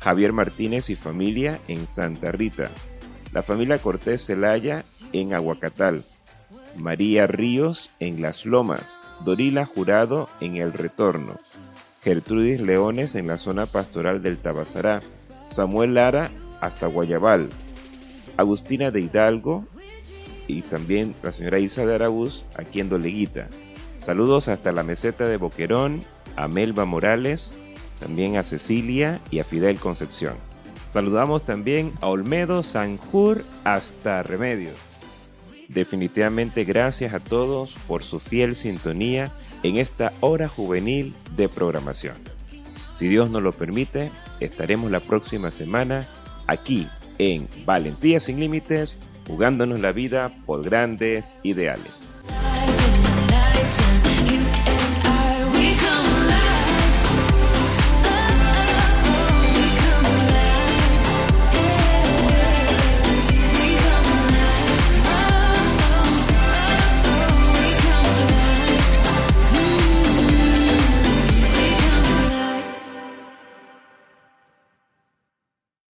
Javier 0.00 0.32
Martínez 0.32 0.90
y 0.90 0.96
familia 0.96 1.60
en 1.68 1.86
Santa 1.86 2.32
Rita, 2.32 2.72
la 3.32 3.42
familia 3.42 3.78
Cortés 3.78 4.26
Celaya 4.26 4.84
en 5.12 5.32
Aguacatal, 5.32 6.04
María 6.76 7.26
Ríos 7.26 7.90
en 7.98 8.20
Las 8.20 8.44
Lomas, 8.44 9.02
Dorila 9.24 9.64
Jurado 9.64 10.28
en 10.40 10.56
El 10.56 10.72
Retorno, 10.72 11.38
Gertrudis 12.02 12.60
Leones 12.60 13.14
en 13.14 13.26
la 13.26 13.38
zona 13.38 13.66
pastoral 13.66 14.22
del 14.22 14.38
Tabasará, 14.38 15.02
Samuel 15.50 15.94
Lara 15.94 16.30
hasta 16.60 16.86
Guayabal, 16.86 17.48
Agustina 18.36 18.90
de 18.90 19.00
Hidalgo 19.00 19.66
y 20.46 20.62
también 20.62 21.14
la 21.22 21.32
señora 21.32 21.58
Isa 21.58 21.86
de 21.86 21.94
Araúz 21.94 22.44
aquí 22.56 22.80
en 22.80 22.90
Doleguita. 22.90 23.48
Saludos 23.96 24.48
hasta 24.48 24.72
la 24.72 24.82
meseta 24.82 25.26
de 25.26 25.36
Boquerón, 25.38 26.02
a 26.36 26.48
Melba 26.48 26.84
Morales, 26.84 27.54
también 28.00 28.36
a 28.36 28.42
Cecilia 28.42 29.20
y 29.30 29.38
a 29.38 29.44
Fidel 29.44 29.78
Concepción. 29.78 30.51
Saludamos 30.92 31.42
también 31.46 31.90
a 32.02 32.08
Olmedo, 32.08 32.62
Sanjur 32.62 33.46
hasta 33.64 34.22
Remedios. 34.22 34.78
Definitivamente 35.68 36.64
gracias 36.64 37.14
a 37.14 37.18
todos 37.18 37.78
por 37.88 38.02
su 38.02 38.20
fiel 38.20 38.54
sintonía 38.54 39.32
en 39.62 39.78
esta 39.78 40.12
hora 40.20 40.48
juvenil 40.48 41.14
de 41.34 41.48
programación. 41.48 42.16
Si 42.92 43.08
Dios 43.08 43.30
nos 43.30 43.42
lo 43.42 43.52
permite, 43.52 44.10
estaremos 44.38 44.90
la 44.90 45.00
próxima 45.00 45.50
semana 45.50 46.10
aquí 46.46 46.86
en 47.16 47.48
Valentía 47.64 48.20
sin 48.20 48.38
Límites, 48.38 48.98
jugándonos 49.26 49.80
la 49.80 49.92
vida 49.92 50.30
por 50.44 50.62
grandes 50.62 51.36
ideales. 51.42 52.01